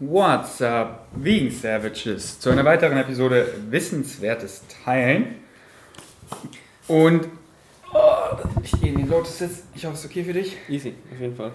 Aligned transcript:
What's 0.00 0.62
up, 0.62 1.08
Vegan 1.16 1.50
Savages? 1.50 2.38
Zu 2.38 2.50
einer 2.50 2.64
weiteren 2.64 2.96
Episode 2.98 3.52
Wissenswertes 3.68 4.62
Teilen. 4.84 5.34
Und 6.86 7.26
oh, 7.92 8.36
ich 8.62 8.70
gehe 8.80 8.92
in 8.92 8.98
den 8.98 9.08
Lotus 9.08 9.38
Sitz. 9.38 9.64
Ich 9.74 9.84
hoffe, 9.84 9.94
es 9.94 10.04
ist 10.04 10.10
okay 10.10 10.22
für 10.22 10.32
dich. 10.32 10.56
Easy, 10.68 10.94
auf 11.12 11.20
jeden 11.20 11.34
Fall. 11.34 11.50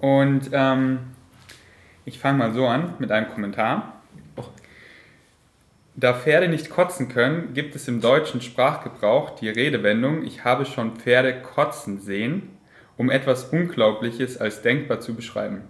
Und 0.00 0.50
ähm, 0.50 0.98
ich 2.04 2.18
fange 2.18 2.38
mal 2.38 2.52
so 2.52 2.66
an 2.66 2.94
mit 2.98 3.12
einem 3.12 3.28
Kommentar. 3.28 4.02
Da 5.94 6.14
Pferde 6.14 6.48
nicht 6.48 6.70
kotzen 6.70 7.08
können, 7.08 7.54
gibt 7.54 7.76
es 7.76 7.86
im 7.86 8.00
deutschen 8.00 8.40
Sprachgebrauch 8.40 9.36
die 9.36 9.50
Redewendung 9.50 10.24
Ich 10.24 10.42
habe 10.42 10.66
schon 10.66 10.96
Pferde 10.96 11.42
kotzen 11.42 12.00
sehen, 12.00 12.58
um 12.96 13.08
etwas 13.08 13.44
Unglaubliches 13.44 14.36
als 14.38 14.62
denkbar 14.62 14.98
zu 14.98 15.14
beschreiben. 15.14 15.62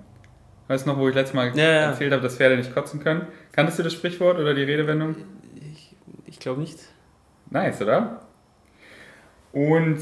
Weißt 0.68 0.86
du 0.86 0.90
noch, 0.90 0.98
wo 0.98 1.08
ich 1.08 1.14
letztes 1.14 1.34
Mal 1.34 1.48
Ja, 1.56 1.64
ja. 1.64 1.70
erzählt 1.90 2.12
habe, 2.12 2.22
dass 2.22 2.36
Pferde 2.36 2.56
nicht 2.56 2.74
kotzen 2.74 3.00
können? 3.02 3.26
Kanntest 3.52 3.78
du 3.78 3.82
das 3.82 3.92
Sprichwort 3.92 4.38
oder 4.38 4.54
die 4.54 4.62
Redewendung? 4.62 5.16
Ich, 5.54 5.94
ich 6.26 6.38
glaube 6.40 6.60
nicht. 6.60 6.78
Nice, 7.50 7.82
oder? 7.82 8.22
Und 9.52 9.98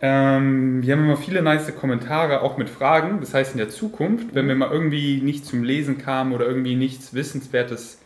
ähm, 0.00 0.82
wir 0.82 0.92
haben 0.94 1.04
immer 1.04 1.16
viele 1.16 1.40
nice 1.40 1.74
Kommentare, 1.74 2.42
auch 2.42 2.58
mit 2.58 2.68
Fragen. 2.68 3.20
Das 3.20 3.32
heißt, 3.32 3.52
in 3.52 3.58
der 3.58 3.68
Zukunft, 3.70 4.34
wenn 4.34 4.48
wir 4.48 4.54
mal 4.54 4.70
irgendwie 4.70 5.20
nicht 5.22 5.46
zum 5.46 5.64
Lesen 5.64 5.98
kamen 5.98 6.32
oder 6.34 6.46
irgendwie 6.46 6.76
nichts 6.76 7.14
Wissenswertes 7.14 8.00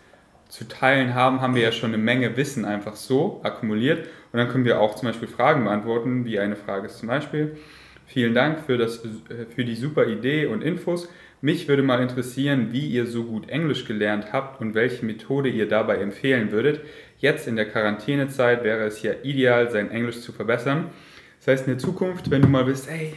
zu 0.48 0.68
teilen 0.68 1.14
haben, 1.14 1.40
haben 1.40 1.54
wir 1.54 1.62
ja 1.62 1.72
schon 1.72 1.92
eine 1.92 2.02
Menge 2.02 2.36
Wissen 2.36 2.64
einfach 2.64 2.94
so 2.96 3.40
akkumuliert. 3.42 4.06
Und 4.32 4.38
dann 4.38 4.48
können 4.48 4.64
wir 4.64 4.80
auch 4.80 4.94
zum 4.94 5.08
Beispiel 5.08 5.28
Fragen 5.28 5.64
beantworten, 5.64 6.24
wie 6.24 6.38
eine 6.38 6.56
Frage 6.56 6.86
ist 6.86 6.98
zum 6.98 7.08
Beispiel. 7.08 7.56
Vielen 8.06 8.34
Dank 8.34 8.60
für, 8.66 8.76
das, 8.78 9.04
äh, 9.04 9.46
für 9.54 9.64
die 9.64 9.74
super 9.74 10.06
Idee 10.06 10.46
und 10.46 10.62
Infos. 10.62 11.08
Mich 11.42 11.68
würde 11.68 11.82
mal 11.82 12.02
interessieren, 12.02 12.68
wie 12.72 12.86
ihr 12.86 13.06
so 13.06 13.24
gut 13.24 13.48
Englisch 13.48 13.86
gelernt 13.86 14.32
habt 14.32 14.60
und 14.60 14.74
welche 14.74 15.06
Methode 15.06 15.48
ihr 15.48 15.66
dabei 15.68 15.96
empfehlen 15.96 16.52
würdet. 16.52 16.80
Jetzt 17.18 17.48
in 17.48 17.56
der 17.56 17.66
Quarantänezeit 17.68 18.62
wäre 18.62 18.84
es 18.84 19.00
ja 19.02 19.12
ideal, 19.22 19.70
sein 19.70 19.90
Englisch 19.90 20.20
zu 20.20 20.32
verbessern. 20.32 20.90
Das 21.38 21.48
heißt, 21.48 21.66
in 21.66 21.72
der 21.74 21.78
Zukunft, 21.78 22.30
wenn 22.30 22.42
du 22.42 22.48
mal 22.48 22.64
bist, 22.64 22.90
ey, 22.90 23.14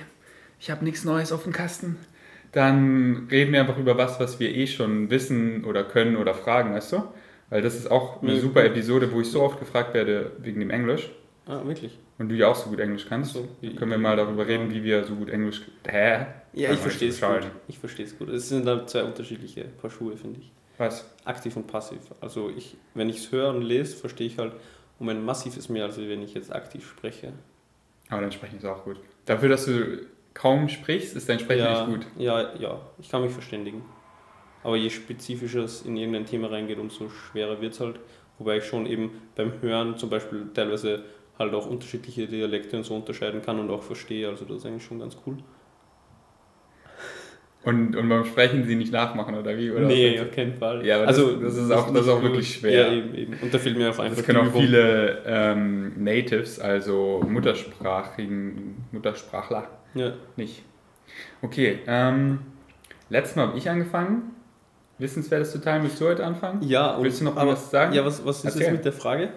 ich 0.60 0.72
habe 0.72 0.86
nichts 0.86 1.04
Neues 1.04 1.34
auf 1.34 1.44
dem 1.44 1.52
Kasten, 1.52 1.98
dann 2.54 3.28
reden 3.30 3.52
wir 3.52 3.60
einfach 3.62 3.78
über 3.78 3.98
was, 3.98 4.20
was 4.20 4.40
wir 4.40 4.56
eh 4.56 4.68
schon 4.68 5.10
wissen 5.10 5.66
oder 5.66 5.84
können 5.84 6.16
oder 6.16 6.34
fragen, 6.34 6.74
weißt 6.74 6.94
du? 6.94 7.04
Weil 7.50 7.62
das 7.62 7.76
ist 7.76 7.92
auch 7.92 8.22
eine 8.22 8.34
Ja, 8.34 8.40
super 8.40 8.62
cool. 8.62 8.68
Episode, 8.68 9.12
wo 9.12 9.20
ich 9.20 9.30
so 9.30 9.42
oft 9.42 9.60
gefragt 9.60 9.94
werde 9.94 10.32
wegen 10.40 10.60
dem 10.60 10.70
Englisch. 10.70 11.10
Ah, 11.46 11.62
wirklich? 11.66 12.00
Und 12.18 12.30
du 12.30 12.36
ja 12.36 12.48
auch 12.48 12.56
so 12.56 12.70
gut 12.70 12.80
Englisch 12.80 13.06
kannst. 13.10 13.34
So, 13.34 13.48
können 13.76 13.92
wir 13.92 13.98
mal 13.98 14.16
darüber 14.16 14.48
reden, 14.48 14.72
wie 14.72 14.84
wir 14.84 15.04
so 15.04 15.16
gut 15.16 15.30
Englisch. 15.30 15.62
Hä? 15.86 16.26
Ja, 16.54 16.72
ich 16.72 16.80
verstehe 16.80 17.10
es 17.10 17.22
nicht 17.22 17.32
gut. 17.32 17.52
Ich 17.68 17.80
verstehe 17.80 18.06
es 18.06 18.18
gut. 18.18 18.30
Es 18.30 18.50
sind 18.50 18.66
dann 18.66 18.88
zwei 18.88 19.04
unterschiedliche 19.04 19.64
Paar 19.64 19.90
Schuhe, 19.90 20.16
finde 20.16 20.40
ich. 20.40 20.52
Was? 20.78 21.10
Aktiv 21.26 21.56
und 21.56 21.68
passiv. 21.68 22.00
Also 22.22 22.50
ich, 22.50 22.78
wenn 22.94 23.10
ich 23.10 23.18
es 23.18 23.32
höre 23.32 23.50
und 23.50 23.62
lese, 23.62 23.96
verstehe 23.96 24.28
ich 24.28 24.38
halt 24.38 24.54
um 25.00 25.10
ein 25.10 25.24
massives 25.24 25.70
mehr, 25.70 25.86
als 25.86 25.98
wenn 25.98 26.22
ich 26.22 26.34
jetzt 26.34 26.54
aktiv 26.54 26.88
spreche. 26.88 27.34
Aber 28.10 28.22
dein 28.22 28.32
Sprechen 28.32 28.58
ist 28.58 28.66
auch 28.66 28.84
gut. 28.84 28.98
Dafür, 29.26 29.50
dass 29.50 29.66
du 29.66 30.06
kaum 30.34 30.70
sprichst, 30.70 31.16
ist 31.16 31.30
dein 31.30 31.40
Sprechen 31.40 31.64
ja, 31.64 31.82
echt 31.82 31.86
gut. 31.86 32.08
Ja, 32.18 32.56
ja, 32.56 32.82
ich 33.00 33.10
kann 33.10 33.22
mich 33.24 33.32
verständigen. 33.32 33.84
Aber 34.64 34.78
je 34.78 34.90
spezifischer 34.90 35.64
es 35.64 35.82
in 35.82 35.98
irgendein 35.98 36.26
Thema 36.26 36.50
reingeht, 36.50 36.80
umso 36.80 37.10
schwerer 37.10 37.62
wird 37.62 37.74
es 37.74 37.80
halt. 37.80 38.00
Wobei 38.40 38.58
ich 38.58 38.66
schon 38.66 38.86
eben 38.86 39.22
beim 39.36 39.62
Hören 39.62 39.98
zum 39.98 40.10
Beispiel 40.10 40.50
teilweise 40.54 41.04
halt 41.38 41.54
auch 41.54 41.68
unterschiedliche 41.68 42.28
Dialekte 42.28 42.78
und 42.78 42.84
so 42.84 42.96
unterscheiden 42.96 43.42
kann 43.42 43.60
und 43.60 43.70
auch 43.70 43.84
verstehe. 43.84 44.28
Also 44.28 44.46
das 44.46 44.58
ist 44.58 44.66
eigentlich 44.66 44.86
schon 44.86 45.00
ganz 45.00 45.18
cool. 45.26 45.38
Und, 47.66 47.96
und 47.96 48.10
beim 48.10 48.26
Sprechen 48.26 48.66
sie 48.66 48.76
nicht 48.76 48.92
nachmachen, 48.92 49.36
oder 49.36 49.58
wie? 49.58 49.72
Oder 49.72 49.86
nee, 49.88 50.20
auf 50.20 50.32
keinen 50.32 50.54
Fall. 50.54 50.86
Ja, 50.86 50.98
aber 50.98 51.06
das- 51.06 51.18
also, 51.18 51.36
das 51.38 51.56
ist 51.56 51.72
auch- 51.72 51.94
das 51.94 52.02
ist 52.06 52.10
auch 52.12 52.22
wirklich 52.22 52.56
schwer. 52.56 52.88
Ja, 52.88 52.94
eben, 52.94 53.16
eben. 53.16 53.34
Und 53.42 53.54
da 53.54 53.58
fehlt 53.58 53.78
mir 53.78 53.90
auch 53.90 54.00
einfach 54.00 54.18
Das 54.18 54.26
können 54.26 54.40
auch 54.50 54.52
viele 54.54 55.22
ähm, 55.26 55.94
Natives, 56.04 56.60
also 56.60 57.24
Muttersprachigen, 57.28 58.84
Muttersprachler, 58.92 59.68
Ja. 59.94 60.14
nicht. 60.36 60.64
Okay, 61.42 61.80
ähm, 61.88 62.40
letztes 63.10 63.36
Mal 63.36 63.48
habe 63.48 63.58
ich 63.58 63.70
angefangen, 63.70 64.32
Wissenswertes 65.00 65.52
zu 65.52 65.60
teilen. 65.62 65.84
Willst 65.84 66.00
du 66.02 66.06
heute 66.06 66.26
anfangen? 66.26 66.62
ja, 66.64 66.98
Willst 67.02 67.22
du 67.22 67.26
noch 67.26 67.38
aber, 67.38 67.52
was 67.54 67.70
sagen? 67.72 67.94
Ja, 67.94 68.06
was, 68.06 68.26
was 68.26 68.40
ist 68.40 68.46
Erzähl. 68.46 68.62
jetzt 68.64 68.72
mit 68.72 68.86
der 68.86 68.94
Frage? 68.94 69.30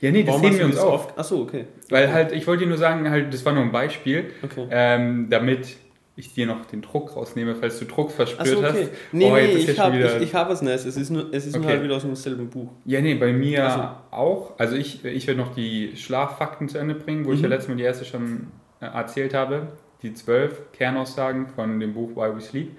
Ja, 0.00 0.10
nee, 0.10 0.22
das 0.22 0.34
hast 0.42 0.58
wir 0.58 0.64
uns 0.64 0.78
auf. 0.78 1.18
Achso, 1.18 1.42
okay. 1.42 1.66
Weil 1.90 2.12
halt, 2.12 2.32
ich 2.32 2.46
wollte 2.46 2.62
dir 2.64 2.68
nur 2.68 2.78
sagen, 2.78 3.08
halt, 3.10 3.32
das 3.34 3.44
war 3.44 3.52
nur 3.52 3.62
ein 3.62 3.72
Beispiel, 3.72 4.30
Okay. 4.42 4.66
ähm, 4.70 5.26
damit 5.28 5.76
ich 6.18 6.32
dir 6.32 6.46
noch 6.46 6.64
den 6.64 6.80
Druck 6.80 7.14
rausnehme, 7.14 7.54
falls 7.54 7.78
du 7.78 7.84
Druck 7.84 8.10
verspürt 8.10 8.40
Achso, 8.40 8.58
okay. 8.58 8.66
hast. 8.84 8.90
Nee, 9.12 9.30
Oh, 9.30 9.34
nee, 9.34 9.44
ich 9.56 9.78
habe 9.78 9.98
wieder- 9.98 10.16
ich, 10.16 10.22
ich 10.22 10.34
hab 10.34 10.48
was 10.48 10.62
Neues. 10.62 10.86
Es 10.86 10.96
ist 10.96 11.10
nur, 11.10 11.26
es 11.32 11.44
ist 11.46 11.54
nur 11.54 11.62
Okay. 11.64 11.74
halt 11.74 11.84
wieder 11.84 11.96
aus 11.96 12.02
demselben 12.02 12.48
Buch. 12.48 12.70
Ja, 12.86 13.00
nee, 13.02 13.14
bei 13.16 13.32
mir 13.34 13.66
Ach 13.66 13.98
so. 14.10 14.16
auch. 14.16 14.58
Also 14.58 14.76
ich, 14.76 15.04
ich 15.04 15.26
werde 15.26 15.40
noch 15.40 15.54
die 15.54 15.94
Schlaffakten 15.96 16.68
zu 16.70 16.78
Ende 16.78 16.94
bringen, 16.94 17.26
wo 17.26 17.32
ich 17.32 17.40
ja 17.42 17.46
Mhm. 17.48 17.52
letztes 17.52 17.68
Mal 17.68 17.76
die 17.76 17.82
erste 17.84 18.04
schon 18.06 18.46
äh, 18.80 18.86
erzählt 18.86 19.34
habe. 19.34 19.68
Die 20.02 20.14
zwölf 20.14 20.72
Kernaussagen 20.72 21.48
von 21.48 21.80
dem 21.80 21.92
Buch 21.94 22.10
Why 22.16 22.34
We 22.34 22.40
Sleep 22.40 22.70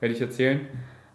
werde 0.00 0.14
ich 0.14 0.20
erzählen. 0.20 0.60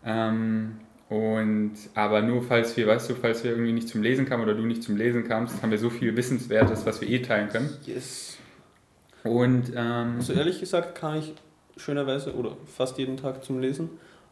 Ähm, 0.05 0.77
und 1.09 1.73
aber 1.95 2.21
nur 2.21 2.41
falls 2.43 2.75
wir, 2.77 2.87
weißt 2.87 3.09
du, 3.09 3.15
falls 3.15 3.43
wir 3.43 3.51
irgendwie 3.51 3.71
nicht 3.73 3.87
zum 3.87 4.01
Lesen 4.03 4.25
kamen 4.25 4.43
oder 4.43 4.53
du 4.55 4.63
nicht 4.65 4.83
zum 4.83 4.97
Lesen 4.97 5.23
kamst, 5.27 5.61
haben 5.61 5.71
wir 5.71 5.77
so 5.77 5.89
viel 5.89 6.15
Wissenswertes, 6.17 6.85
was 6.85 7.01
wir 7.01 7.09
eh 7.09 7.19
teilen 7.23 7.49
können. 7.49 7.69
Yes. 7.85 8.37
Und 9.23 9.71
ähm, 9.75 10.15
Also 10.17 10.33
ehrlich 10.33 10.59
gesagt 10.59 10.95
kann 10.95 11.17
ich 11.17 11.33
schönerweise 11.77 12.33
oder 12.35 12.55
fast 12.65 12.97
jeden 12.97 13.17
Tag 13.17 13.43
zum 13.43 13.59
Lesen, 13.59 13.89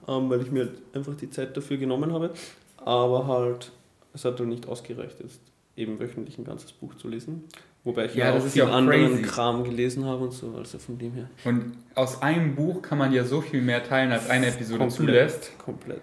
ähm, 0.08 0.30
weil 0.30 0.42
ich 0.42 0.52
mir 0.52 0.62
halt 0.66 0.74
einfach 0.94 1.16
die 1.16 1.30
Zeit 1.30 1.56
dafür 1.56 1.78
genommen 1.78 2.14
habe. 2.14 2.31
Aber 2.78 3.28
halt, 3.28 3.72
es 4.14 4.26
hat 4.26 4.40
halt 4.40 4.50
nicht 4.50 4.68
ausgereicht, 4.68 5.20
jetzt 5.22 5.40
eben 5.76 6.00
wöchentlich 6.00 6.38
ein 6.38 6.44
ganzes 6.44 6.72
Buch 6.72 6.94
zu 6.96 7.08
lesen. 7.08 7.44
Wobei 7.84 8.06
ich 8.06 8.16
Ja, 8.16 8.28
ja, 8.30 8.38
auch 8.38 8.42
viel 8.42 8.62
ja 8.62 8.68
auch 8.70 8.74
anderen 8.74 9.09
crazy. 9.16 9.22
Kram 9.24 9.64
gelesen 9.64 10.06
habe 10.06 10.24
und 10.24 10.31
so, 10.34 10.54
also 10.58 10.78
von 10.78 10.98
dem 10.98 11.14
her. 11.14 11.30
Und 11.44 11.74
aus 11.96 12.22
einem 12.22 12.56
Buch 12.56 12.81
kann 12.81 12.98
man 12.98 13.12
ja 13.12 13.26
so 13.26 13.42
viel 13.42 13.62
mehr 13.62 13.84
teilen, 13.84 14.12
als 14.12 14.30
eine 14.30 14.48
Episode 14.48 14.80
Komplett. 14.80 14.96
zulässt. 14.98 15.58
Komplett. 15.58 16.02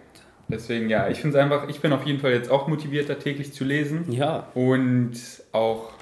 Deswegen, 0.48 0.90
ja, 0.90 1.08
ich 1.08 1.20
finde 1.20 1.38
es 1.38 1.42
einfach, 1.42 1.68
ich 1.68 1.80
bin 1.80 1.92
auf 1.92 2.04
jeden 2.04 2.18
Fall 2.18 2.32
jetzt 2.32 2.50
auch 2.50 2.66
motivierter, 2.66 3.18
täglich 3.18 3.52
zu 3.54 3.64
lesen 3.64 4.10
Ja, 4.10 4.48
und 4.54 5.12
auch 5.52 5.92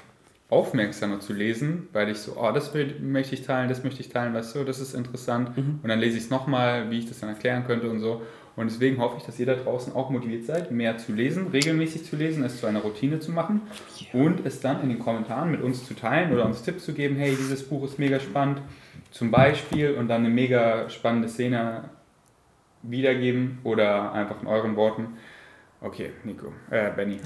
aufmerksamer 0.49 1.19
zu 1.19 1.33
lesen, 1.33 1.87
weil 1.93 2.09
ich 2.09 2.17
so, 2.17 2.35
oh, 2.35 2.51
das 2.51 2.73
will, 2.73 2.99
möchte 2.99 3.35
ich 3.35 3.43
teilen, 3.43 3.69
das 3.69 3.83
möchte 3.83 4.01
ich 4.01 4.09
teilen, 4.09 4.33
weißt 4.33 4.55
du, 4.55 4.63
das 4.63 4.79
ist 4.79 4.95
interessant. 4.95 5.55
Mhm. 5.55 5.79
Und 5.83 5.89
dann 5.89 5.99
lese 5.99 6.17
ich 6.17 6.23
es 6.23 6.29
nochmal, 6.29 6.89
wie 6.89 6.99
ich 6.99 7.07
das 7.07 7.19
dann 7.19 7.29
erklären 7.29 7.65
könnte 7.65 7.89
und 7.89 7.99
so. 7.99 8.23
Und 8.55 8.69
deswegen 8.69 8.97
hoffe 8.97 9.15
ich, 9.19 9.23
dass 9.23 9.39
ihr 9.39 9.45
da 9.45 9.53
draußen 9.55 9.93
auch 9.93 10.09
motiviert 10.09 10.45
seid, 10.45 10.71
mehr 10.71 10.97
zu 10.97 11.13
lesen, 11.13 11.47
regelmäßig 11.47 12.03
zu 12.03 12.15
lesen, 12.17 12.43
es 12.43 12.59
zu 12.59 12.65
einer 12.65 12.81
Routine 12.81 13.19
zu 13.19 13.31
machen 13.31 13.61
und 14.11 14.45
es 14.45 14.59
dann 14.59 14.81
in 14.81 14.89
den 14.89 14.99
Kommentaren 14.99 15.51
mit 15.51 15.61
uns 15.61 15.85
zu 15.85 15.93
teilen 15.93 16.33
oder 16.33 16.45
uns 16.45 16.63
Tipps 16.63 16.83
zu 16.83 16.93
geben, 16.93 17.15
hey, 17.15 17.29
dieses 17.29 17.63
Buch 17.63 17.85
ist 17.85 17.99
mega 17.99 18.19
spannend, 18.19 18.61
zum 19.11 19.31
Beispiel, 19.31 19.93
und 19.93 20.09
dann 20.09 20.25
eine 20.25 20.33
mega 20.33 20.89
spannende 20.89 21.29
Szene 21.29 21.85
wiedergeben 22.81 23.59
oder 23.63 24.11
einfach 24.11 24.41
in 24.41 24.47
euren 24.47 24.75
Worten. 24.75 25.17
Okay, 25.79 26.11
Nico, 26.25 26.51
äh, 26.69 26.91
Benny. 26.93 27.19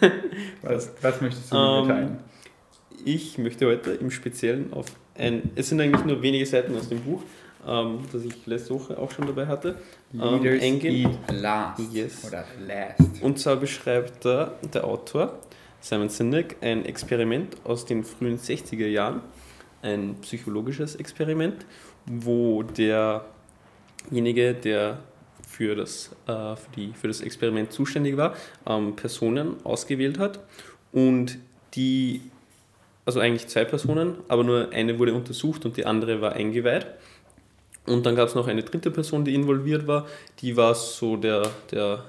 Was, 0.62 0.94
was 1.02 1.20
möchtest 1.20 1.52
du 1.52 1.56
mit 1.56 1.64
Ähm, 1.64 1.86
mir 1.86 1.94
teilen? 1.94 2.18
Ich 3.06 3.38
möchte 3.38 3.66
heute 3.66 3.92
im 3.92 4.10
Speziellen 4.10 4.72
auf 4.72 4.86
ein, 5.14 5.50
es 5.54 5.68
sind 5.68 5.80
eigentlich 5.80 6.04
nur 6.04 6.20
wenige 6.20 6.44
Seiten 6.44 6.76
aus 6.76 6.88
dem 6.88 7.00
Buch, 7.00 7.22
ähm, 7.66 8.00
das 8.12 8.24
ich 8.24 8.46
letzte 8.46 8.74
Woche 8.74 8.98
auch 8.98 9.10
schon 9.10 9.26
dabei 9.26 9.46
hatte. 9.46 9.76
ähm, 10.12 10.42
Leaders 10.42 10.62
eingehen. 10.62 11.18
last. 11.32 11.80
Yes. 11.92 12.24
Oder 12.26 12.44
last. 12.66 13.22
Und 13.22 13.38
zwar 13.38 13.56
beschreibt 13.56 14.24
da 14.24 14.52
der 14.74 14.84
Autor, 14.84 15.38
Simon 15.80 16.08
Sinek, 16.08 16.56
ein 16.60 16.84
Experiment 16.84 17.56
aus 17.64 17.86
den 17.86 18.04
frühen 18.04 18.38
60er 18.38 18.88
Jahren, 18.88 19.20
ein 19.82 20.16
psychologisches 20.20 20.96
Experiment, 20.96 21.64
wo 22.06 22.64
derjenige, 22.64 24.52
der 24.52 24.98
für 25.46 25.76
das, 25.76 26.10
äh, 26.26 26.56
für, 26.56 26.70
die, 26.74 26.92
für 26.92 27.06
das 27.06 27.20
Experiment 27.20 27.72
zuständig 27.72 28.16
war, 28.16 28.34
ähm, 28.66 28.96
Personen 28.96 29.64
ausgewählt 29.64 30.18
hat 30.18 30.40
und 30.92 31.38
die, 31.74 32.22
also 33.06 33.20
eigentlich 33.20 33.46
zwei 33.46 33.64
Personen, 33.64 34.16
aber 34.28 34.44
nur 34.44 34.72
eine 34.72 34.98
wurde 34.98 35.14
untersucht 35.14 35.64
und 35.64 35.76
die 35.76 35.86
andere 35.86 36.20
war 36.20 36.32
eingeweiht. 36.32 36.86
Und 37.86 38.04
dann 38.04 38.16
gab 38.16 38.28
es 38.28 38.34
noch 38.34 38.48
eine 38.48 38.64
dritte 38.64 38.90
Person, 38.90 39.24
die 39.24 39.34
involviert 39.34 39.86
war, 39.86 40.06
die 40.40 40.56
war 40.56 40.74
so 40.74 41.16
der, 41.16 41.48
der 41.70 42.04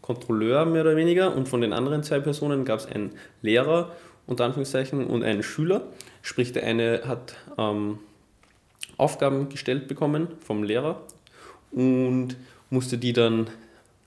Kontrolleur 0.00 0.64
mehr 0.64 0.82
oder 0.82 0.96
weniger 0.96 1.36
und 1.36 1.48
von 1.48 1.60
den 1.60 1.74
anderen 1.74 2.02
zwei 2.02 2.18
Personen 2.18 2.64
gab 2.64 2.80
es 2.80 2.86
einen 2.86 3.12
Lehrer 3.42 3.92
unter 4.26 4.46
Anführungszeichen 4.46 5.06
und 5.06 5.22
einen 5.22 5.42
Schüler. 5.42 5.82
Sprich, 6.22 6.52
der 6.52 6.64
eine 6.64 7.02
hat 7.04 7.34
ähm, 7.58 7.98
Aufgaben 8.96 9.50
gestellt 9.50 9.86
bekommen 9.86 10.28
vom 10.40 10.62
Lehrer 10.62 11.02
und 11.72 12.36
musste 12.70 12.96
die 12.96 13.12
dann 13.12 13.48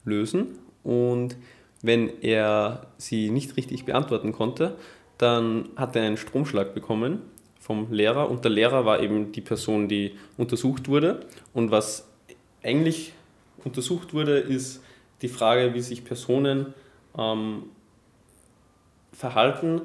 lösen. 0.04 0.58
Und 0.82 1.36
wenn 1.82 2.22
er 2.22 2.86
sie 2.98 3.30
nicht 3.30 3.56
richtig 3.56 3.84
beantworten 3.84 4.32
konnte, 4.32 4.76
dann 5.22 5.68
hat 5.76 5.94
er 5.94 6.02
einen 6.02 6.16
Stromschlag 6.16 6.74
bekommen 6.74 7.22
vom 7.60 7.92
Lehrer 7.92 8.28
und 8.28 8.44
der 8.44 8.50
Lehrer 8.50 8.84
war 8.84 9.00
eben 9.00 9.30
die 9.30 9.40
Person, 9.40 9.86
die 9.86 10.16
untersucht 10.36 10.88
wurde 10.88 11.20
und 11.54 11.70
was 11.70 12.08
eigentlich 12.64 13.12
untersucht 13.64 14.14
wurde, 14.14 14.38
ist 14.38 14.82
die 15.22 15.28
Frage, 15.28 15.74
wie 15.74 15.80
sich 15.80 16.04
Personen 16.04 16.74
ähm, 17.16 17.64
verhalten, 19.12 19.82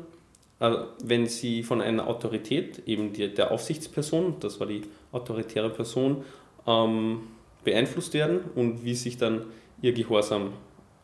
äh, 0.59 0.71
wenn 1.03 1.27
sie 1.27 1.61
von 1.61 1.81
einer 1.81 2.07
Autorität, 2.07 2.81
eben 2.87 3.13
die, 3.13 3.31
der 3.31 3.51
Aufsichtsperson, 3.51 4.37
das 4.39 4.59
war 4.59 4.65
die 4.65 4.81
autoritäre 5.11 5.69
Person, 5.69 6.23
ähm, 6.65 7.21
beeinflusst 7.63 8.15
werden 8.15 8.39
und 8.55 8.83
wie 8.83 8.95
sich 8.95 9.17
dann 9.17 9.45
ihr 9.83 9.93
Gehorsam 9.93 10.53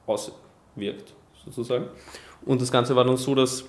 auswirkt, 0.07 1.13
sozusagen. 1.45 1.85
Und 2.45 2.61
das 2.61 2.71
Ganze 2.71 2.95
war 2.95 3.03
dann 3.05 3.17
so, 3.17 3.35
dass 3.35 3.65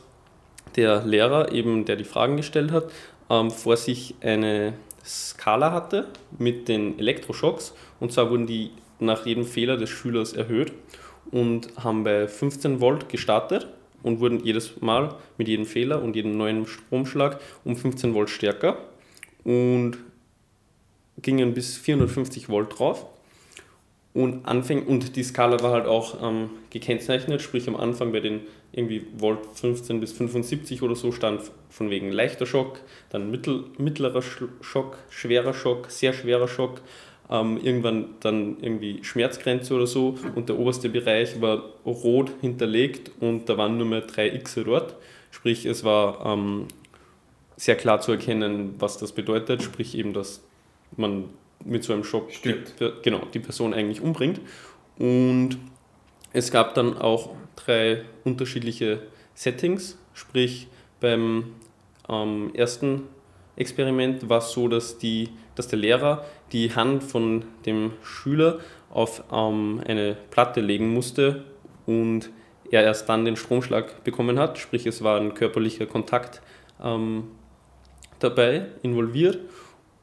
der 0.76 1.04
Lehrer, 1.04 1.52
eben 1.52 1.84
der 1.84 1.96
die 1.96 2.04
Fragen 2.04 2.36
gestellt 2.36 2.72
hat, 2.72 2.90
ähm, 3.30 3.50
vor 3.50 3.76
sich 3.76 4.14
eine 4.20 4.74
Skala 5.04 5.72
hatte 5.72 6.08
mit 6.38 6.68
den 6.68 6.98
Elektroschocks 6.98 7.74
und 8.00 8.12
zwar 8.12 8.30
wurden 8.30 8.46
die 8.46 8.70
nach 8.98 9.26
jedem 9.26 9.44
Fehler 9.44 9.76
des 9.76 9.90
Schülers 9.90 10.32
erhöht 10.32 10.72
und 11.30 11.68
haben 11.76 12.04
bei 12.04 12.26
15 12.28 12.80
Volt 12.80 13.08
gestartet 13.08 13.66
und 14.02 14.20
wurden 14.20 14.44
jedes 14.44 14.80
Mal 14.80 15.14
mit 15.38 15.48
jedem 15.48 15.66
Fehler 15.66 16.02
und 16.02 16.16
jedem 16.16 16.36
neuen 16.36 16.66
Stromschlag 16.66 17.40
um 17.64 17.76
15 17.76 18.14
Volt 18.14 18.30
stärker 18.30 18.78
und 19.44 19.98
gingen 21.20 21.54
bis 21.54 21.76
450 21.76 22.48
Volt 22.48 22.78
drauf. 22.78 23.06
Und, 24.14 24.46
anfäng, 24.46 24.86
und 24.86 25.16
die 25.16 25.24
Skala 25.24 25.60
war 25.60 25.72
halt 25.72 25.86
auch 25.86 26.22
ähm, 26.22 26.50
gekennzeichnet, 26.70 27.42
sprich 27.42 27.66
am 27.66 27.74
Anfang 27.74 28.12
bei 28.12 28.20
den 28.20 28.42
irgendwie 28.70 29.04
Volt 29.16 29.40
15 29.54 29.98
bis 29.98 30.12
75 30.12 30.82
oder 30.82 30.94
so 30.94 31.10
stand 31.10 31.42
von 31.68 31.90
wegen 31.90 32.12
leichter 32.12 32.46
Schock, 32.46 32.80
dann 33.10 33.30
mittel, 33.30 33.64
mittlerer 33.76 34.22
Schock, 34.22 34.98
schwerer 35.10 35.52
Schock, 35.52 35.90
sehr 35.90 36.12
schwerer 36.12 36.46
Schock, 36.46 36.80
ähm, 37.28 37.58
irgendwann 37.60 38.06
dann 38.20 38.56
irgendwie 38.60 39.02
Schmerzgrenze 39.02 39.74
oder 39.74 39.88
so 39.88 40.16
und 40.36 40.48
der 40.48 40.60
oberste 40.60 40.88
Bereich 40.88 41.40
war 41.40 41.64
rot 41.84 42.30
hinterlegt 42.40 43.10
und 43.18 43.48
da 43.48 43.58
waren 43.58 43.78
nur 43.78 43.86
mehr 43.86 44.02
drei 44.02 44.32
X 44.32 44.54
dort. 44.64 44.94
Sprich, 45.32 45.66
es 45.66 45.82
war 45.82 46.24
ähm, 46.24 46.68
sehr 47.56 47.74
klar 47.74 48.00
zu 48.00 48.12
erkennen, 48.12 48.76
was 48.78 48.96
das 48.98 49.10
bedeutet, 49.10 49.62
sprich 49.62 49.96
eben, 49.96 50.12
dass 50.12 50.40
man 50.96 51.24
mit 51.64 51.84
so 51.84 51.92
einem 51.92 52.04
Schock 52.04 52.30
die, 52.44 52.54
genau, 53.02 53.22
die 53.32 53.38
Person 53.40 53.74
eigentlich 53.74 54.00
umbringt. 54.00 54.40
Und 54.98 55.58
es 56.32 56.50
gab 56.50 56.74
dann 56.74 56.96
auch 56.96 57.30
drei 57.56 58.02
unterschiedliche 58.24 59.02
Settings, 59.34 59.98
sprich 60.12 60.68
beim 61.00 61.54
ähm, 62.08 62.50
ersten 62.54 63.02
Experiment 63.56 64.28
war 64.28 64.38
es 64.38 64.50
so, 64.50 64.68
dass, 64.68 64.98
die, 64.98 65.30
dass 65.54 65.68
der 65.68 65.78
Lehrer 65.78 66.24
die 66.52 66.74
Hand 66.74 67.04
von 67.04 67.44
dem 67.66 67.92
Schüler 68.02 68.58
auf 68.90 69.22
ähm, 69.32 69.80
eine 69.86 70.16
Platte 70.30 70.60
legen 70.60 70.92
musste 70.92 71.44
und 71.86 72.30
er 72.70 72.82
erst 72.82 73.08
dann 73.08 73.24
den 73.24 73.36
Stromschlag 73.36 74.02
bekommen 74.04 74.38
hat, 74.38 74.58
sprich 74.58 74.86
es 74.86 75.04
war 75.04 75.20
ein 75.20 75.34
körperlicher 75.34 75.86
Kontakt 75.86 76.42
ähm, 76.82 77.28
dabei 78.18 78.66
involviert, 78.82 79.38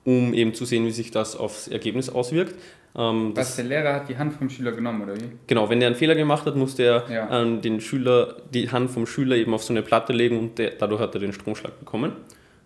um 0.03 0.33
eben 0.33 0.53
zu 0.53 0.65
sehen, 0.65 0.85
wie 0.85 0.91
sich 0.91 1.11
das 1.11 1.35
aufs 1.35 1.67
Ergebnis 1.67 2.09
auswirkt. 2.09 2.55
Ähm, 2.95 3.31
Was, 3.35 3.55
der 3.55 3.65
Lehrer 3.65 3.93
hat 3.93 4.09
die 4.09 4.17
Hand 4.17 4.33
vom 4.33 4.49
Schüler 4.49 4.73
genommen, 4.73 5.03
oder 5.03 5.15
wie? 5.15 5.31
Genau, 5.47 5.69
wenn 5.69 5.81
er 5.81 5.87
einen 5.87 5.95
Fehler 5.95 6.15
gemacht 6.15 6.45
hat, 6.45 6.55
musste 6.55 6.83
er 6.83 7.05
ja. 7.09 7.41
ähm, 7.41 7.61
den 7.61 7.79
Schüler, 7.79 8.35
die 8.53 8.69
Hand 8.69 8.91
vom 8.91 9.05
Schüler 9.05 9.37
eben 9.37 9.53
auf 9.53 9.63
so 9.63 9.71
eine 9.71 9.81
Platte 9.81 10.11
legen 10.11 10.37
und 10.37 10.57
der, 10.57 10.71
dadurch 10.71 10.99
hat 10.99 11.13
er 11.13 11.21
den 11.21 11.31
Stromschlag 11.31 11.79
bekommen. 11.79 12.13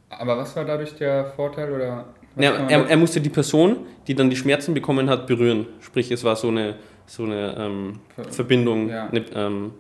Aber 0.10 0.38
was 0.38 0.56
war 0.56 0.66
dadurch 0.66 0.96
der 0.96 1.26
Vorteil? 1.26 1.72
Oder 1.72 2.06
ja, 2.38 2.52
er, 2.68 2.88
er, 2.88 2.98
musste 2.98 3.22
die 3.22 3.30
Person, 3.30 3.78
die 4.08 4.16
dann 4.16 4.30
die 4.30 4.36
Schmerzen 4.36 4.74
bekommen 4.74 5.10
hat, 5.10 5.28
berühren. 5.28 5.68
Sprich, 5.80 6.12
es 6.12 6.24
war 6.24 6.36
so 6.36 6.48
eine, 6.48 6.76
so 7.06 7.24
eine 7.24 7.56
ähm, 7.58 8.00
Verbindung, 8.30 8.90
ja. 8.90 9.08
eine 9.08 9.26
ähm, 9.34 9.72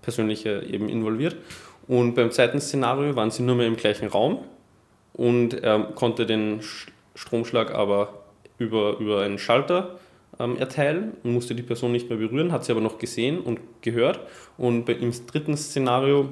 persönliche 0.00 0.62
eben 0.62 0.88
involviert. 0.88 1.36
Und 1.86 2.14
beim 2.14 2.30
zweiten 2.30 2.60
Szenario 2.60 3.16
waren 3.16 3.30
sie 3.30 3.42
nur 3.42 3.56
mehr 3.56 3.66
im 3.66 3.76
gleichen 3.76 4.08
Raum 4.08 4.44
und 5.14 5.54
er 5.54 5.80
konnte 5.94 6.26
den 6.26 6.60
Stromschlag 7.18 7.74
aber 7.74 8.22
über, 8.58 8.98
über 8.98 9.22
einen 9.22 9.38
Schalter 9.38 9.98
ähm, 10.38 10.56
erteilen 10.56 11.12
und 11.24 11.32
musste 11.32 11.54
die 11.56 11.64
Person 11.64 11.90
nicht 11.90 12.08
mehr 12.08 12.18
berühren, 12.18 12.52
hat 12.52 12.64
sie 12.64 12.70
aber 12.70 12.80
noch 12.80 12.98
gesehen 12.98 13.40
und 13.40 13.58
gehört. 13.82 14.20
Und 14.56 14.84
bei, 14.84 14.92
im 14.92 15.12
dritten 15.26 15.56
Szenario 15.56 16.28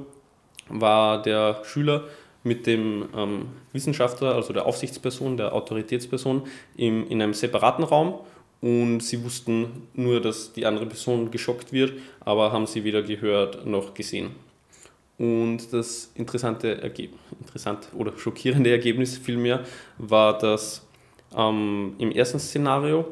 war 0.68 1.20
der 1.22 1.62
Schüler 1.64 2.04
mit 2.44 2.68
dem 2.68 3.08
ähm, 3.16 3.48
Wissenschaftler, 3.72 4.36
also 4.36 4.52
der 4.52 4.66
Aufsichtsperson, 4.66 5.36
der 5.36 5.52
Autoritätsperson, 5.54 6.44
im, 6.76 7.08
in 7.08 7.20
einem 7.20 7.34
separaten 7.34 7.84
Raum 7.84 8.20
und 8.60 9.00
sie 9.00 9.24
wussten 9.24 9.88
nur, 9.94 10.20
dass 10.20 10.52
die 10.52 10.66
andere 10.66 10.86
Person 10.86 11.32
geschockt 11.32 11.72
wird, 11.72 11.94
aber 12.20 12.52
haben 12.52 12.66
sie 12.66 12.84
weder 12.84 13.02
gehört 13.02 13.66
noch 13.66 13.92
gesehen. 13.92 14.30
Und 15.18 15.72
das 15.72 16.10
interessante 16.14 16.82
Ergebnis, 16.82 17.20
interessant 17.40 17.88
oder 17.94 18.16
schockierende 18.18 18.70
Ergebnis 18.70 19.16
vielmehr 19.16 19.64
war, 19.96 20.36
dass 20.36 20.86
ähm, 21.34 21.94
im 21.98 22.10
ersten 22.12 22.38
Szenario 22.38 23.06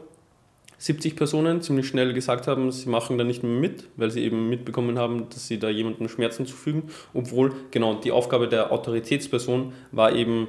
70 0.77 1.17
Personen 1.17 1.63
ziemlich 1.63 1.87
schnell 1.87 2.13
gesagt 2.13 2.47
haben, 2.47 2.71
sie 2.71 2.91
machen 2.91 3.17
da 3.17 3.25
nicht 3.25 3.43
mehr 3.43 3.53
mit, 3.53 3.89
weil 3.97 4.11
sie 4.11 4.23
eben 4.23 4.51
mitbekommen 4.51 4.99
haben, 4.99 5.31
dass 5.31 5.47
sie 5.49 5.59
da 5.59 5.71
jemandem 5.71 6.09
Schmerzen 6.09 6.45
zufügen, 6.45 6.91
obwohl 7.15 7.55
genau 7.71 7.95
die 7.95 8.13
Aufgabe 8.13 8.49
der 8.49 8.71
Autoritätsperson 8.71 9.73
war 9.93 10.13
eben 10.13 10.49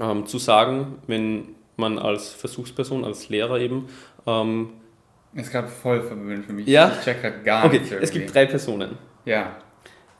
ähm, 0.00 0.26
zu 0.26 0.38
sagen, 0.38 0.98
wenn 1.06 1.54
man 1.76 1.98
als 1.98 2.30
Versuchsperson, 2.30 3.04
als 3.04 3.28
Lehrer 3.28 3.60
eben 3.60 3.86
ähm, 4.26 4.70
es 5.36 5.50
gab 5.50 5.68
voll 5.68 6.00
verwirrend 6.00 6.46
für 6.46 6.52
mich. 6.52 6.66
Ja? 6.66 6.92
Ich 6.96 7.04
check 7.04 7.22
halt 7.22 7.44
gar 7.44 7.64
okay. 7.64 7.80
nichts. 7.80 7.92
Es 7.92 8.10
gibt 8.10 8.32
drei 8.32 8.46
Personen. 8.46 8.96
Ja. 9.24 9.56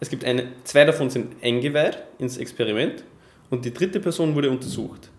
Es 0.01 0.11
gibt 0.11 0.25
eine, 0.25 0.49
zwei 0.65 0.85
davon 0.85 1.11
sind 1.11 1.37
eingeweiht 1.43 2.03
ins 2.19 2.37
Experiment 2.37 3.05
und 3.51 3.65
die 3.65 3.73
dritte 3.73 4.01
Person 4.01 4.35
wurde 4.35 4.51
untersucht. 4.51 5.11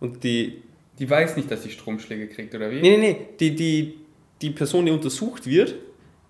Und 0.00 0.22
die 0.22 0.62
die 0.98 1.08
weiß 1.08 1.36
nicht, 1.36 1.50
dass 1.50 1.62
sie 1.62 1.70
Stromschläge 1.70 2.26
kriegt, 2.28 2.54
oder 2.54 2.70
wie? 2.70 2.80
Nee, 2.80 2.96
nee, 2.96 3.12
nee. 3.12 3.26
Die, 3.38 3.54
die, 3.54 3.94
die 4.42 4.50
Person, 4.50 4.86
die 4.86 4.92
untersucht 4.92 5.46
wird, 5.46 5.76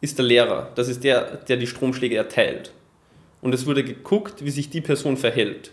ist 0.00 0.18
der 0.18 0.26
Lehrer. 0.26 0.70
Das 0.74 0.88
ist 0.88 1.02
der, 1.02 1.36
der 1.36 1.56
die 1.56 1.66
Stromschläge 1.66 2.16
erteilt. 2.16 2.72
Und 3.40 3.54
es 3.54 3.66
wurde 3.66 3.82
geguckt, 3.82 4.44
wie 4.44 4.50
sich 4.50 4.68
die 4.68 4.80
Person 4.80 5.16
verhält. 5.16 5.70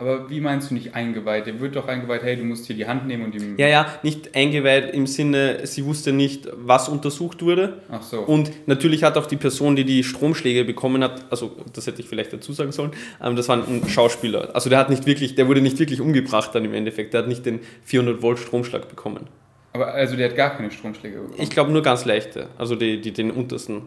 Aber 0.00 0.30
wie 0.30 0.40
meinst 0.40 0.70
du 0.70 0.74
nicht 0.74 0.94
eingeweiht? 0.94 1.46
Der 1.46 1.58
wird 1.58 1.74
doch 1.74 1.88
eingeweiht, 1.88 2.22
hey, 2.22 2.36
du 2.36 2.44
musst 2.44 2.66
hier 2.66 2.76
die 2.76 2.86
Hand 2.86 3.08
nehmen 3.08 3.24
und 3.24 3.34
ihm. 3.34 3.58
Ja, 3.58 3.66
ja, 3.66 3.86
nicht 4.04 4.36
eingeweiht 4.36 4.94
im 4.94 5.08
Sinne, 5.08 5.66
sie 5.66 5.84
wusste 5.84 6.12
nicht, 6.12 6.48
was 6.54 6.88
untersucht 6.88 7.42
wurde. 7.42 7.82
Ach 7.90 8.00
so. 8.00 8.20
Und 8.20 8.68
natürlich 8.68 9.02
hat 9.02 9.16
auch 9.16 9.26
die 9.26 9.36
Person, 9.36 9.74
die 9.74 9.84
die 9.84 10.04
Stromschläge 10.04 10.64
bekommen 10.64 11.02
hat, 11.02 11.26
also 11.30 11.50
das 11.72 11.88
hätte 11.88 12.00
ich 12.00 12.08
vielleicht 12.08 12.32
dazu 12.32 12.52
sagen 12.52 12.70
sollen, 12.70 12.92
ähm, 13.20 13.34
das 13.34 13.48
war 13.48 13.56
ein 13.56 13.88
Schauspieler. 13.88 14.54
Also 14.54 14.70
der 14.70 14.78
hat 14.78 14.88
nicht 14.88 15.04
wirklich, 15.04 15.34
der 15.34 15.48
wurde 15.48 15.60
nicht 15.60 15.80
wirklich 15.80 16.00
umgebracht 16.00 16.54
dann 16.54 16.64
im 16.64 16.74
Endeffekt. 16.74 17.12
Der 17.12 17.22
hat 17.22 17.28
nicht 17.28 17.44
den 17.44 17.58
400 17.82 18.22
Volt 18.22 18.38
Stromschlag 18.38 18.88
bekommen. 18.88 19.26
Aber 19.72 19.88
also 19.88 20.14
der 20.14 20.28
hat 20.28 20.36
gar 20.36 20.56
keine 20.56 20.70
Stromschläge 20.70 21.18
bekommen? 21.18 21.42
Ich 21.42 21.50
glaube 21.50 21.72
nur 21.72 21.82
ganz 21.82 22.04
leichte, 22.04 22.46
also 22.56 22.76
die, 22.76 23.00
die, 23.00 23.12
den 23.12 23.32
untersten. 23.32 23.82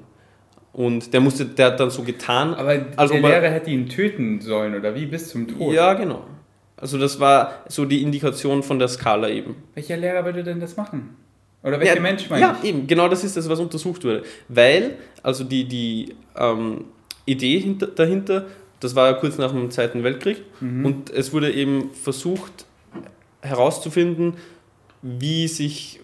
Und 0.74 1.14
der 1.14 1.20
musste, 1.20 1.46
der 1.46 1.68
hat 1.68 1.80
dann 1.80 1.90
so 1.90 2.04
getan. 2.04 2.54
Aber 2.54 2.86
also 2.96 3.14
der 3.14 3.22
Lehrer 3.22 3.50
hätte 3.50 3.70
ihn 3.70 3.90
töten 3.90 4.40
sollen, 4.40 4.74
oder 4.76 4.96
wie? 4.96 5.06
Bis 5.06 5.30
zum 5.30 5.48
Tod. 5.48 5.74
Ja, 5.74 5.94
genau. 5.94 6.24
Also 6.78 6.98
das 6.98 7.20
war 7.20 7.64
so 7.68 7.86
die 7.86 8.02
Indikation 8.02 8.64
von 8.64 8.80
der 8.80 8.88
Skala 8.88 9.30
eben. 9.30 9.56
Welcher 9.76 9.98
Lehrer 9.98 10.26
würde 10.26 10.44
denn 10.44 10.60
das 10.60 10.78
machen? 10.78 11.16
Oder 11.64 11.80
welcher 11.80 11.96
ja, 11.96 12.02
Mensch 12.02 12.30
meine 12.30 12.42
Ja, 12.42 12.58
ich? 12.62 12.70
eben, 12.70 12.88
genau 12.88 13.08
das 13.08 13.24
ist 13.24 13.38
das, 13.38 13.48
was 13.48 13.60
untersucht 13.60 14.04
wurde. 14.04 14.24
Weil, 14.48 14.96
also 15.22 15.44
die, 15.44 15.66
die 15.66 16.16
ähm, 16.36 16.86
Idee 17.26 17.60
hinter, 17.60 17.88
dahinter, 17.88 18.48
das 18.80 18.96
war 18.96 19.12
ja 19.12 19.14
kurz 19.14 19.38
nach 19.38 19.52
dem 19.52 19.70
Zweiten 19.70 20.04
Weltkrieg, 20.04 20.42
mhm. 20.60 20.86
und 20.86 21.10
es 21.12 21.34
wurde 21.34 21.52
eben 21.52 21.94
versucht 21.94 22.66
herauszufinden, 23.42 24.38
wie 25.04 25.48
sich 25.48 26.00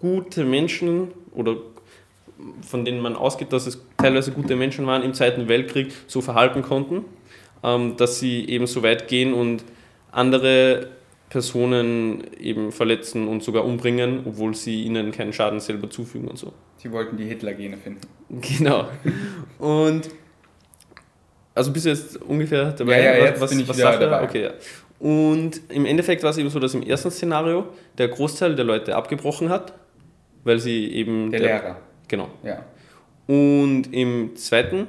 gute 0.00 0.44
Menschen 0.44 1.08
oder 1.32 1.56
von 2.62 2.84
denen 2.84 3.00
man 3.00 3.16
ausgeht, 3.16 3.52
dass 3.52 3.66
es 3.66 3.80
teilweise 3.96 4.32
gute 4.32 4.56
Menschen 4.56 4.86
waren 4.86 5.02
im 5.02 5.14
Zweiten 5.14 5.48
Weltkrieg, 5.48 5.92
so 6.06 6.20
verhalten 6.20 6.62
konnten, 6.62 7.04
ähm, 7.62 7.96
dass 7.96 8.20
sie 8.20 8.48
eben 8.48 8.66
so 8.66 8.82
weit 8.82 9.08
gehen 9.08 9.32
und 9.32 9.64
andere 10.10 10.88
Personen 11.28 12.24
eben 12.40 12.72
verletzen 12.72 13.28
und 13.28 13.42
sogar 13.42 13.64
umbringen, 13.64 14.22
obwohl 14.24 14.54
sie 14.54 14.84
ihnen 14.84 15.12
keinen 15.12 15.32
Schaden 15.32 15.60
selber 15.60 15.90
zufügen 15.90 16.28
und 16.28 16.38
so. 16.38 16.52
Sie 16.76 16.90
wollten 16.90 17.16
die 17.16 17.24
Hitler-Gene 17.24 17.76
finden. 17.76 18.00
Genau. 18.58 18.88
Und 19.58 20.10
also 21.54 21.72
bist 21.72 21.86
du 21.86 21.90
jetzt 21.90 22.20
ungefähr 22.22 22.72
dabei? 22.72 23.02
Ja, 23.02 23.16
ja, 23.16 23.24
jetzt 23.24 23.40
was, 23.40 23.50
bin 23.50 23.60
ich 23.60 23.68
was 23.68 23.78
dabei. 23.78 24.22
Okay, 24.22 24.42
ja. 24.44 24.50
Und 25.00 25.60
im 25.70 25.86
Endeffekt 25.86 26.22
war 26.22 26.30
es 26.30 26.38
eben 26.38 26.50
so, 26.50 26.58
dass 26.58 26.74
im 26.74 26.82
ersten 26.82 27.10
Szenario 27.10 27.68
der 27.96 28.08
Großteil 28.08 28.54
der 28.54 28.64
Leute 28.64 28.94
abgebrochen 28.94 29.48
hat, 29.48 29.72
weil 30.44 30.58
sie 30.58 30.92
eben... 30.92 31.30
Der, 31.30 31.40
der 31.40 31.48
Lehrer. 31.48 31.76
Genau. 32.08 32.28
Ja. 32.42 32.64
Und 33.26 33.92
im 33.92 34.34
zweiten 34.36 34.88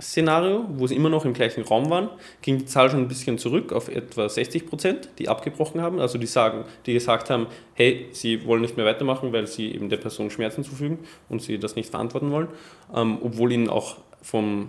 Szenario, 0.00 0.66
wo 0.76 0.86
sie 0.86 0.94
immer 0.94 1.08
noch 1.08 1.24
im 1.24 1.32
gleichen 1.32 1.64
Raum 1.64 1.88
waren, 1.88 2.10
ging 2.42 2.58
die 2.58 2.66
Zahl 2.66 2.90
schon 2.90 3.00
ein 3.00 3.08
bisschen 3.08 3.38
zurück 3.38 3.72
auf 3.72 3.88
etwa 3.88 4.28
60 4.28 4.66
Prozent, 4.66 5.08
die 5.18 5.28
abgebrochen 5.28 5.80
haben. 5.80 6.00
Also 6.00 6.18
die 6.18 6.26
sagen, 6.26 6.64
die 6.84 6.92
gesagt 6.92 7.30
haben, 7.30 7.46
hey, 7.74 8.06
sie 8.12 8.44
wollen 8.46 8.60
nicht 8.60 8.76
mehr 8.76 8.84
weitermachen, 8.84 9.32
weil 9.32 9.46
sie 9.46 9.74
eben 9.74 9.88
der 9.88 9.96
Person 9.96 10.30
Schmerzen 10.30 10.64
zufügen 10.64 10.98
und 11.28 11.40
sie 11.40 11.58
das 11.58 11.76
nicht 11.76 11.90
verantworten 11.90 12.30
wollen, 12.30 12.48
ähm, 12.94 13.18
obwohl 13.22 13.52
ihnen 13.52 13.70
auch 13.70 13.96
vom, 14.20 14.68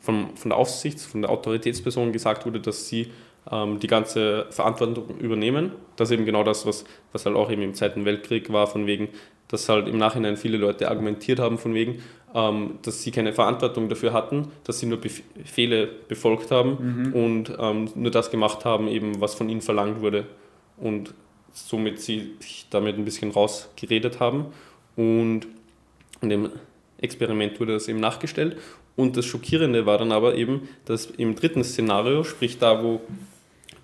vom, 0.00 0.34
von 0.36 0.48
der 0.48 0.58
Aufsichts-, 0.58 1.04
von 1.04 1.20
der 1.20 1.30
Autoritätsperson 1.30 2.12
gesagt 2.12 2.46
wurde, 2.46 2.60
dass 2.60 2.88
sie 2.88 3.12
ähm, 3.52 3.78
die 3.78 3.88
ganze 3.88 4.46
Verantwortung 4.50 5.18
übernehmen. 5.18 5.72
Das 5.96 6.08
ist 6.08 6.14
eben 6.14 6.24
genau 6.24 6.44
das, 6.44 6.64
was, 6.64 6.84
was 7.12 7.26
halt 7.26 7.36
auch 7.36 7.50
eben 7.50 7.62
im 7.62 7.74
Zweiten 7.74 8.06
Weltkrieg 8.06 8.50
war, 8.52 8.66
von 8.66 8.86
wegen, 8.86 9.08
dass 9.48 9.68
halt 9.68 9.88
im 9.88 9.98
Nachhinein 9.98 10.36
viele 10.36 10.58
Leute 10.58 10.90
argumentiert 10.90 11.40
haben, 11.40 11.58
von 11.58 11.74
wegen, 11.74 12.02
ähm, 12.34 12.78
dass 12.82 13.02
sie 13.02 13.10
keine 13.10 13.32
Verantwortung 13.32 13.88
dafür 13.88 14.12
hatten, 14.12 14.48
dass 14.64 14.80
sie 14.80 14.86
nur 14.86 14.98
Befehle 14.98 15.88
befolgt 16.08 16.50
haben 16.50 16.76
mhm. 16.80 17.12
und 17.14 17.56
ähm, 17.58 17.90
nur 17.94 18.10
das 18.10 18.30
gemacht 18.30 18.64
haben, 18.64 18.88
eben 18.88 19.20
was 19.20 19.34
von 19.34 19.48
ihnen 19.48 19.62
verlangt 19.62 20.00
wurde 20.00 20.26
und 20.76 21.14
somit 21.52 22.00
sie 22.00 22.34
sich 22.40 22.66
damit 22.70 22.96
ein 22.96 23.04
bisschen 23.04 23.30
rausgeredet 23.30 24.20
haben 24.20 24.46
und 24.96 25.46
in 26.20 26.28
dem 26.28 26.50
Experiment 26.98 27.58
wurde 27.60 27.72
das 27.74 27.88
eben 27.88 28.00
nachgestellt 28.00 28.58
und 28.98 29.16
das 29.16 29.26
Schockierende 29.26 29.86
war 29.86 29.96
dann 29.96 30.10
aber 30.10 30.34
eben, 30.34 30.68
dass 30.84 31.06
im 31.06 31.36
dritten 31.36 31.62
Szenario, 31.62 32.24
sprich 32.24 32.58
da, 32.58 32.82
wo 32.82 33.00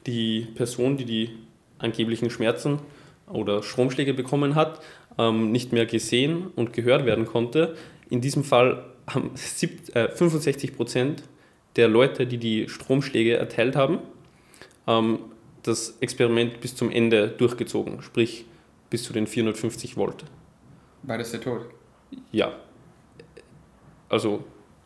die 0.06 0.48
Person, 0.56 0.96
die 0.96 1.04
die 1.04 1.30
angeblichen 1.78 2.30
Schmerzen 2.30 2.80
oder 3.28 3.62
Stromschläge 3.62 4.12
bekommen 4.12 4.56
hat, 4.56 4.80
ähm, 5.18 5.52
nicht 5.52 5.72
mehr 5.72 5.86
gesehen 5.86 6.48
und 6.56 6.72
gehört 6.72 7.06
werden 7.06 7.26
konnte, 7.26 7.76
in 8.10 8.20
diesem 8.20 8.44
Fall 8.44 8.84
haben 9.06 9.32
65 9.36 9.94
äh, 9.94 10.72
Prozent 10.72 11.22
der 11.76 11.88
Leute, 11.88 12.26
die 12.26 12.38
die 12.38 12.68
Stromschläge 12.68 13.36
erteilt 13.36 13.76
haben, 13.76 13.98
ähm, 14.86 15.18
das 15.62 15.96
Experiment 16.00 16.60
bis 16.60 16.76
zum 16.76 16.90
Ende 16.90 17.28
durchgezogen, 17.28 18.02
sprich 18.02 18.44
bis 18.90 19.02
zu 19.02 19.12
den 19.12 19.26
450 19.26 19.96
Volt. 19.96 20.24
War 21.02 21.18
das 21.18 21.32
der 21.32 21.40
Tod? 21.40 21.66
Ja. 22.32 22.52
Also. 24.08 24.44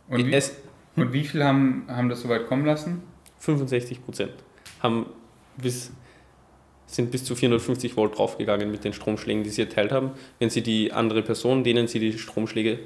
Und 0.09 0.27
wie, 0.27 0.33
es, 0.33 0.57
und 0.97 1.13
wie 1.13 1.25
viel 1.25 1.45
haben, 1.45 1.85
haben 1.89 2.09
das 2.09 2.23
so 2.23 2.29
weit 2.29 2.47
kommen 2.47 2.65
lassen? 2.65 3.03
65 3.41 4.05
Prozent 4.05 4.33
haben 4.81 5.07
bis, 5.57 5.93
sind 6.89 7.13
bis 7.13 7.25
zu 7.25 7.37
450 7.37 7.97
Volt 7.97 8.19
draufgegangen 8.19 8.71
mit 8.71 8.83
den 8.83 8.93
Stromschlägen, 8.93 9.45
die 9.45 9.51
sie 9.51 9.63
erteilt 9.63 9.93
haben. 9.93 10.11
Wenn 10.41 10.51
sie 10.51 10.63
die 10.63 10.93
andere 10.93 11.23
Person, 11.23 11.63
denen 11.63 11.87
sie 11.87 12.01
die 12.01 12.19
Stromschläge 12.19 12.81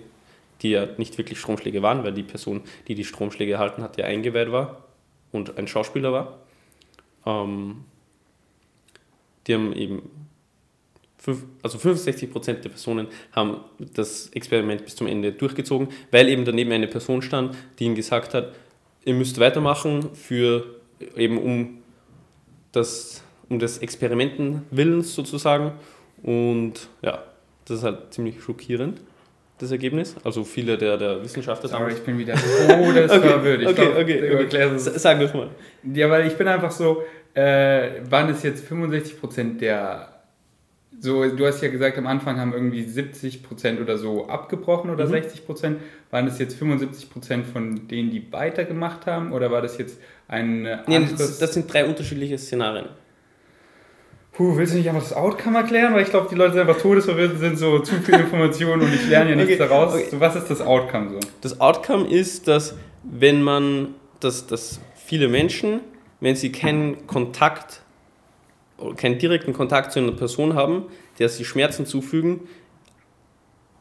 die 0.62 0.70
ja 0.70 0.86
nicht 0.96 1.18
wirklich 1.18 1.38
Stromschläge 1.40 1.82
waren, 1.82 2.04
weil 2.04 2.12
die 2.12 2.22
Person, 2.22 2.62
die 2.88 2.94
die 2.94 3.04
Stromschläge 3.04 3.52
erhalten 3.52 3.82
hat, 3.82 3.98
ja 3.98 4.04
eingeweiht 4.04 4.52
war 4.52 4.84
und 5.32 5.58
ein 5.58 5.66
Schauspieler 5.66 6.12
war. 6.12 6.38
Ähm, 7.26 7.84
die 9.46 9.54
haben 9.54 9.72
eben, 9.72 10.10
fünf, 11.18 11.44
also 11.62 11.78
65 11.78 12.30
Prozent 12.30 12.64
der 12.64 12.70
Personen 12.70 13.08
haben 13.32 13.58
das 13.78 14.28
Experiment 14.28 14.84
bis 14.84 14.94
zum 14.94 15.08
Ende 15.08 15.32
durchgezogen, 15.32 15.88
weil 16.12 16.28
eben 16.28 16.44
daneben 16.44 16.72
eine 16.72 16.86
Person 16.86 17.22
stand, 17.22 17.56
die 17.78 17.84
ihnen 17.84 17.96
gesagt 17.96 18.34
hat, 18.34 18.54
ihr 19.04 19.14
müsst 19.14 19.40
weitermachen 19.40 20.14
für 20.14 20.80
eben 21.16 21.38
um 21.38 21.78
das, 22.70 23.24
um 23.52 23.58
des 23.58 23.78
Experimenten 23.78 24.62
Willens 24.70 25.14
sozusagen. 25.14 25.72
Und 26.22 26.88
ja, 27.02 27.22
das 27.66 27.78
ist 27.78 27.84
halt 27.84 28.12
ziemlich 28.12 28.42
schockierend 28.42 29.00
das 29.58 29.70
Ergebnis. 29.70 30.16
Also 30.24 30.42
viele 30.42 30.76
der, 30.76 30.96
der 30.96 31.22
Wissenschaftler 31.22 31.68
sagen. 31.68 31.92
ich 31.92 32.02
bin 32.02 32.18
wieder 32.18 32.34
todesverwirrt. 32.34 33.66
okay, 33.66 33.88
okay, 33.88 34.00
okay, 34.02 34.44
okay. 34.44 34.66
okay. 34.66 34.78
Sag 34.78 35.20
das 35.20 35.32
mal. 35.34 35.50
Ja, 35.84 36.10
weil 36.10 36.26
ich 36.26 36.36
bin 36.36 36.48
einfach 36.48 36.70
so, 36.70 37.02
äh, 37.34 38.00
waren 38.08 38.28
es 38.30 38.42
jetzt 38.42 38.70
65% 38.70 39.58
der. 39.58 40.08
So, 40.98 41.28
du 41.28 41.46
hast 41.46 41.60
ja 41.62 41.68
gesagt, 41.68 41.98
am 41.98 42.06
Anfang 42.06 42.38
haben 42.38 42.52
irgendwie 42.52 42.84
70% 42.84 43.80
oder 43.80 43.98
so 43.98 44.28
abgebrochen 44.28 44.90
oder 44.90 45.06
mhm. 45.06 45.14
60%. 45.14 45.76
Waren 46.10 46.26
das 46.26 46.38
jetzt 46.38 46.60
75% 46.62 47.42
von 47.44 47.88
denen, 47.88 48.10
die 48.10 48.30
weitergemacht 48.32 49.06
haben? 49.06 49.32
Oder 49.32 49.50
war 49.50 49.62
das 49.62 49.78
jetzt 49.78 49.98
ein 50.28 50.64
anderes... 50.66 50.86
Nee, 50.86 51.16
das, 51.18 51.38
das 51.38 51.54
sind 51.54 51.72
drei 51.72 51.86
unterschiedliche 51.86 52.38
Szenarien. 52.38 52.86
Puh, 54.32 54.56
willst 54.56 54.72
du 54.72 54.78
nicht 54.78 54.88
einfach 54.88 55.02
das 55.02 55.12
Outcome 55.12 55.58
erklären? 55.58 55.92
Weil 55.92 56.02
ich 56.02 56.10
glaube, 56.10 56.28
die 56.30 56.34
Leute 56.34 56.54
sind 56.54 56.62
einfach 56.62 56.80
todesverwirrt, 56.80 57.38
sind 57.38 57.58
so 57.58 57.80
zu 57.80 57.96
viele 57.96 58.20
Informationen 58.20 58.82
und 58.82 58.94
ich 58.94 59.06
lerne 59.06 59.30
ja 59.30 59.36
nichts 59.36 59.52
okay, 59.52 59.68
daraus. 59.68 59.92
Okay. 59.92 60.08
So, 60.10 60.20
was 60.20 60.36
ist 60.36 60.48
das 60.48 60.62
Outcome 60.62 61.10
so? 61.10 61.20
Das 61.42 61.60
Outcome 61.60 62.08
ist, 62.08 62.48
dass 62.48 62.74
wenn 63.02 63.42
man, 63.42 63.94
dass, 64.20 64.46
dass 64.46 64.80
viele 64.94 65.28
Menschen, 65.28 65.80
wenn 66.20 66.34
sie 66.34 66.50
keinen 66.50 67.06
Kontakt, 67.06 67.82
keinen 68.96 69.18
direkten 69.18 69.52
Kontakt 69.52 69.92
zu 69.92 69.98
einer 69.98 70.12
Person 70.12 70.54
haben, 70.54 70.86
der 71.18 71.28
sie 71.28 71.44
Schmerzen 71.44 71.84
zufügen, 71.84 72.40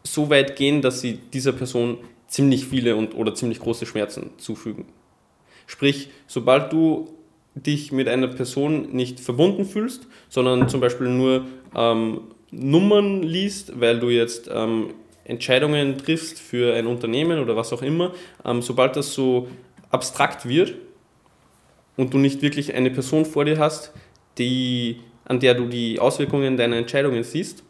so 0.03 0.29
weit 0.29 0.58
gehen, 0.58 0.81
dass 0.81 1.00
sie 1.00 1.13
dieser 1.13 1.53
Person 1.53 1.98
ziemlich 2.27 2.65
viele 2.65 2.98
und, 2.98 3.15
oder 3.15 3.34
ziemlich 3.36 3.60
große 3.60 3.86
Schmerzen 3.86 4.31
zufügen. 4.38 4.86
Sprich, 5.65 6.10
sobald 6.27 6.74
du 6.74 7.08
dich 7.55 7.91
mit 7.91 8.08
einer 8.08 8.27
Person 8.27 8.91
nicht 8.91 9.20
verbunden 9.20 9.65
fühlst, 9.65 10.08
sondern 10.29 10.70
zum 10.70 10.79
Beispiel 10.79 11.08
nur 11.08 11.46
ähm, 11.75 12.22
Nummern 12.51 13.24
liest, 13.24 13.79
weil 13.79 14.00
du 14.00 14.10
jetzt 14.10 14.50
ähm, 14.53 14.93
Entscheidungen 15.24 15.98
triffst 15.98 16.39
für 16.39 16.74
ein 16.75 16.88
Unternehmen 16.88 17.39
oder 17.39 17.55
was 17.55 17.74
auch 17.74 17.81
immer, 17.81 18.13
ähm, 18.46 18.62
sobald 18.62 18.96
das 18.96 19.13
so 19.13 19.48
abstrakt 19.89 20.48
wird 20.48 20.75
und 21.98 22.13
du 22.13 22.17
nicht 22.17 22.41
wirklich 22.41 22.74
eine 22.74 22.89
Person 22.89 23.25
vor 23.25 23.46
dir 23.46 23.60
hast, 23.60 23.93
die, 24.38 25.01
an 25.25 25.39
der 25.39 25.53
du 25.53 25.67
die 25.67 26.00
Auswirkungen 26.00 26.58
deiner 26.58 26.77
Entscheidungen 26.77 27.24
siehst, 27.24 27.63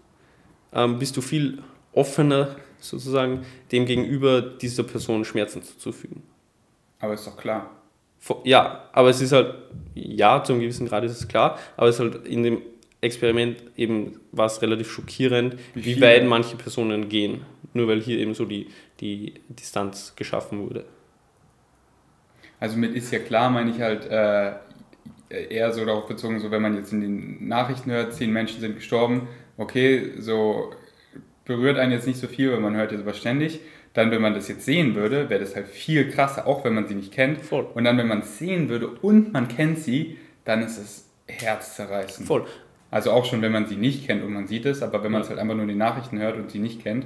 ähm, 0.74 1.00
bist 1.00 1.18
du 1.18 1.22
viel 1.22 1.60
offener 1.94 2.56
sozusagen 2.80 3.46
dem 3.72 3.86
gegenüber 3.86 4.42
dieser 4.42 4.84
Person 4.84 5.26
Schmerzen 5.26 5.62
zuzufügen. 5.62 6.24
Aber 7.00 7.14
ist 7.14 7.28
doch 7.28 7.38
klar. 7.38 7.81
Ja, 8.44 8.90
aber 8.92 9.10
es 9.10 9.22
ist 9.22 9.32
halt, 9.32 9.56
ja, 9.96 10.44
zu 10.44 10.54
einem 10.54 10.62
gewissen 10.62 10.88
Grad 10.88 11.04
ist 11.04 11.20
es 11.20 11.28
klar, 11.28 11.58
aber 11.76 11.88
es 11.88 11.96
ist 11.96 12.02
halt 12.02 12.28
in 12.28 12.44
dem 12.44 12.62
Experiment 13.02 13.64
eben 13.76 14.20
war 14.32 14.46
es 14.46 14.62
relativ 14.62 14.92
schockierend, 14.92 15.56
wie, 15.74 15.98
wie 15.98 16.02
weit 16.02 16.26
manche 16.26 16.56
Personen 16.56 17.10
gehen, 17.10 17.42
nur 17.74 17.88
weil 17.88 18.00
hier 18.00 18.20
eben 18.20 18.36
so 18.36 18.46
die, 18.46 18.68
die 19.00 19.34
Distanz 19.50 20.14
geschaffen 20.16 20.60
wurde. 20.60 20.86
Also 22.60 22.78
mit 22.78 22.94
ist 22.94 23.12
ja 23.12 23.18
klar, 23.18 23.50
meine 23.50 23.72
ich 23.72 23.82
halt 23.82 24.06
äh, 24.06 24.54
eher 25.50 25.74
so 25.74 25.84
darauf 25.84 26.08
bezogen, 26.08 26.40
so 26.40 26.52
wenn 26.52 26.62
man 26.62 26.76
jetzt 26.76 26.94
in 26.94 27.02
den 27.02 27.48
Nachrichten 27.48 27.90
hört, 27.90 28.14
zehn 28.14 28.32
Menschen 28.32 28.60
sind 28.60 28.76
gestorben, 28.76 29.28
okay, 29.58 30.12
so 30.20 30.72
berührt 31.46 31.78
einen 31.78 31.92
jetzt 31.92 32.08
nicht 32.08 32.20
so 32.20 32.28
viel, 32.28 32.52
weil 32.52 32.60
man 32.60 32.76
hört 32.76 32.92
ja 32.92 32.98
sowas 32.98 33.18
ständig. 33.18 33.60
Dann, 33.94 34.10
wenn 34.12 34.22
man 34.22 34.34
das 34.34 34.48
jetzt 34.48 34.66
sehen 34.66 34.96
würde, 34.96 35.30
wäre 35.30 35.42
das 35.42 35.56
halt 35.56 35.68
viel 35.68 36.10
krasser, 36.10 36.48
auch 36.48 36.64
wenn 36.64 36.74
man 36.74 36.88
sie 36.88 36.96
nicht 36.96 37.12
kennt. 37.12 37.42
Voll. 37.42 37.68
Und 37.74 37.84
dann, 37.84 37.98
wenn 37.98 38.08
man 38.08 38.20
es 38.20 38.38
sehen 38.38 38.70
würde 38.70 38.88
und 38.88 39.34
man 39.34 39.48
kennt 39.50 39.80
sie, 39.80 40.18
dann 40.46 40.62
ist 40.62 40.78
es 40.78 41.10
herzzerreißend. 41.28 42.28
Voll. 42.28 42.46
Also 42.90 43.12
auch 43.12 43.26
schon, 43.26 43.42
wenn 43.42 43.52
man 43.52 43.68
sie 43.68 43.76
nicht 43.76 44.06
kennt 44.06 44.24
und 44.24 44.34
man 44.34 44.48
sieht 44.48 44.66
es, 44.66 44.82
aber 44.82 45.04
wenn 45.04 45.12
man 45.12 45.22
es 45.22 45.30
halt 45.30 45.40
einfach 45.40 45.56
nur 45.56 45.64
in 45.64 45.70
den 45.70 45.78
Nachrichten 45.78 46.20
hört 46.20 46.38
und 46.38 46.52
sie 46.52 46.60
nicht 46.60 46.82
kennt, 46.84 47.06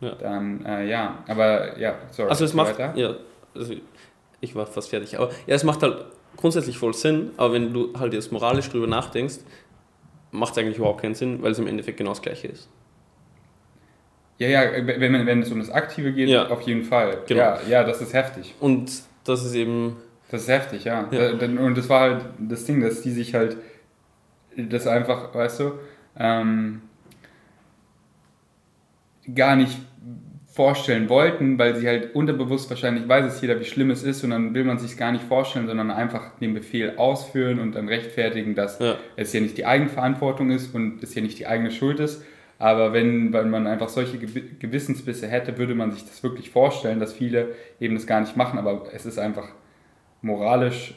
ja. 0.00 0.14
dann 0.14 0.64
äh, 0.64 0.88
ja. 0.88 1.22
Aber 1.28 1.78
ja, 1.78 1.96
sorry. 2.10 2.30
Also 2.30 2.44
es 2.44 2.54
macht, 2.54 2.78
weiter. 2.78 2.96
ja, 2.96 3.16
also 3.54 3.74
ich 4.40 4.54
war 4.54 4.66
fast 4.66 4.90
fertig. 4.90 5.18
Aber 5.18 5.30
ja, 5.46 5.54
es 5.54 5.64
macht 5.64 5.82
halt 5.82 6.04
grundsätzlich 6.36 6.78
voll 6.78 6.94
Sinn, 6.94 7.30
aber 7.36 7.54
wenn 7.54 7.72
du 7.72 7.92
halt 7.98 8.14
jetzt 8.14 8.32
moralisch 8.32 8.68
drüber 8.70 8.86
nachdenkst, 8.86 9.38
macht 10.30 10.52
es 10.52 10.58
eigentlich 10.58 10.78
überhaupt 10.78 11.02
keinen 11.02 11.14
Sinn, 11.14 11.42
weil 11.42 11.52
es 11.52 11.58
im 11.58 11.66
Endeffekt 11.66 11.98
genau 11.98 12.10
das 12.10 12.22
Gleiche 12.22 12.48
ist. 12.48 12.68
Ja, 14.42 14.64
ja, 14.64 14.86
wenn, 14.86 15.26
wenn 15.26 15.42
es 15.42 15.52
um 15.52 15.60
das 15.60 15.70
Aktive 15.70 16.12
geht, 16.12 16.28
ja. 16.28 16.48
auf 16.48 16.62
jeden 16.62 16.82
Fall. 16.82 17.18
Genau. 17.28 17.40
Ja, 17.40 17.60
ja, 17.68 17.84
das 17.84 18.00
ist 18.00 18.12
heftig. 18.12 18.54
Und 18.58 18.90
das 19.24 19.44
ist 19.44 19.54
eben. 19.54 19.96
Das 20.30 20.42
ist 20.42 20.48
heftig, 20.48 20.84
ja. 20.84 21.08
ja. 21.10 21.30
Und 21.30 21.76
das 21.76 21.88
war 21.88 22.00
halt 22.00 22.24
das 22.38 22.64
Ding, 22.64 22.80
dass 22.80 23.02
die 23.02 23.10
sich 23.10 23.34
halt 23.34 23.56
das 24.56 24.86
einfach, 24.86 25.34
weißt 25.34 25.60
du, 25.60 25.72
ähm, 26.18 26.82
gar 29.34 29.56
nicht 29.56 29.78
vorstellen 30.52 31.08
wollten, 31.08 31.58
weil 31.58 31.76
sie 31.76 31.86
halt 31.86 32.14
unterbewusst 32.14 32.68
wahrscheinlich 32.68 33.08
weiß 33.08 33.32
es 33.32 33.40
jeder, 33.40 33.58
wie 33.60 33.64
schlimm 33.64 33.90
es 33.90 34.02
ist 34.02 34.22
und 34.24 34.30
dann 34.30 34.54
will 34.54 34.64
man 34.64 34.78
sich 34.78 34.98
gar 34.98 35.12
nicht 35.12 35.24
vorstellen, 35.24 35.66
sondern 35.66 35.90
einfach 35.90 36.38
den 36.40 36.52
Befehl 36.52 36.94
ausführen 36.96 37.58
und 37.58 37.72
dann 37.74 37.88
rechtfertigen, 37.88 38.54
dass 38.54 38.78
ja. 38.78 38.96
es 39.16 39.32
ja 39.32 39.40
nicht 39.40 39.56
die 39.56 39.64
Eigenverantwortung 39.64 40.50
ist 40.50 40.74
und 40.74 41.02
es 41.02 41.14
ja 41.14 41.22
nicht 41.22 41.38
die 41.38 41.46
eigene 41.46 41.70
Schuld 41.70 42.00
ist 42.00 42.22
aber 42.62 42.92
wenn, 42.92 43.32
wenn 43.32 43.50
man 43.50 43.66
einfach 43.66 43.88
solche 43.88 44.18
Gewissensbisse 44.20 45.26
hätte, 45.26 45.58
würde 45.58 45.74
man 45.74 45.90
sich 45.90 46.04
das 46.04 46.22
wirklich 46.22 46.50
vorstellen, 46.50 47.00
dass 47.00 47.12
viele 47.12 47.56
eben 47.80 47.96
das 47.96 48.06
gar 48.06 48.20
nicht 48.20 48.36
machen. 48.36 48.56
Aber 48.56 48.84
es 48.92 49.04
ist 49.04 49.18
einfach 49.18 49.48
moralisch 50.20 50.94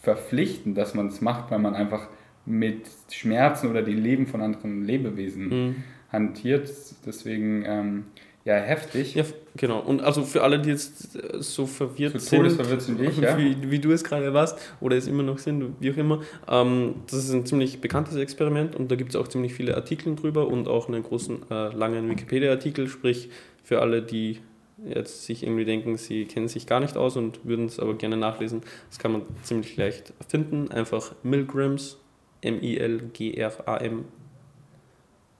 verpflichtend, 0.00 0.78
dass 0.78 0.94
man 0.94 1.08
es 1.08 1.20
macht, 1.20 1.50
weil 1.50 1.58
man 1.58 1.74
einfach 1.74 2.08
mit 2.46 2.86
Schmerzen 3.10 3.68
oder 3.68 3.82
dem 3.82 4.02
Leben 4.02 4.26
von 4.26 4.40
anderen 4.40 4.84
Lebewesen 4.84 5.48
mhm. 5.48 5.76
hantiert. 6.10 6.70
Deswegen, 7.04 7.62
ähm, 7.66 8.04
ja 8.44 8.54
heftig. 8.54 9.14
Ja, 9.14 9.24
genau. 9.56 9.80
Und 9.80 10.02
also 10.02 10.22
für 10.22 10.42
alle, 10.42 10.60
die 10.60 10.70
jetzt 10.70 11.16
äh, 11.16 11.42
so 11.42 11.66
verwirrt 11.66 12.20
sind, 12.20 12.38
todesverwirrt 12.38 12.82
sind 12.82 13.00
wie 13.00 13.06
ich, 13.06 13.16
ja. 13.18 13.38
wie, 13.38 13.70
wie 13.70 13.78
du 13.78 13.92
es 13.92 14.04
gerade 14.04 14.32
warst 14.34 14.58
oder 14.80 14.96
es 14.96 15.06
immer 15.06 15.22
noch 15.22 15.38
sind, 15.38 15.76
wie 15.80 15.92
auch 15.92 15.96
immer, 15.96 16.22
ähm, 16.48 16.96
das 17.10 17.24
ist 17.24 17.32
ein 17.32 17.46
ziemlich 17.46 17.80
bekanntes 17.80 18.16
Experiment 18.16 18.74
und 18.74 18.90
da 18.90 18.96
gibt 18.96 19.10
es 19.10 19.16
auch 19.16 19.28
ziemlich 19.28 19.54
viele 19.54 19.76
Artikel 19.76 20.14
drüber 20.14 20.48
und 20.48 20.68
auch 20.68 20.88
einen 20.88 21.02
großen, 21.02 21.50
äh, 21.50 21.68
langen 21.74 22.08
Wikipedia-Artikel, 22.10 22.88
sprich 22.88 23.30
für 23.62 23.80
alle, 23.80 24.02
die 24.02 24.40
jetzt 24.84 25.24
sich 25.24 25.42
irgendwie 25.44 25.64
denken, 25.64 25.96
sie 25.96 26.24
kennen 26.24 26.48
sich 26.48 26.66
gar 26.66 26.80
nicht 26.80 26.96
aus 26.96 27.16
und 27.16 27.44
würden 27.44 27.66
es 27.66 27.78
aber 27.78 27.94
gerne 27.94 28.16
nachlesen, 28.16 28.62
das 28.88 28.98
kann 28.98 29.12
man 29.12 29.22
ziemlich 29.42 29.76
leicht 29.76 30.12
finden. 30.28 30.70
Einfach 30.70 31.14
Milgrams, 31.22 31.98
M-I-L-G-R-A-M, 32.40 34.04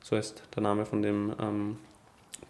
so 0.02 0.16
heißt 0.16 0.42
der 0.54 0.62
Name 0.62 0.86
von 0.86 1.02
dem 1.02 1.32
ähm, 1.40 1.76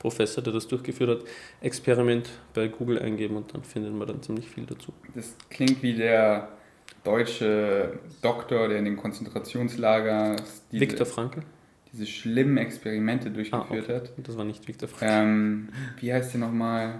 Professor, 0.02 0.42
der 0.42 0.52
das 0.52 0.66
durchgeführt 0.66 1.10
hat, 1.10 1.28
Experiment 1.60 2.28
bei 2.54 2.66
Google 2.66 2.98
eingeben 2.98 3.36
und 3.36 3.54
dann 3.54 3.62
findet 3.62 3.94
man 3.94 4.08
dann 4.08 4.20
ziemlich 4.20 4.48
viel 4.48 4.66
dazu. 4.66 4.92
Das 5.14 5.36
klingt 5.48 5.80
wie 5.82 5.94
der 5.94 6.48
deutsche 7.04 8.00
Doktor, 8.20 8.68
der 8.68 8.78
in 8.78 8.84
den 8.84 8.96
Konzentrationslagern 8.96 10.36
diese, 10.72 10.80
Viktor 10.80 11.06
Frankl? 11.06 11.42
diese 11.92 12.06
schlimmen 12.06 12.58
Experimente 12.58 13.30
durchgeführt 13.30 13.88
Ah, 13.88 13.94
hat. 13.94 14.10
Das 14.16 14.36
war 14.36 14.44
nicht 14.44 14.66
Viktor 14.66 14.88
Frankl. 14.88 15.14
Ähm, 15.14 15.68
wie 16.00 16.12
heißt 16.12 16.34
der 16.34 16.40
nochmal? 16.40 16.94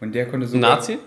Und 0.00 0.14
der 0.14 0.28
konnte 0.28 0.46
sogar... 0.46 0.76
Nazi? 0.76 0.98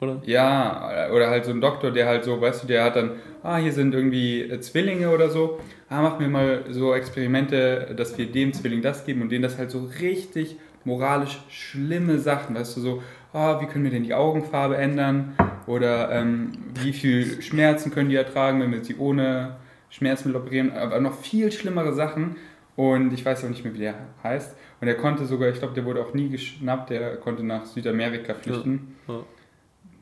Oder? 0.00 0.22
Ja, 0.26 1.10
oder 1.12 1.28
halt 1.28 1.44
so 1.44 1.50
ein 1.50 1.60
Doktor, 1.60 1.90
der 1.90 2.06
halt 2.06 2.22
so, 2.22 2.40
weißt 2.40 2.62
du, 2.62 2.66
der 2.68 2.84
hat 2.84 2.94
dann, 2.94 3.16
ah, 3.42 3.56
hier 3.56 3.72
sind 3.72 3.92
irgendwie 3.94 4.42
äh, 4.42 4.60
Zwillinge 4.60 5.10
oder 5.10 5.28
so, 5.28 5.58
ah, 5.88 6.02
mach 6.02 6.20
mir 6.20 6.28
mal 6.28 6.64
so 6.70 6.94
Experimente, 6.94 7.94
dass 7.96 8.16
wir 8.16 8.26
dem 8.26 8.52
Zwilling 8.52 8.80
das 8.80 9.04
geben 9.04 9.22
und 9.22 9.32
denen 9.32 9.42
das 9.42 9.58
halt 9.58 9.72
so 9.72 9.90
richtig 10.00 10.56
moralisch 10.84 11.40
schlimme 11.48 12.18
Sachen, 12.18 12.54
weißt 12.54 12.76
du, 12.76 12.80
so, 12.80 13.02
ah, 13.32 13.60
wie 13.60 13.66
können 13.66 13.84
wir 13.84 13.90
denn 13.90 14.04
die 14.04 14.14
Augenfarbe 14.14 14.76
ändern 14.76 15.34
oder 15.66 16.10
ähm, 16.10 16.52
wie 16.82 16.92
viel 16.92 17.42
Schmerzen 17.42 17.90
können 17.90 18.08
die 18.08 18.16
ertragen, 18.16 18.60
wenn 18.60 18.72
wir 18.72 18.84
sie 18.84 18.96
ohne 18.96 19.56
Schmerzmittel 19.90 20.40
operieren, 20.40 20.72
aber 20.72 21.00
noch 21.00 21.14
viel 21.14 21.52
schlimmere 21.52 21.92
Sachen 21.92 22.36
und 22.76 23.12
ich 23.12 23.24
weiß 23.24 23.44
auch 23.44 23.48
nicht 23.48 23.64
mehr, 23.64 23.74
wie 23.74 23.78
der 23.78 23.94
heißt 24.22 24.56
und 24.80 24.88
er 24.88 24.94
konnte 24.94 25.26
sogar, 25.26 25.48
ich 25.48 25.58
glaube, 25.58 25.74
der 25.74 25.84
wurde 25.84 26.02
auch 26.02 26.14
nie 26.14 26.28
geschnappt, 26.28 26.90
der 26.90 27.16
konnte 27.16 27.44
nach 27.44 27.66
Südamerika 27.66 28.34
flüchten. 28.34 28.96
Ja. 29.08 29.20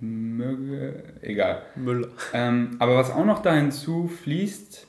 Möge, 0.00 1.04
egal. 1.22 1.62
Müller. 1.74 2.08
Ähm, 2.34 2.76
aber 2.78 2.96
was 2.96 3.10
auch 3.10 3.24
noch 3.24 3.40
da 3.40 3.54
hinzufließt, 3.54 4.85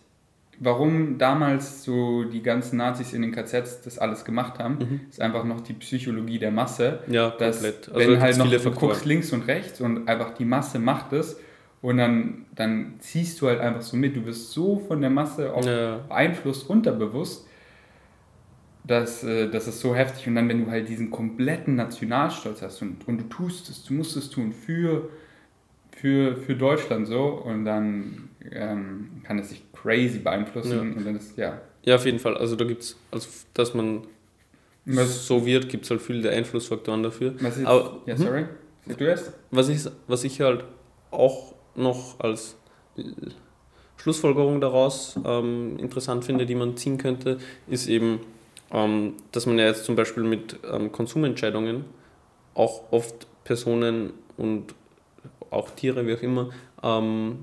warum 0.60 1.18
damals 1.18 1.84
so 1.84 2.24
die 2.24 2.42
ganzen 2.42 2.78
Nazis 2.78 3.14
in 3.14 3.22
den 3.22 3.32
KZs 3.32 3.82
das 3.84 3.98
alles 4.00 4.26
gemacht 4.26 4.60
haben, 4.60 4.78
Mhm. 4.80 5.00
ist 5.10 5.22
einfach 5.22 5.44
noch 5.44 5.62
die 5.62 5.74
Psychologie 5.74 6.40
der 6.40 6.52
Masse. 6.52 7.00
Ja, 7.08 7.30
Dass, 7.32 7.58
komplett. 7.62 7.90
Also 7.94 8.12
wenn 8.12 8.20
halt 8.22 8.38
noch, 8.38 8.50
du 8.50 8.60
Faktoren. 8.60 8.88
guckst 8.90 9.06
links 9.06 9.32
und 9.34 9.48
rechts 9.48 9.82
und 9.82 10.08
einfach 10.08 10.34
die 10.34 10.46
Masse 10.46 10.80
macht 10.80 11.14
es 11.14 11.40
und 11.82 11.98
dann, 11.98 12.46
dann 12.56 12.96
ziehst 13.00 13.40
du 13.42 13.48
halt 13.48 13.60
einfach 13.60 13.82
so 13.82 13.98
mit. 13.98 14.16
Du 14.16 14.26
wirst 14.26 14.52
so 14.52 14.80
von 14.80 15.00
der 15.02 15.10
Masse 15.12 15.54
auch 15.54 15.66
Ja. 15.66 15.98
beeinflusst, 16.08 16.70
unterbewusst, 16.70 17.46
dass 18.84 19.24
äh, 19.24 19.50
das 19.50 19.68
ist 19.68 19.80
so 19.82 19.96
heftig. 19.96 20.28
Und 20.28 20.36
dann, 20.36 20.48
wenn 20.50 20.64
du 20.66 20.72
halt 20.72 20.88
diesen 20.88 21.12
kompletten 21.12 21.76
Nationalstolz 21.76 22.62
hast 22.62 22.82
und, 22.82 23.08
und 23.08 23.18
du 23.20 23.24
tust 23.26 23.70
es, 23.70 23.84
du 23.84 23.94
musst 23.94 24.16
es 24.16 24.30
tun 24.30 24.54
für, 24.54 25.10
für, 25.92 26.38
für 26.38 26.56
Deutschland 26.56 27.08
so 27.08 27.26
und 27.28 27.66
dann 27.66 28.27
ähm, 28.52 29.22
kann 29.24 29.40
es 29.40 29.50
dich 29.50 29.62
crazy 29.74 30.20
beeinflussen 30.20 30.72
Ja. 30.76 30.82
und 30.82 31.06
dann 31.06 31.16
ist, 31.16 31.38
ja. 31.38 31.62
ja, 31.84 31.96
auf 31.96 32.06
jeden 32.06 32.20
Fall. 32.20 32.38
Also 32.38 32.56
da 32.56 32.66
gibt 32.66 32.82
es, 32.84 32.98
also 33.12 33.28
dass 33.54 33.74
man 33.74 34.04
Was, 34.86 35.26
so 35.28 35.46
wird, 35.46 35.70
gibt 35.70 35.84
es 35.86 35.92
halt 35.92 36.02
viele 36.02 36.30
Einflussfaktoren 36.30 37.04
dafür. 37.04 37.34
was 37.42 37.58
ist, 37.58 37.66
Aber- 37.66 38.02
ja, 38.06 38.16
hm? 38.16 38.24
sorry, 38.24 38.46
Sag 38.88 38.98
du 39.00 39.04
erst? 39.06 39.34
Was 39.52 39.68
ich, 39.70 39.82
was 40.08 40.24
ich 40.24 40.40
halt 40.42 40.64
auch 41.12 41.54
noch 41.76 42.20
als 42.20 42.56
Schlussfolgerung 43.98 44.62
daraus 44.62 45.20
ähm, 45.26 45.78
interessant 45.80 46.26
finde, 46.26 46.46
die 46.46 46.56
man 46.56 46.78
ziehen 46.78 46.98
könnte, 46.98 47.38
ist 47.68 47.88
eben, 47.88 48.20
ähm, 48.72 49.14
dass 49.32 49.46
man 49.46 49.58
ja 49.60 49.66
jetzt 49.66 49.86
zum 49.86 49.96
Beispiel 49.96 50.24
mit 50.24 50.58
ähm, 50.72 50.92
Konsumentscheidungen 50.92 51.86
auch 52.54 52.92
oft 52.92 53.28
Personen 53.44 54.14
und 54.38 54.74
auch 55.50 55.70
Tiere, 55.72 56.06
wie 56.08 56.14
auch 56.16 56.22
immer, 56.22 56.50
ähm, 56.84 57.40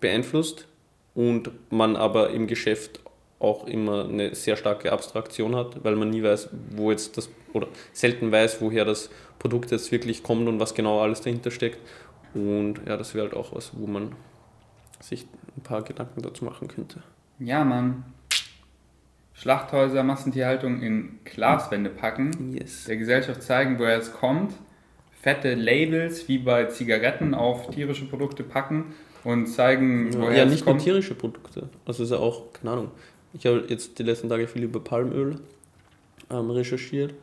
beeinflusst 0.00 0.66
und 1.14 1.50
man 1.70 1.96
aber 1.96 2.30
im 2.30 2.46
Geschäft 2.46 3.00
auch 3.40 3.66
immer 3.66 4.04
eine 4.08 4.34
sehr 4.34 4.56
starke 4.56 4.92
Abstraktion 4.92 5.54
hat, 5.54 5.84
weil 5.84 5.94
man 5.96 6.10
nie 6.10 6.22
weiß, 6.22 6.48
wo 6.70 6.90
jetzt 6.90 7.16
das, 7.16 7.30
oder 7.52 7.68
selten 7.92 8.32
weiß, 8.32 8.60
woher 8.60 8.84
das 8.84 9.10
Produkt 9.38 9.70
jetzt 9.70 9.92
wirklich 9.92 10.22
kommt 10.22 10.48
und 10.48 10.58
was 10.58 10.74
genau 10.74 11.00
alles 11.00 11.20
dahinter 11.20 11.50
steckt. 11.50 11.78
Und 12.34 12.80
ja, 12.86 12.96
das 12.96 13.14
wäre 13.14 13.26
halt 13.26 13.36
auch 13.36 13.54
was, 13.54 13.70
wo 13.74 13.86
man 13.86 14.12
sich 15.00 15.26
ein 15.56 15.62
paar 15.62 15.82
Gedanken 15.82 16.22
dazu 16.22 16.44
machen 16.44 16.66
könnte. 16.68 17.02
Ja, 17.38 17.64
Mann. 17.64 18.04
Schlachthäuser, 19.34 20.02
Massentierhaltung 20.02 20.82
in 20.82 21.20
Glaswände 21.24 21.90
packen, 21.90 22.54
Yes. 22.56 22.84
der 22.86 22.96
Gesellschaft 22.96 23.42
zeigen, 23.42 23.78
woher 23.78 23.96
es 23.98 24.12
kommt, 24.12 24.52
fette 25.22 25.54
Labels 25.54 26.26
wie 26.28 26.38
bei 26.38 26.64
Zigaretten 26.64 27.34
auf 27.34 27.70
tierische 27.70 28.06
Produkte 28.06 28.42
packen 28.42 28.94
und 29.24 29.46
zeigen, 29.46 30.12
Ja, 30.12 30.20
woher 30.20 30.36
ja 30.38 30.44
es 30.44 30.50
nicht 30.50 30.66
nur 30.66 30.78
tierische 30.78 31.14
Produkte. 31.14 31.68
Also 31.86 32.02
ist 32.04 32.10
ja 32.10 32.18
auch, 32.18 32.52
keine 32.52 32.72
Ahnung. 32.72 32.90
Ich 33.34 33.46
habe 33.46 33.64
jetzt 33.68 33.98
die 33.98 34.02
letzten 34.02 34.28
Tage 34.28 34.46
viel 34.48 34.62
über 34.64 34.80
Palmöl 34.80 35.36
ähm, 36.30 36.50
recherchiert 36.50 37.14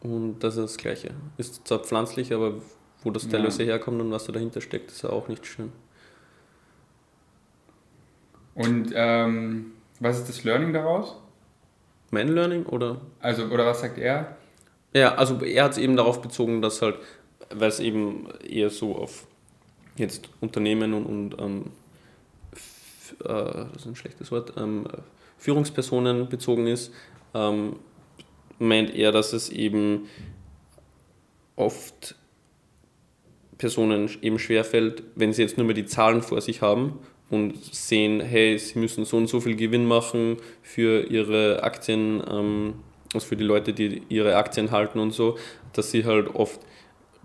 und 0.00 0.38
das 0.40 0.56
ist 0.56 0.62
das 0.62 0.76
Gleiche. 0.76 1.10
Ist 1.38 1.66
zwar 1.66 1.78
pflanzlich, 1.80 2.32
aber 2.32 2.54
wo 3.02 3.10
das 3.10 3.24
Ja. 3.24 3.30
teilweise 3.32 3.64
herkommt 3.64 4.00
und 4.00 4.10
was 4.10 4.24
da 4.24 4.32
dahinter 4.32 4.60
steckt, 4.60 4.90
ist 4.90 5.02
ja 5.02 5.10
auch 5.10 5.28
nicht 5.28 5.46
schön. 5.46 5.70
Und 8.54 8.92
ähm, 8.94 9.72
was 10.00 10.18
ist 10.18 10.28
das 10.28 10.44
Learning 10.44 10.72
daraus? 10.72 11.16
Mein 12.10 12.28
Learning 12.28 12.64
oder? 12.66 13.00
Also, 13.20 13.44
oder 13.46 13.66
was 13.66 13.80
sagt 13.80 13.98
er? 13.98 14.36
Ja, 14.94 15.14
also 15.16 15.40
er 15.40 15.64
hat 15.64 15.72
es 15.72 15.78
eben 15.78 15.96
darauf 15.96 16.22
bezogen, 16.22 16.62
dass 16.62 16.80
halt, 16.80 16.96
weil 17.52 17.68
es 17.68 17.80
eben 17.80 18.28
eher 18.48 18.70
so 18.70 18.94
auf 18.96 19.26
jetzt 19.96 20.28
Unternehmen 20.40 20.94
und, 20.94 21.06
und 21.06 21.40
ähm, 21.40 21.64
äh, 23.20 23.66
das 23.72 23.76
ist 23.76 23.86
ein 23.86 23.96
schlechtes 23.96 24.30
Wort, 24.32 24.54
ähm, 24.56 24.86
Führungspersonen 25.38 26.28
bezogen 26.28 26.66
ist, 26.66 26.92
ähm, 27.34 27.76
meint 28.58 28.94
er, 28.94 29.12
dass 29.12 29.32
es 29.32 29.50
eben 29.50 30.08
oft 31.56 32.16
Personen 33.58 34.10
eben 34.22 34.38
schwerfällt, 34.38 35.02
wenn 35.14 35.32
sie 35.32 35.42
jetzt 35.42 35.56
nur 35.56 35.66
mehr 35.66 35.74
die 35.74 35.86
Zahlen 35.86 36.22
vor 36.22 36.40
sich 36.40 36.60
haben 36.62 36.98
und 37.30 37.56
sehen, 37.74 38.20
hey, 38.20 38.58
sie 38.58 38.78
müssen 38.78 39.04
so 39.04 39.16
und 39.16 39.28
so 39.28 39.40
viel 39.40 39.56
Gewinn 39.56 39.86
machen 39.86 40.38
für 40.62 41.04
ihre 41.10 41.62
Aktien, 41.62 42.22
ähm, 42.28 42.74
also 43.12 43.26
für 43.26 43.36
die 43.36 43.44
Leute, 43.44 43.72
die 43.72 44.02
ihre 44.08 44.36
Aktien 44.36 44.70
halten 44.70 44.98
und 44.98 45.12
so, 45.12 45.38
dass 45.72 45.90
sie 45.90 46.04
halt 46.04 46.34
oft 46.34 46.60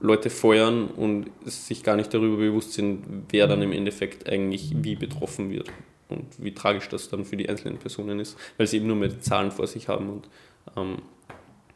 Leute 0.02 0.30
feuern 0.30 0.88
und 0.88 1.30
sich 1.46 1.84
gar 1.84 1.96
nicht 1.96 2.14
darüber 2.14 2.38
bewusst 2.38 2.74
sind, 2.74 3.04
wer 3.30 3.48
dann 3.48 3.62
im 3.62 3.72
Endeffekt 3.74 4.30
eigentlich 4.30 4.72
wie 4.76 4.96
betroffen 4.96 5.50
wird 5.52 5.70
und 6.08 6.26
wie 6.38 6.54
tragisch 6.54 6.88
das 6.90 7.10
dann 7.10 7.26
für 7.26 7.38
die 7.38 7.50
einzelnen 7.50 7.78
Personen 7.78 8.20
ist, 8.20 8.38
weil 8.58 8.68
sie 8.68 8.78
eben 8.78 8.88
nur 8.88 8.96
mehr 8.96 9.10
die 9.10 9.20
Zahlen 9.20 9.52
vor 9.52 9.68
sich 9.68 9.88
haben 9.90 10.10
und 10.10 10.30
ähm, 10.78 10.98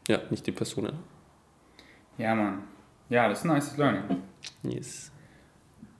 ja, 0.08 0.20
nicht 0.30 0.46
die 0.46 0.52
Personen. 0.52 0.94
Ja, 2.18 2.34
Mann. 2.34 2.62
Ja, 3.08 3.28
das 3.28 3.38
ist 3.40 3.44
ein 3.44 3.48
nice 3.48 3.76
Learning. 3.76 4.02
Yes. 4.62 5.10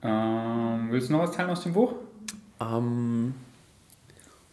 Ähm, 0.03 0.89
willst 0.91 1.09
du 1.09 1.13
noch 1.15 1.21
was 1.23 1.33
teilen 1.33 1.51
aus 1.51 1.63
dem 1.63 1.73
Buch? 1.73 1.95
Ähm, 2.61 3.35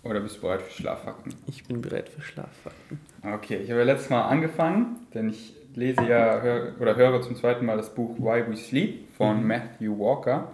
Oder 0.03 0.19
bist 0.21 0.37
du 0.37 0.41
bereit 0.41 0.61
für 0.61 0.81
Schlaffakten? 0.81 1.33
ich 1.47 1.63
bin 1.65 1.81
bereit 1.81 2.09
für 2.09 2.21
Schlaffakten. 2.21 2.99
Okay, 3.23 3.57
ich 3.57 3.69
habe 3.69 3.79
ja 3.81 3.85
letztes 3.85 4.09
Mal 4.09 4.23
angefangen, 4.23 4.97
denn 5.13 5.29
ich 5.29 5.55
lese 5.75 6.01
ja 6.03 6.41
hör, 6.41 6.73
oder 6.79 6.95
höre 6.95 7.21
zum 7.21 7.35
zweiten 7.35 7.65
Mal 7.65 7.77
das 7.77 7.93
Buch 7.93 8.17
Why 8.17 8.43
We 8.49 8.55
Sleep 8.55 9.09
von 9.15 9.41
Mhm. 9.41 9.47
Matthew 9.47 9.97
Walker. 9.99 10.51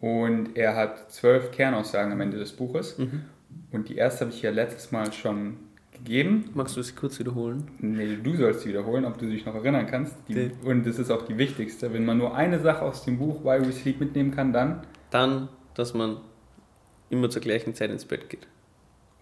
Und 0.00 0.56
er 0.56 0.76
hat 0.76 1.12
zwölf 1.12 1.50
Kernaussagen 1.50 2.12
am 2.12 2.20
Ende 2.20 2.38
des 2.38 2.52
Buches. 2.52 2.98
Mhm. 2.98 3.22
Und 3.72 3.88
die 3.88 3.96
erste 3.96 4.24
habe 4.24 4.34
ich 4.34 4.42
ja 4.42 4.50
letztes 4.50 4.92
Mal 4.92 5.12
schon 5.12 5.56
gegeben. 5.92 6.50
Magst 6.54 6.76
du 6.76 6.80
es 6.80 6.96
kurz 6.96 7.18
wiederholen? 7.18 7.70
Nee, 7.78 8.16
du 8.22 8.34
sollst 8.36 8.62
sie 8.62 8.70
wiederholen, 8.70 9.04
ob 9.04 9.18
du 9.18 9.26
dich 9.26 9.44
noch 9.44 9.54
erinnern 9.54 9.86
kannst. 9.86 10.16
Die, 10.28 10.32
Okay. 10.32 10.50
Und 10.64 10.86
das 10.86 10.98
ist 10.98 11.10
auch 11.10 11.22
die 11.26 11.36
wichtigste. 11.36 11.92
Wenn 11.92 12.04
man 12.06 12.16
nur 12.18 12.34
eine 12.34 12.58
Sache 12.60 12.82
aus 12.82 13.04
dem 13.04 13.18
Buch 13.18 13.44
Why 13.44 13.60
We 13.66 13.72
Sleep 13.72 14.00
mitnehmen 14.00 14.30
kann, 14.30 14.52
dann. 14.52 14.82
Dann, 15.10 15.48
dass 15.74 15.92
man 15.94 16.18
immer 17.10 17.28
zur 17.28 17.42
gleichen 17.42 17.74
Zeit 17.74 17.90
ins 17.90 18.04
Bett 18.04 18.28
geht 18.30 18.46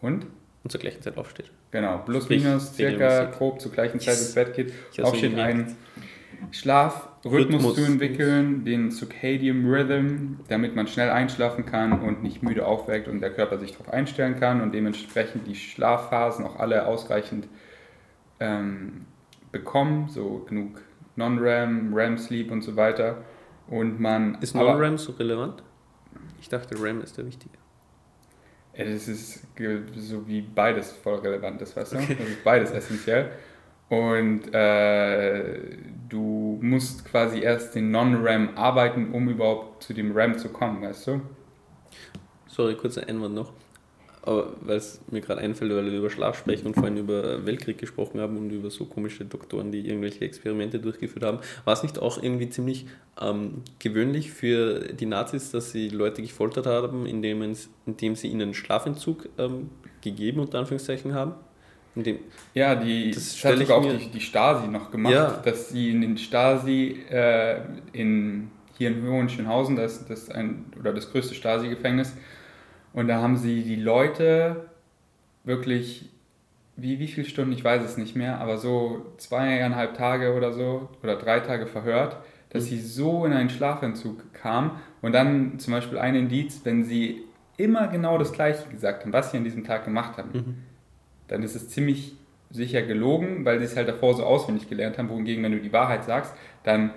Und? 0.03 0.27
Und 0.69 0.73
zur 0.73 0.81
gleichen 0.83 1.01
Zeit 1.01 1.17
aufsteht. 1.17 1.51
Genau, 1.71 1.99
plus 2.05 2.29
minus 2.29 2.75
circa 2.75 3.25
grob 3.25 3.59
zur 3.59 3.73
gleichen 3.73 3.99
Zeit 4.01 4.09
Yes. 4.15 4.27
ins 4.27 4.35
Bett 4.35 4.55
geht. 4.55 4.73
Ich 4.93 4.99
hab's 4.99 5.09
Auch 5.11 5.15
steht 5.15 5.35
mir 5.35 5.47
gemerkt. 5.49 5.71
ein 5.71 6.53
Schlafrhythmus 6.53 7.33
Rhythmus. 7.33 7.75
zu 7.77 7.85
entwickeln, 7.85 8.65
den 8.65 8.91
Circadian 8.91 9.65
Rhythm, 9.67 10.37
damit 10.49 10.77
man 10.77 10.87
schnell 10.87 11.11
einschlafen 11.11 11.65
kann 11.67 12.01
und 12.01 12.23
nicht 12.23 12.43
müde 12.43 12.67
aufweckt 12.67 13.09
und 13.09 13.21
der 13.21 13.31
Körper 13.33 13.59
sich 13.59 13.73
darauf 13.73 13.91
einstellen 13.93 14.39
kann 14.39 14.61
und 14.61 14.73
dementsprechend 14.75 15.47
die 15.47 15.55
Schlafphasen 15.55 16.45
auch 16.45 16.59
alle 16.59 16.87
ausreichend 16.87 17.49
ähm, 18.41 19.07
bekommen, 19.51 20.09
so 20.11 20.45
genug 20.49 20.81
Non-REM, 21.17 21.93
REM-Sleep 21.95 22.51
und 22.53 22.63
so 22.63 22.77
weiter. 22.77 23.25
Und 23.67 23.99
man. 23.99 24.37
Ist 24.41 24.55
Non-RAM 24.55 24.99
so 24.99 25.13
relevant? 25.13 25.63
Ich 26.41 26.49
dachte, 26.49 26.77
RAM 26.81 27.01
ist 27.03 27.19
der 27.19 27.27
wichtige. 27.27 27.55
Ja, 28.79 28.85
das 28.85 29.09
ist 29.09 29.43
so 29.97 30.27
wie 30.29 30.41
beides 30.41 30.93
voll 30.93 31.17
relevant 31.17 31.61
ist, 31.61 31.77
weißt 31.77 31.95
du? 31.95 31.97
Okay. 31.99 32.17
Das 32.17 32.29
ist 32.29 32.45
beides 32.45 32.71
essentiell. 32.71 33.33
Und 33.89 34.55
äh, 34.55 35.77
du 36.09 36.59
musst 36.63 37.05
quasi 37.05 37.41
erst 37.41 37.75
den 37.75 37.91
Non-RAM 37.91 38.57
arbeiten, 38.57 39.13
um 39.13 39.29
überhaupt 39.29 39.83
zu 39.83 39.95
dem 39.95 40.17
RAM 40.17 40.39
zu 40.39 40.51
kommen, 40.51 40.83
weißt 40.83 41.09
du? 41.09 41.21
Sorry, 42.47 42.77
kurzer 42.77 43.09
Einwand 43.09 43.35
noch. 43.35 43.53
Aber 44.23 44.53
weil 44.61 44.77
es 44.77 45.01
mir 45.11 45.21
gerade 45.21 45.41
einfällt, 45.41 45.71
weil 45.73 45.87
wir 45.91 45.99
über 45.99 46.11
Schlaf 46.11 46.37
sprechen 46.39 46.67
und 46.67 46.75
vorhin 46.75 46.97
über 46.97 47.47
Weltkrieg 47.47 47.79
gesprochen 47.79 48.21
haben 48.21 48.37
und 48.37 48.51
über 48.51 48.71
so 48.71 48.85
komische 48.85 49.25
Doktoren, 49.25 49.71
die 49.73 49.87
irgendwelche 49.89 50.25
Experimente 50.25 50.79
durchgeführt 50.81 51.25
haben, 51.25 51.39
war 51.65 51.73
es 51.75 51.83
nicht 51.83 51.99
auch 51.99 52.23
irgendwie 52.23 52.51
ziemlich 52.51 52.87
ähm, 53.21 53.63
gewöhnlich 53.79 54.31
für 54.31 54.81
die 54.93 55.07
Nazis, 55.07 55.51
dass 55.51 55.73
sie 55.73 55.89
Leute 55.89 56.21
gefoltert 56.23 56.67
haben, 56.67 57.07
indem, 57.07 57.43
es- 57.43 57.71
indem 57.87 58.17
sie 58.17 58.29
ihnen 58.29 58.55
Schlafentzug 58.55 59.29
ähm, 59.39 59.71
gegeben, 60.03 60.41
unter 60.41 60.59
Anführungszeichen, 60.59 61.15
haben? 61.15 61.33
Indem, 61.95 62.19
Ja, 62.55 62.75
die, 62.75 63.11
Das 63.13 63.41
das, 63.41 63.45
hat 63.53 63.59
sogar 63.59 63.79
auch 63.79 63.97
die, 63.97 64.07
die 64.11 64.21
Stasi 64.21 64.69
noch 64.69 64.91
gemacht, 64.91 65.15
Ja. 65.15 65.41
dass 65.45 65.71
sie 65.71 65.91
in 65.91 66.01
den 66.01 66.19
Stasi 66.19 66.97
äh, 67.11 67.61
in, 67.93 68.51
hier 68.77 68.89
in 68.91 69.05
Hohenschönhausen, 69.09 69.75
das 69.77 69.99
ist 69.99 70.11
das 70.11 70.31
ein, 70.31 70.67
oder 70.79 70.93
das 70.93 71.11
größte 71.11 71.35
Stasi-Gefängnis, 71.35 72.13
und 72.93 73.09
da 73.09 73.21
haben 73.21 73.37
sie 73.37 73.63
die 73.63 73.77
Leute 73.77 74.69
wirklich, 75.45 76.09
wie, 76.77 76.99
wie 76.99 77.07
viele 77.09 77.27
Stunden, 77.27 77.53
ich 77.53 77.65
weiß 77.65 77.83
es 77.83 77.97
nicht 77.97 78.17
mehr, 78.17 78.41
aber 78.41 78.59
so 78.59 79.07
zweieinhalb 79.19 79.95
Tage 79.95 80.35
oder 80.35 80.53
so, 80.53 80.89
oder 81.03 81.17
drei 81.17 81.41
Tage 81.41 81.67
verhört, 81.67 82.17
dass 82.51 82.65
Mhm. 82.65 82.69
sie 82.69 82.81
so 82.81 83.25
in 83.25 83.33
einen 83.33 83.51
Schlafentzug 83.51 84.33
kamen 84.33 84.73
und 85.03 85.13
dann 85.13 85.59
zum 85.59 85.73
Beispiel 85.75 85.99
ein 85.99 86.15
Indiz, 86.15 86.61
wenn 86.65 86.85
sie 86.85 87.23
immer 87.57 87.89
genau 87.89 88.19
das 88.19 88.33
Gleiche 88.33 88.69
gesagt 88.69 89.03
haben, 89.05 89.13
was 89.13 89.31
sie 89.33 89.37
an 89.39 89.45
diesem 89.45 89.65
Tag 89.65 89.85
gemacht 89.85 90.17
haben, 90.17 90.31
Mhm. 90.33 90.55
dann 91.27 91.43
ist 91.43 91.57
es 91.57 91.69
ziemlich 91.69 92.15
sicher 92.51 92.81
gelogen, 92.83 93.45
weil 93.45 93.59
sie 93.59 93.65
es 93.67 93.77
halt 93.77 93.89
davor 93.89 94.15
so 94.15 94.25
auswendig 94.25 94.69
gelernt 94.71 94.97
haben. 94.97 95.11
Wohingegen, 95.11 95.43
wenn 95.43 95.53
du 95.53 95.61
die 95.61 95.73
Wahrheit 95.73 96.05
sagst, 96.05 96.33
dann 96.63 96.91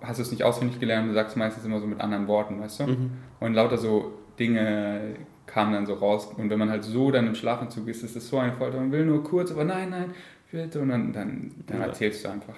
hast 0.00 0.18
du 0.18 0.22
es 0.22 0.30
nicht 0.30 0.44
auswendig 0.44 0.80
gelernt, 0.80 1.08
du 1.10 1.12
sagst 1.14 1.36
meistens 1.36 1.64
immer 1.66 1.80
so 1.80 1.86
mit 1.86 2.00
anderen 2.00 2.26
Worten, 2.26 2.60
weißt 2.60 2.80
du? 2.80 2.86
Mhm. 2.86 3.10
Und 3.40 3.52
lauter 3.54 3.76
so 3.76 4.12
Dinge 4.38 5.16
kamen 5.54 5.72
dann 5.72 5.86
so 5.86 5.94
raus. 5.94 6.26
Und 6.36 6.50
wenn 6.50 6.58
man 6.58 6.68
halt 6.68 6.82
so 6.82 7.12
dann 7.12 7.28
im 7.28 7.36
Schlafentzug 7.36 7.86
ist, 7.86 8.02
ist 8.02 8.16
es 8.16 8.28
so 8.28 8.38
eine 8.38 8.52
Folter. 8.52 8.78
Man 8.78 8.90
will 8.90 9.06
nur 9.06 9.22
kurz, 9.22 9.52
aber 9.52 9.62
nein, 9.64 9.88
nein, 9.90 10.12
bitte. 10.50 10.80
Und 10.80 10.88
dann, 10.88 11.12
dann, 11.12 11.52
dann 11.68 11.78
Ja. 11.80 11.86
erzählst 11.86 12.24
du 12.24 12.28
einfach. 12.28 12.56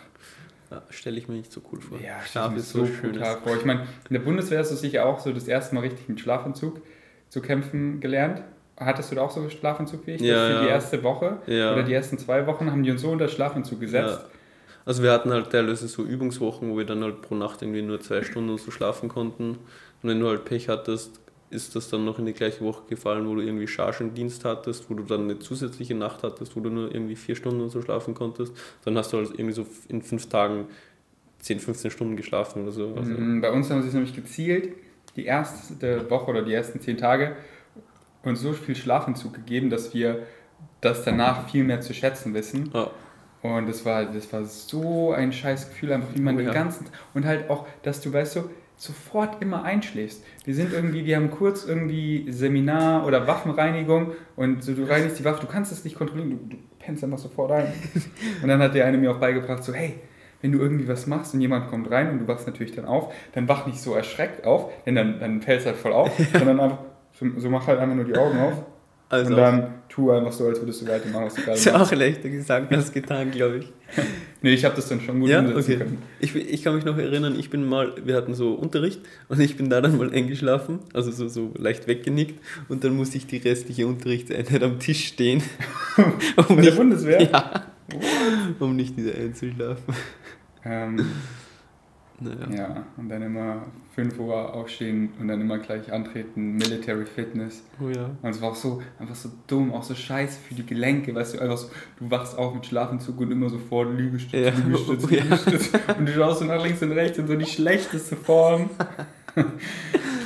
Ja, 0.70 0.82
Stelle 0.90 1.18
ich 1.18 1.28
mir 1.28 1.34
nicht 1.34 1.52
so 1.52 1.60
cool 1.70 1.80
vor. 1.80 2.00
Ja, 2.00 2.20
Schlaf 2.22 2.56
ist 2.56 2.70
so 2.70 2.86
schön. 2.86 3.14
Ich 3.14 3.64
meine, 3.64 3.82
in 4.08 4.14
der 4.14 4.20
Bundeswehr 4.20 4.58
hast 4.58 4.72
du 4.72 4.76
sicher 4.76 5.04
auch 5.06 5.20
so 5.20 5.30
das 5.32 5.46
erste 5.46 5.74
Mal 5.74 5.82
richtig 5.82 6.08
mit 6.08 6.18
Schlafentzug 6.18 6.80
zu 7.28 7.40
kämpfen 7.42 8.00
gelernt. 8.00 8.42
Hattest 8.78 9.10
du 9.10 9.14
da 9.16 9.22
auch 9.22 9.30
so 9.30 9.48
Schlafentzug 9.48 10.06
wie 10.06 10.12
ich? 10.12 10.22
Ja, 10.22 10.48
Für 10.48 10.60
die 10.64 10.68
erste 10.68 11.02
Woche 11.02 11.38
oder 11.46 11.82
die 11.82 11.92
ersten 11.92 12.18
zwei 12.18 12.46
Wochen 12.46 12.70
haben 12.70 12.82
die 12.82 12.90
uns 12.90 13.02
so 13.02 13.10
unter 13.10 13.28
Schlafentzug 13.28 13.78
gesetzt. 13.80 14.24
Also 14.86 15.02
wir 15.02 15.12
hatten 15.12 15.32
halt 15.32 15.50
teilweise 15.50 15.86
so 15.88 16.02
Übungswochen, 16.02 16.70
wo 16.70 16.78
wir 16.78 16.84
dann 16.86 17.02
halt 17.02 17.20
pro 17.22 17.34
Nacht 17.34 17.60
irgendwie 17.62 17.82
nur 17.82 18.00
zwei 18.00 18.22
Stunden 18.22 18.56
so 18.58 18.70
schlafen 18.70 19.08
konnten. 19.08 19.50
Und 19.50 19.58
wenn 20.10 20.18
du 20.20 20.28
halt 20.28 20.44
Pech 20.44 20.68
hattest, 20.68 21.20
ist 21.50 21.76
das 21.76 21.88
dann 21.90 22.04
noch 22.04 22.18
in 22.18 22.26
die 22.26 22.32
gleiche 22.32 22.64
Woche 22.64 22.82
gefallen, 22.88 23.28
wo 23.28 23.34
du 23.36 23.40
irgendwie 23.40 23.66
Chargendienst 23.68 24.44
hattest, 24.44 24.90
wo 24.90 24.94
du 24.94 25.04
dann 25.04 25.22
eine 25.22 25.38
zusätzliche 25.38 25.94
Nacht 25.94 26.22
hattest, 26.22 26.56
wo 26.56 26.60
du 26.60 26.70
nur 26.70 26.92
irgendwie 26.92 27.16
vier 27.16 27.36
Stunden 27.36 27.60
und 27.60 27.70
so 27.70 27.80
schlafen 27.82 28.14
konntest. 28.14 28.52
Dann 28.84 28.96
hast 28.98 29.12
du 29.12 29.18
halt 29.18 29.30
irgendwie 29.30 29.52
so 29.52 29.66
in 29.88 30.02
fünf 30.02 30.28
Tagen 30.28 30.66
10, 31.40 31.60
15 31.60 31.90
Stunden 31.90 32.16
geschlafen 32.16 32.62
oder 32.62 32.72
so. 32.72 32.94
Also, 32.96 33.12
Mm, 33.12 33.40
Bei 33.40 33.52
uns 33.52 33.70
haben 33.70 33.82
sie 33.82 33.88
es 33.88 33.94
nämlich 33.94 34.14
gezielt, 34.14 34.74
die 35.14 35.24
erste 35.26 36.10
Woche 36.10 36.30
oder 36.30 36.42
die 36.42 36.52
ersten 36.52 36.80
zehn 36.80 36.96
Tage, 36.96 37.36
uns 38.24 38.40
so 38.40 38.52
viel 38.52 38.74
Schlafentzug 38.74 39.34
gegeben, 39.34 39.70
dass 39.70 39.94
wir 39.94 40.20
das 40.80 41.04
danach 41.04 41.48
viel 41.48 41.62
mehr 41.64 41.80
zu 41.80 41.94
schätzen 41.94 42.34
wissen. 42.34 42.70
ja. 42.74 42.90
Und 43.42 43.68
das 43.68 43.84
war, 43.84 44.06
das 44.06 44.32
war 44.32 44.44
so 44.44 45.12
ein 45.12 45.30
scheiß 45.32 45.68
Gefühl, 45.68 45.92
einfach 45.92 46.08
wie 46.16 46.20
man 46.20 46.34
Oh 46.34 46.38
den 46.38 46.48
ja. 46.48 46.52
ganzen. 46.52 46.86
Und 47.14 47.24
halt 47.26 47.48
auch, 47.48 47.66
dass 47.84 48.00
du, 48.00 48.12
weißt 48.12 48.36
du, 48.36 48.50
sofort 48.76 49.42
immer 49.42 49.64
einschläfst. 49.64 50.22
Wir 50.44 50.54
sind 50.54 50.72
irgendwie, 50.72 51.06
wir 51.06 51.16
haben 51.16 51.30
kurz 51.30 51.64
irgendwie 51.64 52.30
Seminar 52.30 53.06
oder 53.06 53.26
Waffenreinigung 53.26 54.12
und 54.36 54.62
so, 54.62 54.74
du 54.74 54.84
reinigst 54.84 55.18
die 55.18 55.24
Waffe, 55.24 55.40
du 55.40 55.46
kannst 55.46 55.72
es 55.72 55.84
nicht 55.84 55.96
kontrollieren, 55.96 56.30
du, 56.30 56.56
du 56.56 56.62
pennst 56.78 57.02
einfach 57.02 57.18
sofort 57.18 57.52
ein. 57.52 57.72
Und 58.42 58.48
dann 58.48 58.60
hat 58.60 58.74
der 58.74 58.84
eine 58.84 58.98
mir 58.98 59.10
auch 59.10 59.18
beigebracht, 59.18 59.64
so, 59.64 59.72
hey, 59.72 59.94
wenn 60.42 60.52
du 60.52 60.58
irgendwie 60.58 60.86
was 60.86 61.06
machst 61.06 61.34
und 61.34 61.40
jemand 61.40 61.68
kommt 61.68 61.90
rein 61.90 62.10
und 62.10 62.18
du 62.18 62.28
wachst 62.28 62.46
natürlich 62.46 62.72
dann 62.72 62.84
auf, 62.84 63.12
dann 63.32 63.48
wach 63.48 63.66
nicht 63.66 63.80
so 63.80 63.94
erschreckt 63.94 64.44
auf, 64.44 64.70
denn 64.84 64.94
dann, 64.94 65.18
dann 65.18 65.40
fällst 65.40 65.64
du 65.64 65.70
halt 65.70 65.78
voll 65.78 65.92
auf, 65.92 66.12
sondern 66.32 66.60
einfach, 66.60 66.78
so, 67.12 67.26
so 67.38 67.48
mach 67.48 67.66
halt 67.66 67.80
einfach 67.80 67.96
nur 67.96 68.04
die 68.04 68.16
Augen 68.16 68.38
auf 68.38 68.62
Also 69.08 69.30
und 69.30 69.36
dann 69.36 69.74
tu 69.88 70.10
einfach 70.10 70.32
so, 70.32 70.46
als 70.46 70.60
würdest 70.60 70.82
du 70.82 70.88
weitermachen, 70.88 71.26
was 71.26 71.34
du 71.34 71.42
gerade 71.42 71.56
ist 71.58 71.64
ja 71.64 71.80
auch 71.80 71.92
leichter 71.92 72.28
gesagt 72.28 72.72
als 72.72 72.92
getan, 72.92 73.30
glaube 73.30 73.58
ich. 73.58 73.72
Nee, 74.42 74.52
ich 74.54 74.64
habe 74.64 74.76
das 74.76 74.88
dann 74.88 75.00
schon 75.00 75.18
gut 75.20 75.28
Ja, 75.30 75.40
umsetzen 75.40 75.58
okay. 75.72 75.76
können. 75.78 76.02
Ich, 76.20 76.34
ich 76.36 76.62
kann 76.62 76.76
mich 76.76 76.84
noch 76.84 76.98
erinnern, 76.98 77.36
ich 77.38 77.50
bin 77.50 77.64
mal, 77.66 77.94
wir 78.04 78.14
hatten 78.14 78.34
so 78.34 78.52
Unterricht 78.54 79.00
und 79.28 79.40
ich 79.40 79.56
bin 79.56 79.70
da 79.70 79.80
dann 79.80 79.96
mal 79.96 80.12
eingeschlafen, 80.12 80.80
also 80.92 81.10
so, 81.10 81.26
so 81.28 81.52
leicht 81.56 81.88
weggenickt 81.88 82.38
und 82.68 82.84
dann 82.84 82.94
musste 82.94 83.16
ich 83.16 83.26
die 83.26 83.38
restliche 83.38 83.86
Unterrichtseinheit 83.86 84.62
am 84.62 84.78
Tisch 84.78 85.06
stehen, 85.08 85.42
um 86.36 86.44
Von 86.44 86.62
der 86.62 86.72
Bundeswehr? 86.72 87.22
ja, 87.22 87.64
um 88.60 88.76
nicht 88.76 88.96
wieder 88.96 89.14
einzuschlafen. 89.16 89.94
Ähm, 90.64 91.06
Naja. 92.18 92.46
ja, 92.56 92.86
und 92.96 93.10
dann 93.10 93.20
immer 93.22 93.66
5 93.94 94.18
Uhr 94.18 94.54
aufstehen 94.54 95.10
und 95.20 95.28
dann 95.28 95.40
immer 95.40 95.58
gleich 95.58 95.92
antreten, 95.92 96.56
Military 96.56 97.04
Fitness. 97.04 97.62
Oh 97.78 97.88
ja. 97.90 98.10
Und 98.22 98.30
es 98.30 98.40
war 98.40 98.50
auch 98.52 98.56
so, 98.56 98.80
einfach 98.98 99.14
so 99.14 99.28
dumm, 99.46 99.72
auch 99.74 99.82
so 99.82 99.94
scheiße 99.94 100.38
für 100.48 100.54
die 100.54 100.64
Gelenke, 100.64 101.14
weißt 101.14 101.34
du, 101.34 101.40
einfach 101.40 101.58
so, 101.58 101.68
du 101.98 102.10
wachst 102.10 102.38
auf 102.38 102.54
mit 102.54 102.64
Schlafentzug 102.64 103.20
und 103.20 103.30
immer 103.32 103.50
sofort 103.50 103.96
Liegestütze, 103.98 104.44
Ja, 104.44 104.50
Liegestütze, 104.50 105.06
oh 105.10 105.14
ja. 105.14 105.22
Liegestütze. 105.24 105.78
Und 105.98 106.08
du 106.08 106.12
schaust 106.12 106.38
so 106.38 106.44
nach 106.46 106.62
links 106.64 106.82
und 106.82 106.92
rechts 106.92 107.18
in 107.18 107.26
so 107.26 107.34
die 107.36 107.44
schlechteste 107.44 108.16
Form. 108.16 108.70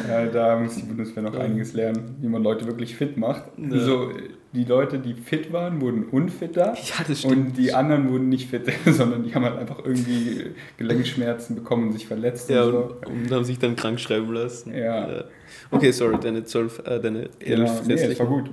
ja, 0.08 0.26
da 0.26 0.58
muss 0.58 0.76
die 0.76 0.82
Bundeswehr 0.82 1.22
noch 1.22 1.34
Ja. 1.34 1.40
einiges 1.40 1.72
lernen, 1.72 2.16
wie 2.20 2.28
man 2.28 2.42
Leute 2.42 2.66
wirklich 2.66 2.94
fit 2.96 3.16
macht. 3.16 3.44
Ja. 3.58 3.78
So, 3.80 4.10
die 4.52 4.64
Leute, 4.64 4.98
die 4.98 5.14
fit 5.14 5.52
waren, 5.52 5.80
wurden 5.80 6.04
unfitter. 6.04 6.74
Ja, 6.90 7.04
das 7.06 7.20
stimmt. 7.20 7.36
Und 7.36 7.52
die 7.56 7.72
anderen 7.72 8.10
wurden 8.10 8.28
nicht 8.28 8.50
fit, 8.50 8.70
sondern 8.86 9.22
die 9.22 9.34
haben 9.34 9.44
halt 9.44 9.58
einfach 9.58 9.78
irgendwie 9.84 10.50
Gelenkschmerzen 10.76 11.54
bekommen 11.56 11.88
und 11.88 11.92
sich 11.92 12.06
verletzt 12.06 12.50
ja, 12.50 12.64
und 12.64 12.72
so. 12.72 12.96
und 13.06 13.30
haben 13.30 13.44
sich 13.44 13.58
dann 13.58 13.76
krank 13.76 14.00
schreiben 14.00 14.32
lassen. 14.32 14.74
Ja. 14.74 15.24
Okay, 15.70 15.92
sorry, 15.92 16.18
deine 16.20 16.44
zwölf, 16.44 16.80
äh, 16.84 17.00
deine 17.00 17.28
elf 17.38 17.82
Genau, 17.82 17.82
nee, 17.86 18.08
das 18.08 18.18
war 18.18 18.26
gut. 18.26 18.50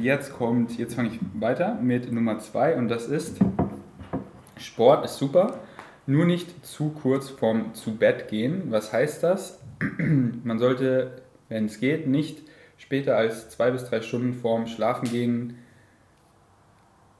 Jetzt 0.00 0.32
kommt, 0.32 0.78
jetzt 0.78 0.94
fange 0.94 1.10
ich 1.10 1.18
weiter 1.40 1.78
mit 1.80 2.12
Nummer 2.12 2.38
zwei 2.38 2.76
und 2.76 2.88
das 2.88 3.06
ist 3.06 3.38
Sport 4.58 5.04
ist 5.04 5.18
super, 5.18 5.60
nur 6.06 6.24
nicht 6.24 6.66
zu 6.66 6.90
kurz 6.90 7.30
vorm 7.30 7.74
zu 7.74 7.96
Bett 7.96 8.28
gehen. 8.28 8.64
Was 8.70 8.92
heißt 8.92 9.22
das? 9.22 9.60
Man 9.98 10.58
sollte, 10.58 11.22
wenn 11.48 11.66
es 11.66 11.80
geht, 11.80 12.06
nicht 12.06 12.42
später 12.78 13.16
als 13.16 13.50
zwei 13.50 13.70
bis 13.70 13.84
drei 13.84 14.00
Stunden 14.00 14.32
vorm 14.34 14.66
Schlafengehen 14.66 15.58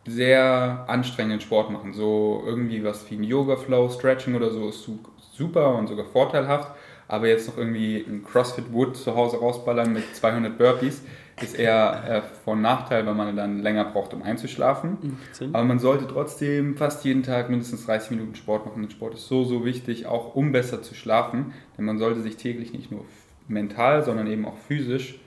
sehr 0.07 0.85
anstrengenden 0.89 1.41
Sport 1.41 1.71
machen. 1.71 1.93
So 1.93 2.43
irgendwie 2.47 2.83
was 2.83 3.11
wie 3.11 3.17
ein 3.17 3.25
Yoga 3.25 3.57
Flow, 3.57 3.89
Stretching 3.91 4.35
oder 4.35 4.51
so 4.51 4.69
ist 4.71 4.83
su- 4.83 4.99
super 5.33 5.75
und 5.77 5.89
sogar 5.89 6.07
vorteilhaft. 6.07 6.71
Aber 7.09 7.27
jetzt 7.29 7.49
noch 7.49 7.57
irgendwie 7.57 8.05
ein 8.07 8.23
CrossFit 8.25 8.73
Wood 8.73 8.97
zu 8.97 9.15
Hause 9.15 9.39
rausballern 9.39 9.93
mit 9.93 10.05
200 10.15 10.57
Burpees 10.57 11.03
ist 11.43 11.59
eher 11.59 12.05
äh, 12.07 12.23
von 12.45 12.61
Nachteil, 12.61 13.07
weil 13.07 13.15
man 13.15 13.35
dann 13.37 13.61
länger 13.61 13.85
braucht, 13.85 14.13
um 14.13 14.23
einzuschlafen. 14.23 14.99
Macht 15.03 15.37
Sinn. 15.37 15.55
Aber 15.55 15.65
man 15.65 15.79
sollte 15.79 16.07
trotzdem 16.07 16.77
fast 16.77 17.05
jeden 17.05 17.23
Tag 17.23 17.49
mindestens 17.49 17.87
30 17.87 18.11
Minuten 18.11 18.35
Sport 18.35 18.67
machen. 18.67 18.83
Und 18.83 18.93
Sport 18.93 19.15
ist 19.15 19.29
so, 19.29 19.45
so 19.45 19.65
wichtig, 19.65 20.07
auch 20.07 20.35
um 20.35 20.53
besser 20.53 20.83
zu 20.83 20.95
schlafen. 20.95 21.53
Denn 21.77 21.85
man 21.85 21.99
sollte 21.99 22.21
sich 22.21 22.37
täglich 22.37 22.73
nicht 22.73 22.91
nur 22.91 23.05
mental, 23.47 24.03
sondern 24.05 24.27
eben 24.27 24.45
auch 24.47 24.57
physisch 24.57 25.21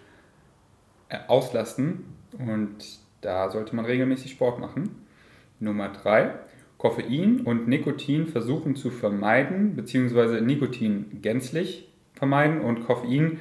auslasten. 1.27 2.05
Und 2.37 2.99
da 3.21 3.49
sollte 3.49 3.75
man 3.75 3.85
regelmäßig 3.85 4.31
Sport 4.31 4.59
machen. 4.59 5.05
Nummer 5.59 5.89
drei, 5.89 6.31
Koffein 6.77 7.41
und 7.41 7.67
Nikotin 7.67 8.27
versuchen 8.27 8.75
zu 8.75 8.89
vermeiden, 8.89 9.75
beziehungsweise 9.75 10.41
Nikotin 10.41 11.21
gänzlich 11.21 11.87
vermeiden 12.13 12.61
und 12.61 12.85
Koffein 12.85 13.39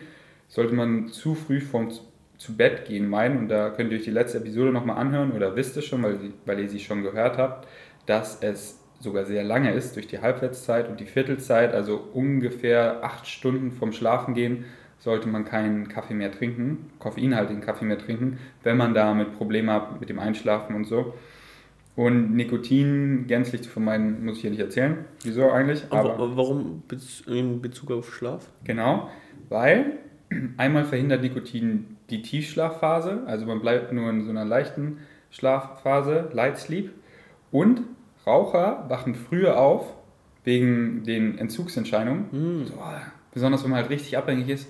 sollte 0.49 0.75
man 0.75 1.09
zu 1.09 1.35
früh 1.35 1.61
vom 1.61 1.91
zu 2.37 2.57
Bett 2.57 2.87
gehen 2.87 3.09
meiden. 3.09 3.39
Und 3.39 3.49
da 3.49 3.71
könnt 3.71 3.93
ihr 3.93 3.99
euch 3.99 4.05
die 4.05 4.11
letzte 4.11 4.39
Episode 4.39 4.73
nochmal 4.73 4.97
anhören 4.97 5.33
oder 5.33 5.57
wisst 5.57 5.77
es 5.77 5.85
schon, 5.85 6.03
weil, 6.03 6.19
weil 6.47 6.59
ihr 6.59 6.69
sie 6.69 6.81
schon 6.81 7.03
gehört 7.03 7.39
habt, 7.39 7.69
dass 8.07 8.43
es 8.43 8.81
sogar 8.99 9.25
sehr 9.25 9.45
lange 9.45 9.73
ist 9.73 9.97
durch 9.97 10.07
die 10.07 10.21
Halbwertszeit 10.21 10.89
und 10.89 11.01
die 11.01 11.07
Viertelzeit, 11.07 11.73
also 11.73 11.97
ungefähr 12.13 13.03
acht 13.05 13.27
Stunden 13.27 13.73
vom 13.73 13.93
Schlafengehen 13.93 14.65
sollte 15.01 15.29
man 15.29 15.45
keinen 15.45 15.89
Kaffee 15.89 16.15
mehr 16.15 16.31
trinken, 16.31 16.91
koffeinhaltigen 16.99 17.63
Kaffee 17.63 17.85
mehr 17.85 17.99
trinken, 17.99 18.39
wenn 18.63 18.77
man 18.77 18.95
damit 18.95 19.33
Probleme 19.37 19.73
hat 19.73 19.99
mit 20.01 20.09
dem 20.09 20.19
Einschlafen 20.19 20.77
und 20.77 20.85
so. 20.85 21.15
Und 21.97 22.35
Nikotin 22.35 23.27
gänzlich 23.27 23.63
zu 23.63 23.71
vermeiden, 23.71 24.25
muss 24.25 24.37
ich 24.37 24.43
hier 24.43 24.51
nicht 24.51 24.61
erzählen. 24.61 25.05
Wieso 25.25 25.51
eigentlich? 25.51 25.85
Aber, 25.91 26.37
warum 26.37 26.83
in 27.27 27.61
Bezug 27.61 27.91
auf 27.91 28.15
Schlaf? 28.15 28.49
Genau, 28.65 29.11
weil 29.49 29.99
einmal 30.57 30.85
verhindert 30.85 31.23
Nikotin 31.23 31.97
die 32.11 32.23
Tiefschlafphase, 32.23 33.25
also 33.27 33.47
man 33.47 33.61
bleibt 33.61 33.93
nur 33.93 34.09
in 34.11 34.25
so 34.25 34.31
einer 34.31 34.45
leichten 34.45 34.99
Schlafphase, 35.31 36.31
Light 36.33 36.59
Sleep. 36.59 36.91
Und 37.51 37.83
Raucher 38.27 38.85
wachen 38.89 39.15
früher 39.15 39.59
auf 39.59 39.95
wegen 40.45 41.03
den 41.05 41.39
Entzugsentscheidungen. 41.39 42.27
Mhm. 42.31 42.67
So, 42.67 42.75
besonders 43.33 43.63
wenn 43.65 43.71
man 43.71 43.81
halt 43.81 43.91
richtig 43.91 44.17
abhängig 44.17 44.49
ist. 44.49 44.69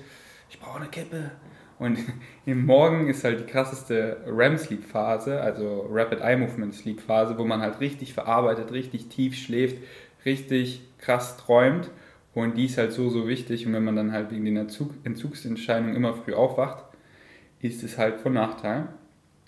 Ich 0.50 0.58
brauche 0.58 0.80
eine 0.80 0.88
Kippe. 0.88 1.30
Und 1.78 1.98
im 2.44 2.66
Morgen 2.66 3.08
ist 3.08 3.24
halt 3.24 3.40
die 3.40 3.44
krasseste 3.44 4.18
REM-Sleep-Phase, 4.26 5.40
also 5.40 5.86
Rapid 5.88 6.20
Eye 6.20 6.36
Movement 6.36 6.74
Sleep-Phase, 6.74 7.38
wo 7.38 7.44
man 7.44 7.60
halt 7.60 7.80
richtig 7.80 8.12
verarbeitet, 8.12 8.72
richtig 8.72 9.08
tief 9.08 9.36
schläft, 9.36 9.78
richtig 10.26 10.82
krass 10.98 11.36
träumt. 11.36 11.90
Und 12.34 12.56
die 12.56 12.66
ist 12.66 12.78
halt 12.78 12.92
so, 12.92 13.08
so 13.08 13.26
wichtig. 13.28 13.66
Und 13.66 13.72
wenn 13.72 13.84
man 13.84 13.96
dann 13.96 14.12
halt 14.12 14.30
wegen 14.30 14.44
den 14.44 14.56
Entzug 14.56 14.90
Entzugsentscheidungen 15.04 15.94
immer 15.96 16.14
früh 16.14 16.34
aufwacht, 16.34 16.84
ist 17.60 17.82
es 17.82 17.96
halt 17.96 18.20
von 18.20 18.32
Nachteil. 18.32 18.88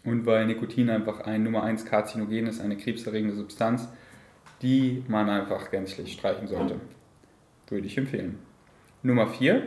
Und 0.04 0.24
weil 0.24 0.46
Nikotin 0.46 0.88
einfach 0.88 1.20
ein 1.20 1.42
Nummer 1.42 1.64
1 1.64 1.84
Karzinogen 1.84 2.46
ist, 2.46 2.60
eine 2.60 2.76
krebserregende 2.76 3.36
Substanz, 3.36 3.88
die 4.62 5.04
man 5.08 5.28
einfach 5.28 5.70
gänzlich 5.70 6.12
streichen 6.12 6.46
sollte. 6.46 6.80
Würde 7.68 7.86
ich 7.86 7.98
empfehlen. 7.98 8.38
Nummer 9.02 9.26
4. 9.26 9.66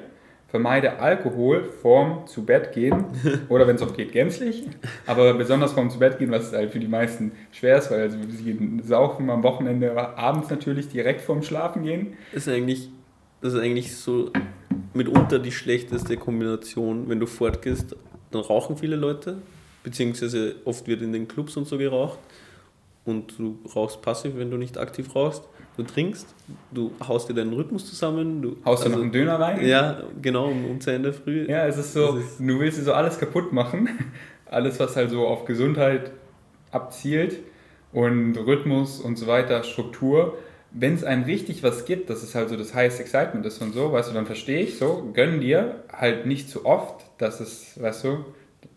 Vermeide 0.56 1.00
Alkohol 1.00 1.66
vorm 1.82 2.28
zu 2.28 2.46
Bett 2.46 2.72
gehen 2.72 3.04
oder 3.50 3.68
wenn 3.68 3.76
es 3.76 3.82
auch 3.82 3.94
geht, 3.94 4.14
gänzlich. 4.14 4.64
Aber 5.06 5.34
besonders 5.34 5.74
vorm 5.74 5.90
zu 5.90 6.00
Bett 6.00 6.18
gehen, 6.18 6.32
was 6.32 6.54
halt 6.54 6.72
für 6.72 6.80
die 6.80 6.88
meisten 6.88 7.34
schwer 7.52 7.78
ist, 7.78 7.92
weil 7.92 8.04
also 8.04 8.18
sie 8.30 8.80
saufen 8.82 9.30
am 9.30 9.44
Wochenende 9.44 9.98
abends 10.18 10.50
natürlich 10.50 10.88
direkt 10.88 11.20
vorm 11.20 11.44
Schlafen 11.44 11.84
gehen. 11.84 12.14
Das 12.32 12.48
ist 12.48 12.54
eigentlich, 12.54 12.90
das 13.42 13.52
ist 13.52 13.60
eigentlich 13.60 13.94
so 13.98 14.32
mitunter 14.94 15.40
die 15.40 15.52
schlechteste 15.52 16.16
Kombination, 16.16 17.10
wenn 17.10 17.20
du 17.20 17.26
fortgehst, 17.26 17.94
dann 18.32 18.42
rauchen 18.42 18.78
viele 18.78 18.96
Leute, 18.96 19.40
beziehungsweise 19.84 20.56
oft 20.64 20.88
wird 20.88 21.02
in 21.02 21.12
den 21.12 21.28
Clubs 21.28 21.58
und 21.58 21.68
so 21.68 21.78
geraucht 21.78 22.18
und 23.06 23.38
du 23.38 23.60
rauchst 23.76 24.02
passiv, 24.02 24.34
wenn 24.36 24.52
du 24.52 24.58
nicht 24.58 24.78
aktiv 24.78 25.16
rauchst. 25.16 25.44
Du 25.78 25.84
trinkst, 25.84 26.34
du 26.72 26.92
haust 27.06 27.30
dir 27.30 27.34
deinen 27.34 27.54
Rhythmus 27.54 27.86
zusammen. 27.86 28.42
Du, 28.42 28.56
haust 28.64 28.84
also, 28.84 28.90
du 28.90 28.90
noch 28.92 29.04
einen 29.04 29.12
Döner 29.12 29.40
rein? 29.40 29.66
Ja, 29.66 30.04
genau, 30.22 30.48
um, 30.48 30.66
um 30.66 30.80
10 30.80 31.12
früh. 31.14 31.46
Ja, 31.50 31.68
es 31.68 31.78
ist 31.78 31.94
so, 31.94 32.16
ist 32.16 32.40
du 32.40 32.60
willst 32.60 32.78
dir 32.78 32.84
so 32.84 32.94
alles 32.94 33.20
kaputt 33.20 33.52
machen. 33.52 33.90
Alles, 34.48 34.80
was 34.80 34.96
halt 34.96 35.10
so 35.10 35.28
auf 35.28 35.46
Gesundheit 35.46 36.12
abzielt 36.72 37.40
und 37.92 38.38
Rhythmus 38.38 39.00
und 39.00 39.18
so 39.18 39.28
weiter, 39.28 39.64
Struktur. 39.64 40.38
Wenn 40.72 40.94
es 40.94 41.04
einem 41.04 41.24
richtig 41.24 41.64
was 41.64 41.86
gibt, 41.86 42.10
das 42.10 42.22
ist 42.22 42.36
halt 42.36 42.50
so 42.50 42.56
das 42.56 42.76
Highest 42.76 43.00
Excitement 43.00 43.46
ist 43.46 43.62
und 43.62 43.74
so, 43.74 43.92
weißt 43.92 44.10
du, 44.10 44.14
dann 44.14 44.26
verstehe 44.26 44.60
ich 44.60 44.78
so, 44.78 45.10
gönn 45.14 45.40
dir 45.42 45.84
halt 45.92 46.26
nicht 46.26 46.50
zu 46.50 46.66
oft, 46.66 47.06
dass 47.18 47.40
es, 47.40 47.82
weißt 47.82 48.04
du, 48.04 48.26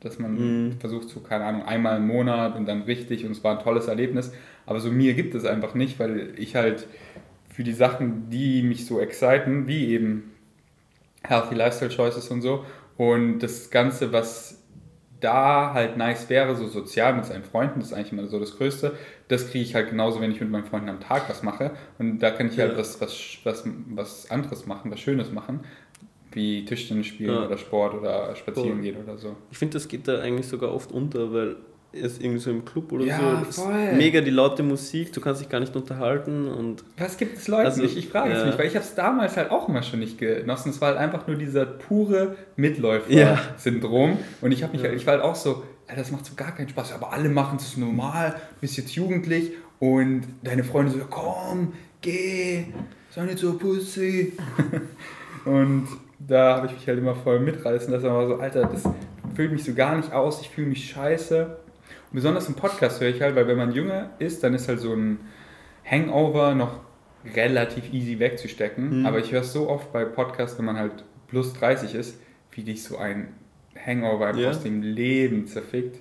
dass 0.01 0.19
man 0.19 0.35
mhm. 0.67 0.73
versucht, 0.81 1.09
so, 1.09 1.21
keine 1.21 1.45
Ahnung, 1.45 1.65
einmal 1.65 1.97
im 1.99 2.07
Monat 2.07 2.57
und 2.57 2.67
dann 2.67 2.83
richtig 2.83 3.25
und 3.25 3.33
es 3.33 3.45
war 3.45 3.59
ein 3.59 3.65
tolles 3.65 3.89
Erlebnis. 3.89 4.33
Aber 4.67 4.81
so 4.81 4.91
mir 4.91 5.15
gibt 5.15 5.35
es 5.35 5.45
einfach 5.45 5.75
nicht, 5.75 5.99
weil 5.99 6.35
ich 6.37 6.55
halt 6.57 6.87
für 7.49 7.65
die 7.65 7.73
Sachen, 7.73 8.31
die 8.31 8.63
mich 8.63 8.87
so 8.87 9.01
exciten, 9.01 9.67
wie 9.67 9.89
eben 9.89 10.33
Healthy 11.25 11.55
Lifestyle 11.55 11.91
Choices 11.91 12.29
und 12.29 12.43
so 12.43 12.65
und 12.97 13.41
das 13.41 13.71
Ganze, 13.71 14.13
was 14.13 14.59
da 15.21 15.73
halt 15.73 15.97
nice 15.97 16.29
wäre, 16.31 16.55
so 16.55 16.69
sozial 16.69 17.15
mit 17.15 17.25
seinen 17.25 17.43
Freunden, 17.43 17.81
das 17.81 17.89
ist 17.89 17.95
eigentlich 17.95 18.13
immer 18.13 18.27
so 18.29 18.39
das 18.39 18.57
Größte, 18.57 18.97
das 19.29 19.51
kriege 19.51 19.65
ich 19.65 19.75
halt 19.75 19.91
genauso, 19.91 20.21
wenn 20.21 20.31
ich 20.31 20.41
mit 20.41 20.51
meinen 20.51 20.65
Freunden 20.65 20.89
am 20.89 21.01
Tag 21.01 21.29
was 21.29 21.43
mache. 21.43 21.73
Und 21.99 22.21
da 22.21 22.31
kann 22.31 22.49
ich 22.49 22.59
halt 22.59 22.73
ja. 22.73 22.79
was, 22.79 23.01
was, 23.01 23.39
was, 23.45 23.65
was 23.91 24.31
anderes 24.31 24.67
machen, 24.67 24.91
was 24.91 25.01
Schönes 25.01 25.33
machen 25.33 25.61
wie 26.33 26.65
Tischtennis 26.65 27.07
spielen 27.07 27.35
ja. 27.35 27.47
oder 27.47 27.59
Sport 27.59 27.95
oder 27.95 28.35
spazieren 28.37 28.83
gehen 28.83 28.97
oder 29.03 29.17
so. 29.17 29.37
Ich 29.51 29.59
finde, 29.59 29.75
das 29.75 29.89
geht 29.89 30.07
da 30.09 30.21
eigentlich 30.21 30.47
sogar 30.47 30.73
oft 30.73 30.93
unter, 30.93 31.33
weil 31.33 31.57
es 31.93 32.19
irgendwie 32.19 32.39
so 32.39 32.51
im 32.51 32.65
Club 32.65 32.93
oder 32.93 33.05
ja, 33.05 33.43
so 33.49 33.63
voll. 33.63 33.93
mega 33.95 34.21
die 34.21 34.31
laute 34.31 34.63
Musik, 34.63 35.13
du 35.13 35.21
kannst 35.21 35.41
dich 35.41 35.49
gar 35.49 35.61
nicht 35.61 35.75
unterhalten 35.75 36.47
und 36.47 36.85
was 36.99 37.17
gibt 37.17 37.39
es 37.39 37.49
Leute 37.49 37.65
also, 37.65 37.83
nicht? 37.83 37.97
Ich 37.97 38.09
frage 38.09 38.33
es 38.33 38.45
mich, 38.45 38.59
weil 38.59 38.67
ich 38.67 38.75
habe 38.75 38.85
es 38.85 38.95
damals 38.95 39.37
halt 39.37 39.51
auch 39.51 39.69
immer 39.69 39.83
schon 39.83 40.01
nicht 40.01 40.19
genossen. 40.19 40.71
Es 40.71 40.81
war 40.83 40.89
halt 40.89 40.99
einfach 40.99 41.27
nur 41.27 41.37
dieser 41.37 41.65
pure 41.65 42.37
Mitläufer-Syndrom 42.57 44.11
ja. 44.11 44.19
und 44.43 44.53
ich 44.53 44.63
habe 44.63 44.73
mich, 44.73 44.83
ja. 44.83 44.91
halt, 44.91 45.01
ich 45.01 45.07
war 45.07 45.15
halt 45.15 45.25
auch 45.25 45.35
so, 45.35 45.63
das 45.95 46.11
macht 46.11 46.27
so 46.27 46.35
gar 46.37 46.55
keinen 46.55 46.69
Spaß. 46.69 46.93
Aber 46.93 47.13
alle 47.13 47.31
machen 47.31 47.57
es 47.59 47.77
normal, 47.79 48.33
du 48.33 48.61
bist 48.61 48.77
jetzt 48.77 48.91
jugendlich 48.91 49.53
und 49.79 50.25
deine 50.43 50.65
Freunde 50.65 50.93
so, 50.93 50.99
komm, 51.09 51.73
geh, 52.03 52.65
sei 53.11 53.25
nicht 53.25 53.39
so 53.39 53.57
Pussy. 53.57 54.35
und 55.47 55.89
da 56.19 56.57
habe 56.57 56.67
ich 56.67 56.73
mich 56.73 56.89
halt 56.89 56.99
immer 56.99 57.15
voll 57.15 57.41
mitreißen 57.41 57.93
lassen. 57.93 58.07
Aber 58.07 58.27
so, 58.27 58.37
Alter, 58.37 58.63
das 58.67 58.85
füllt 59.35 59.53
mich 59.53 59.65
so 59.65 59.75
gar 59.75 59.97
nicht 59.97 60.13
aus, 60.13 60.41
ich 60.41 60.49
fühle 60.49 60.69
mich 60.69 60.91
scheiße. 60.91 61.45
Und 61.45 62.15
besonders 62.15 62.49
im 62.49 62.55
Podcast 62.55 63.01
höre 63.01 63.09
ich 63.09 63.21
halt, 63.21 63.37
weil 63.37 63.47
wenn 63.47 63.59
man 63.59 63.73
jünger 63.73 64.11
ist, 64.19 64.43
dann 64.43 64.55
ist 64.55 64.69
halt 64.69 64.81
so 64.81 64.93
ein 64.93 65.21
Hangover 65.85 66.55
noch 66.55 66.81
relativ 67.35 67.93
easy 67.93 68.19
wegzustecken. 68.19 69.01
Mhm. 69.01 69.07
Aber 69.07 69.19
ich 69.19 69.33
höre 69.33 69.43
es 69.43 69.53
so 69.53 69.69
oft 69.69 69.93
bei 69.93 70.05
Podcasts, 70.05 70.59
wenn 70.59 70.65
man 70.65 70.77
halt 70.77 71.05
plus 71.29 71.53
30 71.55 71.95
ist, 71.95 72.21
wie 72.53 72.63
dich 72.63 72.83
so 72.83 72.97
ein 72.97 73.29
Hangover 73.85 74.35
yeah. 74.35 74.51
aus 74.51 74.63
dem 74.63 74.83
Leben 74.83 75.47
zerfickt. 75.47 75.99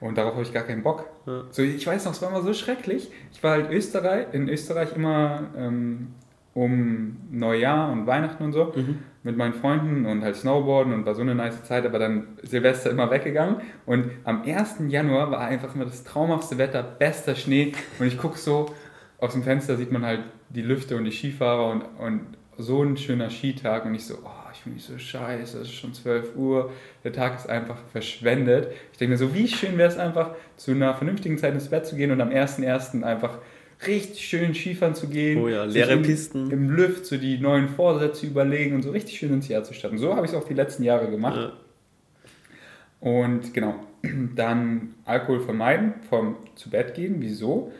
Und 0.00 0.18
darauf 0.18 0.34
habe 0.34 0.42
ich 0.42 0.52
gar 0.52 0.64
keinen 0.64 0.82
Bock. 0.82 1.06
Ja. 1.26 1.44
So, 1.50 1.62
ich 1.62 1.86
weiß 1.86 2.04
noch, 2.04 2.12
es 2.12 2.22
war 2.22 2.30
immer 2.30 2.42
so 2.42 2.52
schrecklich. 2.52 3.10
Ich 3.32 3.42
war 3.42 3.52
halt 3.52 3.70
Österreich, 3.70 4.26
in 4.32 4.48
Österreich 4.48 4.94
immer 4.94 5.48
ähm, 5.56 6.08
um 6.52 7.16
Neujahr 7.30 7.90
und 7.90 8.06
Weihnachten 8.06 8.44
und 8.44 8.52
so 8.52 8.72
mhm. 8.76 8.98
Mit 9.24 9.36
meinen 9.36 9.54
Freunden 9.54 10.06
und 10.06 10.22
halt 10.22 10.36
Snowboarden 10.36 10.92
und 10.92 11.06
war 11.06 11.14
so 11.14 11.22
eine 11.22 11.34
nice 11.34 11.64
Zeit, 11.64 11.84
aber 11.84 11.98
dann 11.98 12.38
Silvester 12.42 12.90
immer 12.90 13.10
weggegangen 13.10 13.56
und 13.86 14.10
am 14.22 14.42
1. 14.42 14.76
Januar 14.88 15.30
war 15.30 15.40
einfach 15.40 15.74
immer 15.74 15.86
das 15.86 16.04
traumhaftste 16.04 16.58
Wetter, 16.58 16.82
bester 16.82 17.34
Schnee 17.34 17.72
und 17.98 18.06
ich 18.06 18.18
gucke 18.18 18.38
so 18.38 18.66
aus 19.18 19.32
dem 19.32 19.42
Fenster 19.42 19.76
sieht 19.76 19.90
man 19.90 20.04
halt 20.04 20.20
die 20.50 20.62
Lüfte 20.62 20.96
und 20.96 21.04
die 21.04 21.10
Skifahrer 21.10 21.70
und, 21.70 21.82
und 21.98 22.36
so 22.58 22.82
ein 22.82 22.96
schöner 22.96 23.30
Skitag 23.30 23.86
und 23.86 23.94
ich 23.94 24.06
so, 24.06 24.16
oh, 24.22 24.50
ich 24.52 24.60
fühle 24.60 24.74
mich 24.74 24.84
so 24.84 24.98
scheiße, 24.98 25.58
es 25.58 25.68
ist 25.68 25.74
schon 25.74 25.94
12 25.94 26.36
Uhr, 26.36 26.70
der 27.02 27.12
Tag 27.12 27.36
ist 27.36 27.48
einfach 27.48 27.78
verschwendet. 27.90 28.68
Ich 28.92 28.98
denke 28.98 29.12
mir 29.12 29.18
so, 29.18 29.34
wie 29.34 29.48
schön 29.48 29.78
wäre 29.78 29.88
es 29.88 29.98
einfach, 29.98 30.34
zu 30.56 30.72
einer 30.72 30.94
vernünftigen 30.94 31.38
Zeit 31.38 31.54
ins 31.54 31.70
Bett 31.70 31.86
zu 31.86 31.96
gehen 31.96 32.10
und 32.10 32.20
am 32.20 32.28
1.1. 32.28 33.02
einfach 33.02 33.38
richtig 33.86 34.26
schön 34.26 34.54
Skifahren 34.54 34.94
zu 34.94 35.08
gehen. 35.08 35.42
Oh 35.42 35.48
ja, 35.48 35.64
leere 35.64 35.92
im, 35.92 36.02
Pisten. 36.02 36.50
Im 36.50 36.70
Lüft 36.70 37.06
so 37.06 37.16
die 37.16 37.38
neuen 37.38 37.68
Vorsätze 37.68 38.26
überlegen 38.26 38.74
und 38.74 38.82
so 38.82 38.90
richtig 38.90 39.18
schön 39.18 39.32
ins 39.32 39.48
Jahr 39.48 39.64
zu 39.64 39.74
starten. 39.74 39.98
So 39.98 40.14
habe 40.14 40.26
ich 40.26 40.32
es 40.32 40.38
auch 40.38 40.46
die 40.46 40.54
letzten 40.54 40.82
Jahre 40.82 41.10
gemacht. 41.10 41.36
Ja. 41.36 41.52
Und 43.00 43.52
genau, 43.52 43.74
dann 44.34 44.94
Alkohol 45.04 45.40
vermeiden, 45.40 45.94
vom 46.08 46.36
zu 46.54 46.70
Bett 46.70 46.94
gehen. 46.94 47.16
Wieso? 47.18 47.72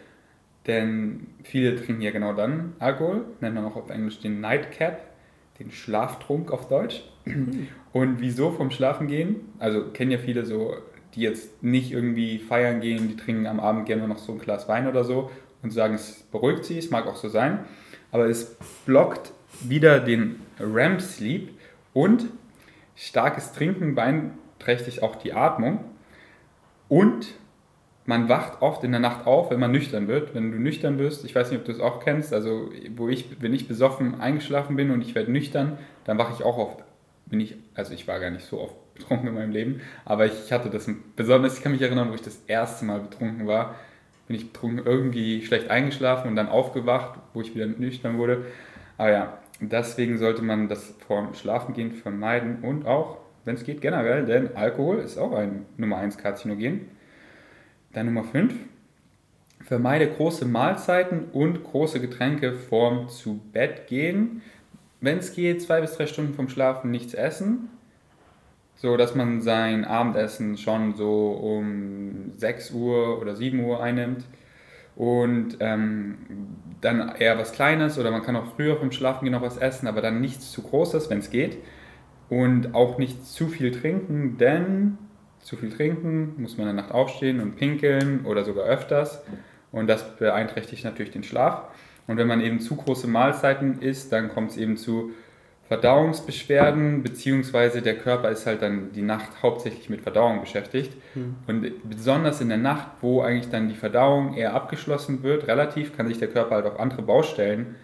Denn 0.67 1.27
viele 1.43 1.77
trinken 1.77 2.03
ja 2.03 2.11
genau 2.11 2.33
dann 2.33 2.73
Alkohol, 2.79 3.25
nennt 3.41 3.55
man 3.55 3.65
auch 3.65 3.77
auf 3.77 3.91
Englisch 3.91 4.21
den 4.21 4.41
Nightcap, 4.41 5.01
den 5.59 5.71
Schlaftrunk 5.71 6.51
auf 6.51 6.69
Deutsch. 6.69 7.05
Mhm. 7.27 7.69
Und 7.93 8.21
wieso 8.21 8.51
vom 8.51 8.71
Schlafen 8.71 9.07
gehen? 9.07 9.37
Also 9.59 9.91
kennen 9.93 10.11
ja 10.11 10.19
viele 10.19 10.47
so, 10.47 10.75
die 11.15 11.21
jetzt 11.21 11.63
nicht 11.63 11.93
irgendwie 11.93 12.39
feiern 12.39 12.81
gehen, 12.81 13.09
die 13.09 13.17
trinken 13.17 13.47
am 13.47 13.61
Abend 13.61 13.87
gerne 13.87 14.09
noch 14.09 14.19
so 14.19 14.33
ein 14.33 14.39
Glas 14.39 14.69
Wein 14.69 14.89
oder 14.89 15.05
so 15.05 15.31
und 15.65 15.71
sagen, 15.71 15.95
es 15.95 16.23
beruhigt 16.31 16.65
sie, 16.65 16.79
es 16.79 16.91
mag 16.91 17.07
auch 17.07 17.17
so 17.17 17.29
sein, 17.29 17.65
aber 18.13 18.27
es 18.27 18.57
blockt 18.87 19.33
wieder 19.63 19.99
den 19.99 20.41
REM-Sleep 20.61 21.51
und 21.93 22.27
starkes 22.95 23.53
Trinken 23.53 23.95
beeinträchtigt 23.95 25.03
auch 25.03 25.17
die 25.17 25.33
Atmung. 25.33 25.85
Und 26.89 27.35
man 28.07 28.29
wacht 28.29 28.61
oft 28.61 28.85
in 28.85 28.93
der 28.93 29.01
Nacht 29.01 29.27
auf, 29.27 29.51
wenn 29.51 29.59
man 29.59 29.73
nüchtern 29.73 30.09
wird. 30.09 30.35
Wenn 30.35 30.53
du 30.53 30.59
nüchtern 30.59 30.99
bist, 30.99 31.25
ich 31.25 31.35
weiß 31.35 31.51
nicht, 31.51 31.61
ob 31.61 31.65
du 31.65 31.73
es 31.73 31.81
auch 31.81 32.01
kennst, 32.01 32.33
also 32.33 32.71
wo 32.95 33.09
ich, 33.09 33.41
wenn 33.41 33.55
ich 33.55 33.67
besoffen 33.67 34.21
eingeschlafen 34.21 34.77
bin 34.77 34.91
und 34.91 35.01
ich 35.01 35.15
werde 35.15 35.33
nüchtern, 35.33 35.79
dann 36.05 36.19
wache 36.19 36.35
ich 36.37 36.45
auch 36.45 36.59
oft, 36.59 36.85
bin 37.27 37.41
ich, 37.41 37.57
also 37.75 37.95
ich 37.95 38.07
war 38.07 38.21
gar 38.21 38.31
nicht 38.31 38.45
so 38.45 38.61
oft 38.61 38.77
betrunken 38.95 39.29
in 39.29 39.35
meinem 39.35 39.51
Leben, 39.51 39.81
aber 40.05 40.27
ich 40.27 40.53
hatte 40.53 40.71
das 40.71 40.89
besonders, 41.17 41.57
ich 41.57 41.63
kann 41.63 41.73
mich 41.73 41.83
erinnern, 41.83 42.11
wo 42.11 42.15
ich 42.15 42.23
das 42.23 42.43
erste 42.47 42.85
Mal 42.85 43.01
betrunken 43.01 43.47
war, 43.47 43.75
bin 44.27 44.37
ich 44.37 44.47
irgendwie 44.63 45.43
schlecht 45.43 45.71
eingeschlafen 45.71 46.29
und 46.29 46.37
dann 46.37 46.49
aufgewacht, 46.49 47.19
wo 47.33 47.41
ich 47.41 47.55
wieder 47.55 47.67
nüchtern 47.67 48.19
wurde. 48.19 48.45
Aber 48.97 49.11
ja, 49.11 49.39
deswegen 49.61 50.19
sollte 50.19 50.43
man 50.43 50.69
das 50.69 50.95
vor 51.07 51.35
Schlafengehen 51.35 51.93
vermeiden 51.93 52.59
und 52.63 52.87
auch, 52.87 53.19
wenn 53.45 53.55
es 53.55 53.65
geht, 53.65 53.81
generell, 53.81 54.25
denn 54.25 54.57
Alkohol 54.57 54.99
ist 54.99 55.19
auch 55.19 55.33
ein 55.33 55.67
Nummer 55.77 55.99
1 55.99 56.17
Karzinogen. 56.17 56.89
Dann 57.93 58.07
Nummer 58.07 58.25
5, 58.25 58.55
vermeide 59.61 60.09
große 60.09 60.47
Mahlzeiten 60.47 61.27
und 61.33 61.63
große 61.63 62.01
Getränke 62.01 62.55
vorm 62.55 63.09
zu 63.09 63.41
Bett 63.53 63.87
gehen. 63.87 64.43
Wenn 65.01 65.19
es 65.19 65.35
geht, 65.35 65.63
zwei 65.63 65.81
bis 65.81 65.97
drei 65.97 66.07
Stunden 66.07 66.35
vom 66.35 66.49
Schlafen 66.49 66.91
nichts 66.91 67.15
essen 67.15 67.69
so 68.77 68.97
dass 68.97 69.15
man 69.15 69.41
sein 69.41 69.85
Abendessen 69.85 70.57
schon 70.57 70.95
so 70.95 71.33
um 71.33 72.33
6 72.37 72.73
Uhr 72.73 73.21
oder 73.21 73.35
7 73.37 73.61
Uhr 73.61 73.83
einnimmt. 73.83 74.25
und 74.97 75.57
ähm, 75.61 76.19
dann 76.81 77.15
eher 77.19 77.39
was 77.39 77.53
Kleines 77.53 77.99
oder 77.99 78.11
man 78.11 78.23
kann 78.23 78.37
auch 78.37 78.55
früher 78.55 78.77
vom 78.77 78.93
Schlafen 78.93 79.25
gehen 79.25 79.33
noch 79.33 79.43
was 79.43 79.57
essen, 79.57 79.89
aber 79.89 80.03
dann 80.03 80.21
nichts 80.21 80.53
zu 80.53 80.63
Großes, 80.63 81.11
wenn 81.11 81.19
es 81.19 81.31
geht. 81.31 81.59
Und 82.29 82.75
auch 82.75 82.99
nicht 82.99 83.25
zu 83.27 83.49
viel 83.49 83.71
trinken, 83.71 84.37
denn 84.39 84.99
zu 85.41 85.57
viel 85.57 85.71
trinken 85.71 86.35
muss 86.39 86.57
man 86.57 86.69
in 86.69 86.77
der 86.77 86.85
Nacht 86.85 86.95
aufstehen 86.95 87.41
und 87.41 87.57
pinkeln 87.57 88.25
oder 88.25 88.45
sogar 88.45 88.65
öfters. 88.65 89.23
Und 89.73 89.89
das 89.89 90.17
beeinträchtigt 90.17 90.85
natürlich 90.85 91.13
den 91.13 91.23
Schlaf. 91.23 91.65
Und 92.07 92.17
wenn 92.17 92.27
man 92.27 92.41
eben 92.41 92.61
zu 92.61 92.77
große 92.77 93.07
Mahlzeiten 93.07 93.81
isst, 93.81 94.13
dann 94.13 94.29
kommt 94.29 94.53
es 94.53 94.57
eben 94.57 94.77
zu 94.77 95.13
Verdauungsbeschwerden, 95.69 97.03
beziehungsweise 97.03 97.81
der 97.81 97.97
Körper 97.97 98.31
ist 98.31 98.47
halt 98.47 98.61
dann 98.61 98.93
die 98.93 99.03
Nacht 99.03 99.43
hauptsächlich 99.43 99.89
mit 99.89 100.03
Verdauung 100.03 100.41
beschäftigt. 100.41 100.93
Hm. 101.15 101.37
Und 101.47 101.89
besonders 101.89 102.41
in 102.41 102.51
der 102.51 102.59
Nacht, 102.59 102.89
wo 103.01 103.23
eigentlich 103.23 103.51
dann 103.51 103.69
die 103.69 103.75
Verdauung 103.75 104.35
eher 104.35 104.55
abgeschlossen 104.55 105.23
wird, 105.23 105.49
relativ, 105.49 105.97
kann 105.97 106.07
sich 106.07 106.19
der 106.19 106.29
Körper 106.29 106.57
halt 106.57 106.67
auf 106.67 106.79
andere 106.79 107.03
Baustellen 107.03 107.77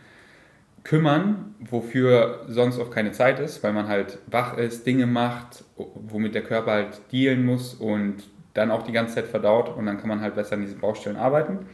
kümmern, 0.84 1.54
wofür 1.58 2.44
sonst 2.48 2.78
oft 2.78 2.90
keine 2.90 3.12
Zeit 3.12 3.38
ist, 3.38 3.62
weil 3.62 3.72
man 3.72 3.88
halt 3.88 4.18
wach 4.26 4.56
ist, 4.56 4.86
Dinge 4.86 5.06
macht, 5.06 5.64
womit 5.76 6.34
der 6.34 6.42
Körper 6.42 6.72
halt 6.72 7.00
dealen 7.12 7.44
muss 7.44 7.74
und 7.74 8.24
dann 8.54 8.70
auch 8.70 8.82
die 8.82 8.92
ganze 8.92 9.16
Zeit 9.16 9.26
verdaut 9.26 9.74
und 9.76 9.86
dann 9.86 9.98
kann 9.98 10.08
man 10.08 10.20
halt 10.20 10.34
besser 10.34 10.54
an 10.54 10.62
diesen 10.62 10.80
Baustellen 10.80 11.16
arbeiten. 11.16 11.66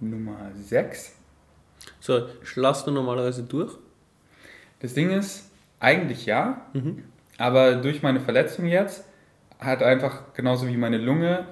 Nummer 0.00 0.50
6. 0.54 1.16
So, 2.00 2.28
schlafst 2.42 2.86
du 2.86 2.90
normalerweise 2.90 3.42
durch? 3.42 3.76
Das 4.84 4.92
Ding 4.92 5.08
ist, 5.12 5.50
eigentlich 5.80 6.26
ja, 6.26 6.60
mhm. 6.74 7.04
aber 7.38 7.76
durch 7.76 8.02
meine 8.02 8.20
Verletzung 8.20 8.66
jetzt 8.66 9.08
hat 9.58 9.82
einfach 9.82 10.34
genauso 10.34 10.68
wie 10.68 10.76
meine 10.76 10.98
Lunge 10.98 11.46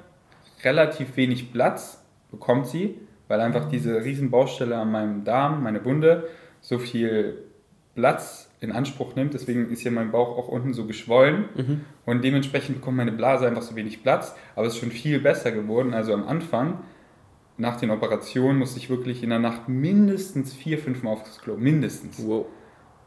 relativ 0.62 1.16
wenig 1.16 1.50
Platz, 1.50 2.04
bekommt 2.30 2.66
sie, 2.66 2.98
weil 3.28 3.40
einfach 3.40 3.70
diese 3.70 4.04
riesen 4.04 4.30
Baustelle 4.30 4.76
an 4.76 4.92
meinem 4.92 5.24
Darm, 5.24 5.62
meine 5.62 5.82
Wunde, 5.82 6.28
so 6.60 6.78
viel 6.78 7.38
Platz 7.94 8.50
in 8.60 8.70
Anspruch 8.70 9.14
nimmt. 9.14 9.32
Deswegen 9.32 9.70
ist 9.70 9.80
hier 9.80 9.92
mein 9.92 10.10
Bauch 10.10 10.36
auch 10.36 10.48
unten 10.48 10.74
so 10.74 10.84
geschwollen 10.84 11.46
mhm. 11.56 11.80
und 12.04 12.22
dementsprechend 12.22 12.80
bekommt 12.80 12.98
meine 12.98 13.12
Blase 13.12 13.46
einfach 13.46 13.62
so 13.62 13.74
wenig 13.76 14.02
Platz. 14.02 14.36
Aber 14.56 14.66
es 14.66 14.74
ist 14.74 14.80
schon 14.80 14.90
viel 14.90 15.20
besser 15.20 15.52
geworden. 15.52 15.94
Also 15.94 16.12
am 16.12 16.28
Anfang, 16.28 16.80
nach 17.56 17.76
den 17.80 17.92
Operationen, 17.92 18.58
musste 18.58 18.78
ich 18.78 18.90
wirklich 18.90 19.22
in 19.22 19.30
der 19.30 19.38
Nacht 19.38 19.70
mindestens 19.70 20.52
vier, 20.52 20.76
fünf 20.76 21.02
Mal 21.02 21.12
aufs 21.12 21.40
Klo. 21.40 21.56
Mindestens. 21.56 22.22
Wow. 22.26 22.44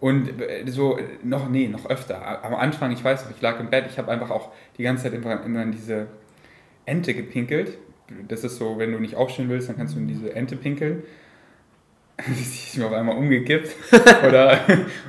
Und 0.05 0.39
äh, 0.39 0.63
so, 0.67 0.99
noch, 1.23 1.49
nee, 1.49 1.67
noch 1.67 1.89
öfter. 1.89 2.45
Am 2.45 2.53
Anfang, 2.53 2.91
ich 2.91 3.03
weiß 3.03 3.25
noch, 3.25 3.31
ich 3.35 3.41
lag 3.41 3.59
im 3.59 3.71
Bett, 3.71 3.85
ich 3.89 3.97
habe 3.97 4.11
einfach 4.11 4.29
auch 4.29 4.51
die 4.77 4.83
ganze 4.83 5.05
Zeit 5.05 5.13
immer, 5.13 5.43
immer 5.43 5.63
in 5.63 5.71
diese 5.71 6.05
Ente 6.85 7.15
gepinkelt. 7.15 7.79
Das 8.27 8.43
ist 8.43 8.57
so, 8.57 8.77
wenn 8.77 8.91
du 8.91 8.99
nicht 8.99 9.15
aufstehen 9.15 9.49
willst, 9.49 9.67
dann 9.67 9.77
kannst 9.77 9.95
du 9.95 9.99
in 9.99 10.07
diese 10.07 10.35
Ente 10.35 10.57
pinkeln. 10.57 11.01
sie 12.27 12.41
ist 12.43 12.77
mir 12.77 12.85
auf 12.85 12.93
einmal 12.93 13.17
umgekippt. 13.17 13.75
Oder, 14.27 14.59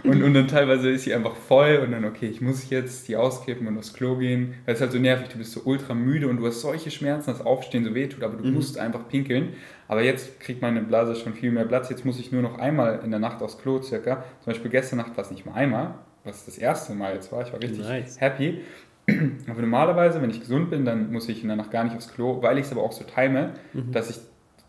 und, 0.02 0.22
und 0.22 0.32
dann 0.32 0.48
teilweise 0.48 0.88
ist 0.88 1.04
sie 1.04 1.12
einfach 1.12 1.36
voll 1.36 1.82
und 1.84 1.92
dann, 1.92 2.06
okay, 2.06 2.28
ich 2.28 2.40
muss 2.40 2.70
jetzt 2.70 3.06
die 3.06 3.16
auskippen 3.16 3.66
und 3.66 3.76
aufs 3.76 3.92
Klo 3.92 4.16
gehen. 4.16 4.54
Das 4.64 4.76
ist 4.76 4.80
halt 4.80 4.92
so 4.92 4.98
nervig, 4.98 5.28
du 5.28 5.36
bist 5.36 5.52
so 5.52 5.60
ultra 5.66 5.92
müde 5.92 6.26
und 6.26 6.38
du 6.38 6.46
hast 6.46 6.62
solche 6.62 6.90
Schmerzen, 6.90 7.30
dass 7.30 7.44
Aufstehen 7.44 7.84
so 7.84 7.94
wehtut, 7.94 8.22
aber 8.22 8.38
du 8.38 8.44
mhm. 8.44 8.54
musst 8.54 8.78
einfach 8.78 9.06
pinkeln. 9.08 9.50
Aber 9.88 10.02
jetzt 10.02 10.40
kriegt 10.40 10.62
meine 10.62 10.80
Blase 10.82 11.14
schon 11.14 11.34
viel 11.34 11.50
mehr 11.50 11.64
Platz. 11.64 11.88
Jetzt 11.90 12.04
muss 12.04 12.18
ich 12.18 12.32
nur 12.32 12.42
noch 12.42 12.58
einmal 12.58 13.00
in 13.04 13.10
der 13.10 13.20
Nacht 13.20 13.42
aufs 13.42 13.58
Klo 13.58 13.80
circa. 13.80 14.24
Zum 14.40 14.52
Beispiel 14.52 14.70
gestern 14.70 14.98
Nacht 14.98 15.16
war 15.16 15.24
es 15.24 15.30
nicht 15.30 15.46
mal 15.46 15.54
einmal, 15.54 15.94
was 16.24 16.44
das 16.44 16.58
erste 16.58 16.94
Mal 16.94 17.14
jetzt 17.14 17.30
war. 17.32 17.42
Ich 17.42 17.52
war 17.52 17.62
richtig 17.62 17.86
nice. 17.86 18.20
happy. 18.20 18.62
Aber 19.48 19.60
normalerweise, 19.60 20.20
wenn 20.20 20.30
ich 20.30 20.40
gesund 20.40 20.70
bin, 20.70 20.84
dann 20.84 21.12
muss 21.12 21.28
ich 21.28 21.42
in 21.42 21.48
der 21.48 21.56
Nacht 21.56 21.70
gar 21.70 21.84
nicht 21.84 21.96
aufs 21.96 22.12
Klo, 22.12 22.42
weil 22.42 22.58
ich 22.58 22.66
es 22.66 22.72
aber 22.72 22.82
auch 22.82 22.90
so 22.90 23.04
time, 23.04 23.54
mhm. 23.72 23.92
dass 23.92 24.10
ich 24.10 24.18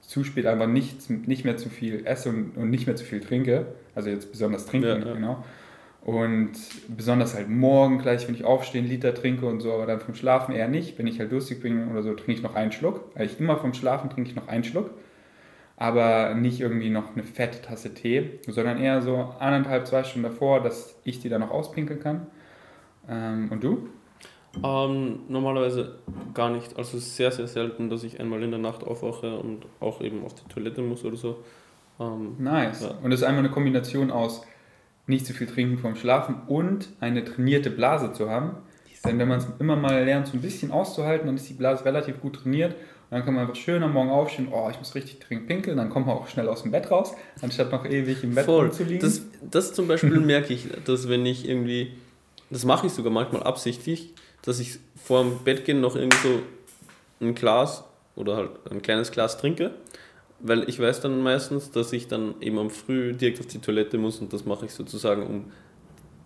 zu 0.01 0.23
spät 0.23 0.45
einfach 0.45 0.67
nicht, 0.67 1.09
nicht 1.09 1.43
mehr 1.43 1.57
zu 1.57 1.69
viel 1.69 2.05
esse 2.05 2.29
und, 2.29 2.55
und 2.55 2.69
nicht 2.69 2.85
mehr 2.85 2.95
zu 2.95 3.03
viel 3.03 3.19
trinke. 3.19 3.65
Also 3.95 4.09
jetzt 4.09 4.31
besonders 4.31 4.67
trinken, 4.67 5.01
ja, 5.01 5.07
ja. 5.07 5.13
genau. 5.13 5.43
Und 6.01 6.51
besonders 6.87 7.35
halt 7.35 7.49
morgen 7.49 7.97
gleich, 7.97 8.27
wenn 8.27 8.35
ich 8.35 8.45
aufstehe, 8.45 8.79
einen 8.79 8.89
Liter 8.89 9.13
trinke 9.13 9.45
und 9.45 9.59
so, 9.59 9.73
aber 9.73 9.85
dann 9.85 9.99
vom 9.99 10.15
Schlafen 10.15 10.55
eher 10.55 10.69
nicht. 10.69 10.97
Wenn 10.97 11.07
ich 11.07 11.19
halt 11.19 11.31
durstig 11.31 11.61
bin 11.61 11.89
oder 11.89 12.01
so, 12.03 12.13
trinke 12.13 12.31
ich 12.33 12.41
noch 12.41 12.55
einen 12.55 12.71
Schluck. 12.71 13.11
Weil 13.15 13.25
ich 13.25 13.39
immer 13.39 13.57
vom 13.57 13.73
Schlafen 13.73 14.09
trinke 14.09 14.29
ich 14.29 14.35
noch 14.35 14.47
einen 14.47 14.63
Schluck. 14.63 14.91
Aber 15.77 16.33
nicht 16.33 16.59
irgendwie 16.59 16.89
noch 16.89 17.13
eine 17.13 17.23
fette 17.23 17.61
Tasse 17.61 17.93
Tee, 17.93 18.39
sondern 18.47 18.79
eher 18.79 19.01
so 19.01 19.35
anderthalb, 19.39 19.85
zwei 19.85 20.03
Stunden 20.03 20.27
davor, 20.27 20.61
dass 20.61 20.99
ich 21.03 21.19
die 21.19 21.29
dann 21.29 21.41
noch 21.41 21.51
auspinkeln 21.51 21.99
kann. 21.99 22.27
Ähm, 23.07 23.49
und 23.51 23.63
du? 23.63 23.87
Ähm, 24.63 25.19
normalerweise 25.27 25.99
gar 26.33 26.49
nicht. 26.49 26.77
Also 26.77 26.97
sehr, 26.97 27.31
sehr 27.31 27.47
selten, 27.47 27.89
dass 27.89 28.03
ich 28.03 28.19
einmal 28.19 28.41
in 28.41 28.51
der 28.51 28.59
Nacht 28.59 28.83
aufwache 28.83 29.37
und 29.37 29.65
auch 29.79 30.01
eben 30.01 30.23
auf 30.25 30.33
die 30.33 30.51
Toilette 30.51 30.81
muss 30.81 31.05
oder 31.05 31.17
so. 31.17 31.43
Ähm, 31.99 32.35
nice. 32.39 32.81
Ja. 32.81 32.95
Und 33.03 33.11
das 33.11 33.21
ist 33.21 33.25
einmal 33.25 33.43
eine 33.43 33.51
Kombination 33.51 34.11
aus 34.11 34.45
nicht 35.07 35.25
zu 35.25 35.33
viel 35.33 35.47
trinken 35.47 35.77
vorm 35.77 35.95
Schlafen 35.95 36.35
und 36.47 36.89
eine 36.99 37.23
trainierte 37.23 37.69
Blase 37.69 38.11
zu 38.13 38.29
haben. 38.29 38.57
Denn 39.05 39.19
wenn 39.19 39.27
man 39.27 39.39
es 39.39 39.47
immer 39.59 39.75
mal 39.75 40.03
lernt, 40.03 40.27
so 40.27 40.33
ein 40.35 40.41
bisschen 40.41 40.71
auszuhalten, 40.71 41.27
dann 41.27 41.35
ist 41.35 41.47
die 41.47 41.53
Blase 41.53 41.85
relativ 41.85 42.19
gut 42.19 42.37
trainiert. 42.37 42.75
Und 43.09 43.15
dann 43.15 43.23
kann 43.23 43.35
man 43.35 43.43
einfach 43.43 43.55
schön 43.55 43.81
am 43.83 43.93
Morgen 43.93 44.09
aufstehen, 44.09 44.49
oh, 44.51 44.67
ich 44.69 44.77
muss 44.79 44.93
richtig 44.93 45.19
dringend 45.19 45.47
pinkeln, 45.47 45.77
dann 45.77 45.89
kommt 45.89 46.07
man 46.07 46.17
auch 46.17 46.27
schnell 46.27 46.49
aus 46.49 46.63
dem 46.63 46.71
Bett 46.71 46.91
raus, 46.91 47.13
anstatt 47.41 47.71
noch 47.71 47.85
ewig 47.85 48.21
im 48.23 48.35
Bett 48.35 48.45
Voll. 48.45 48.69
zu 48.71 48.83
liegen. 48.83 48.99
Das, 48.99 49.21
das 49.49 49.73
zum 49.73 49.87
Beispiel 49.87 50.19
merke 50.19 50.53
ich, 50.53 50.67
dass 50.83 51.07
wenn 51.07 51.25
ich 51.25 51.47
irgendwie, 51.47 51.93
das 52.49 52.65
mache 52.65 52.87
ich 52.87 52.93
sogar 52.93 53.11
manchmal 53.13 53.43
absichtlich, 53.43 54.13
dass 54.41 54.59
ich 54.59 54.79
vor 55.01 55.23
dem 55.23 55.39
Bett 55.45 55.63
gehen 55.63 55.79
noch 55.79 55.95
irgendwie 55.95 56.17
so 56.17 56.41
ein 57.21 57.33
Glas 57.33 57.85
oder 58.17 58.35
halt 58.35 58.49
ein 58.69 58.81
kleines 58.81 59.11
Glas 59.11 59.37
trinke, 59.37 59.71
weil 60.41 60.67
ich 60.67 60.77
weiß 60.77 60.99
dann 60.99 61.23
meistens, 61.23 61.71
dass 61.71 61.93
ich 61.93 62.09
dann 62.09 62.35
eben 62.41 62.59
am 62.59 62.69
Früh 62.69 63.13
direkt 63.13 63.39
auf 63.39 63.47
die 63.47 63.59
Toilette 63.59 63.97
muss 63.97 64.19
und 64.19 64.33
das 64.33 64.43
mache 64.45 64.65
ich 64.65 64.73
sozusagen, 64.73 65.25
um 65.25 65.45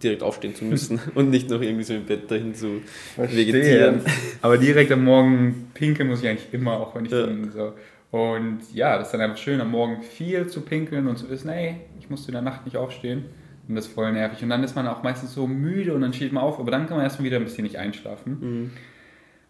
direkt 0.04 0.24
aufstehen 0.24 0.56
zu 0.56 0.66
müssen 0.66 1.00
und 1.16 1.30
nicht 1.30 1.50
noch 1.50 1.62
irgendwie 1.62 1.84
so 1.84 1.94
im 1.94 2.06
Bett 2.06 2.30
dahin 2.30 2.54
zu 2.54 2.82
Verstehe. 3.16 3.48
vegetieren. 3.48 4.02
Aber 4.42 4.58
direkt 4.58 4.92
am 4.92 5.04
Morgen 5.04 5.72
pinkeln 5.74 6.10
muss 6.10 6.22
ich 6.22 6.30
eigentlich 6.30 6.54
immer, 6.54 6.74
auch 6.74 6.96
wenn 6.96 7.06
ich 7.06 7.12
ja. 7.12 7.26
dann 7.26 7.52
so. 7.52 7.74
Und 8.12 8.60
ja, 8.74 8.98
das 8.98 9.08
ist 9.08 9.14
dann 9.14 9.22
einfach 9.22 9.38
schön, 9.38 9.62
am 9.62 9.72
Morgen 9.72 10.02
viel 10.02 10.48
zu 10.48 10.62
pinkeln 10.62 11.08
und 11.08 11.18
zu 11.18 11.30
wissen, 11.30 11.50
ey, 11.50 11.78
ich 12.00 12.10
musste 12.10 12.30
in 12.30 12.34
der 12.34 12.42
Nacht 12.42 12.66
nicht 12.66 12.76
aufstehen. 12.76 13.26
Und 13.68 13.76
das 13.76 13.88
ist 13.88 13.94
voll 13.94 14.12
nervig. 14.12 14.44
Und 14.44 14.50
dann 14.50 14.64
ist 14.64 14.76
man 14.76 14.88
auch 14.88 15.02
meistens 15.02 15.34
so 15.34 15.48
müde 15.48 15.94
und 15.94 16.02
dann 16.02 16.12
steht 16.14 16.34
man 16.34 16.44
auf, 16.44 16.60
aber 16.60 16.72
dann 16.72 16.88
kann 16.88 16.98
man 16.98 17.06
erstmal 17.06 17.26
wieder 17.26 17.38
ein 17.38 17.46
bisschen 17.46 17.64
nicht 17.64 17.78
einschlafen. 17.78 18.38
Mhm. 18.42 18.72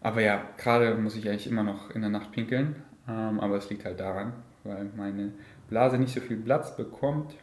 Aber 0.00 0.20
ja, 0.20 0.42
gerade 0.58 0.94
muss 0.96 1.16
ich 1.16 1.28
eigentlich 1.28 1.46
immer 1.46 1.62
noch 1.62 1.90
in 1.90 2.02
der 2.02 2.10
Nacht 2.10 2.32
pinkeln. 2.32 2.76
Ähm, 3.08 3.40
aber 3.40 3.56
es 3.56 3.68
liegt 3.68 3.84
halt 3.84 3.98
daran, 3.98 4.32
weil 4.64 4.90
meine 4.96 5.32
Blase 5.68 5.98
nicht 5.98 6.14
so 6.14 6.20
viel 6.20 6.36
Platz 6.36 6.76
bekommt. 6.76 7.34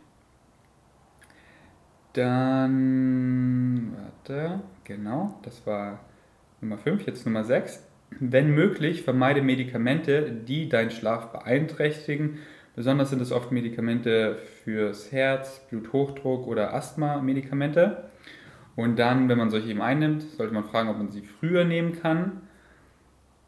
Dann, 2.19 3.93
warte, 3.95 4.60
genau, 4.84 5.39
das 5.43 5.65
war 5.65 5.99
Nummer 6.62 6.77
5, 6.77 7.05
jetzt 7.08 7.25
Nummer 7.25 7.43
6. 7.43 7.84
Wenn 8.19 8.53
möglich, 8.53 9.03
vermeide 9.03 9.41
Medikamente, 9.41 10.32
die 10.32 10.67
deinen 10.67 10.91
Schlaf 10.91 11.32
beeinträchtigen 11.32 12.39
Besonders 12.79 13.10
sind 13.10 13.21
es 13.21 13.34
oft 13.34 13.51
Medikamente 13.51 14.38
fürs 14.63 15.12
Herz, 15.12 15.67
Bluthochdruck 15.69 16.47
oder 16.47 16.73
Asthma-Medikamente. 16.73 18.05
Und 18.77 18.97
dann, 18.97 19.27
wenn 19.27 19.38
man 19.38 19.49
solche 19.49 19.69
eben 19.69 19.82
einnimmt, 19.82 20.21
sollte 20.21 20.53
man 20.53 20.63
fragen, 20.63 20.88
ob 20.88 20.97
man 20.97 21.10
sie 21.10 21.23
früher 21.23 21.65
nehmen 21.65 21.99
kann. 22.01 22.43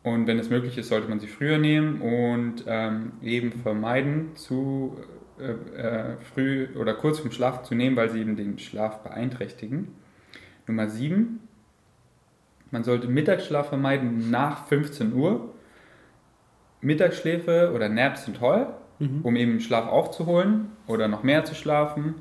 Und 0.04 0.28
wenn 0.28 0.38
es 0.38 0.50
möglich 0.50 0.78
ist, 0.78 0.90
sollte 0.90 1.08
man 1.08 1.22
sie 1.22 1.28
früher 1.28 1.60
nehmen 1.60 2.02
und 2.02 2.66
ähm, 2.68 3.14
eben 3.22 3.54
vermeiden, 3.54 4.36
zu 4.36 4.98
äh, 5.42 5.82
äh, 5.82 6.18
früh 6.34 6.68
oder 6.76 6.94
kurz 6.94 7.20
vom 7.20 7.32
Schlaf 7.32 7.64
zu 7.64 7.76
nehmen, 7.76 7.96
weil 7.96 8.10
sie 8.10 8.22
eben 8.22 8.36
den 8.36 8.60
Schlaf 8.60 9.04
beeinträchtigen. 9.04 9.90
Nummer 10.68 10.88
7. 10.88 11.40
Man 12.72 12.84
sollte 12.84 13.08
Mittagsschlaf 13.08 13.70
vermeiden 13.70 14.30
nach 14.32 14.68
15 14.68 15.14
Uhr. 15.14 15.54
Mittagsschläfe 16.80 17.72
oder 17.76 17.90
Naps 17.90 18.26
sind 18.26 18.38
toll, 18.38 18.68
mhm. 19.00 19.20
um 19.24 19.36
eben 19.36 19.60
Schlaf 19.60 19.88
aufzuholen 19.88 20.70
oder 20.88 21.08
noch 21.08 21.24
mehr 21.24 21.44
zu 21.44 21.56
schlafen. 21.56 22.16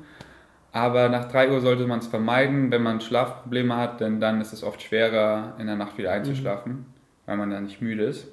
Aber 0.73 1.09
nach 1.09 1.31
3 1.31 1.51
Uhr 1.51 1.61
sollte 1.61 1.85
man 1.87 1.99
es 1.99 2.07
vermeiden, 2.07 2.71
wenn 2.71 2.83
man 2.83 3.01
Schlafprobleme 3.01 3.75
hat, 3.75 3.99
denn 3.99 4.19
dann 4.19 4.39
ist 4.39 4.53
es 4.53 4.63
oft 4.63 4.81
schwerer, 4.81 5.55
in 5.59 5.67
der 5.67 5.75
Nacht 5.75 5.97
wieder 5.97 6.11
einzuschlafen, 6.11 6.71
mhm. 6.71 6.85
weil 7.25 7.37
man 7.37 7.49
dann 7.49 7.63
nicht 7.63 7.81
müde 7.81 8.03
ist. 8.03 8.27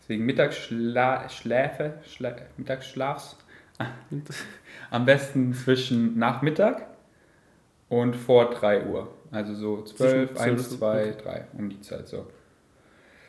Deswegen 0.00 0.26
Mittagsschläfe, 0.26 1.94
Schla 2.06 2.36
Mittagsschlafs 2.58 3.38
am 4.90 5.04
besten 5.04 5.52
zwischen 5.52 6.18
Nachmittag 6.18 6.86
und 7.88 8.14
vor 8.14 8.50
3 8.50 8.86
Uhr. 8.86 9.08
Also 9.30 9.54
so 9.54 9.82
12, 9.82 10.38
1, 10.38 10.70
2, 10.78 11.16
3, 11.22 11.46
um 11.58 11.68
die 11.68 11.80
Zeit 11.80 12.06
so. 12.06 12.26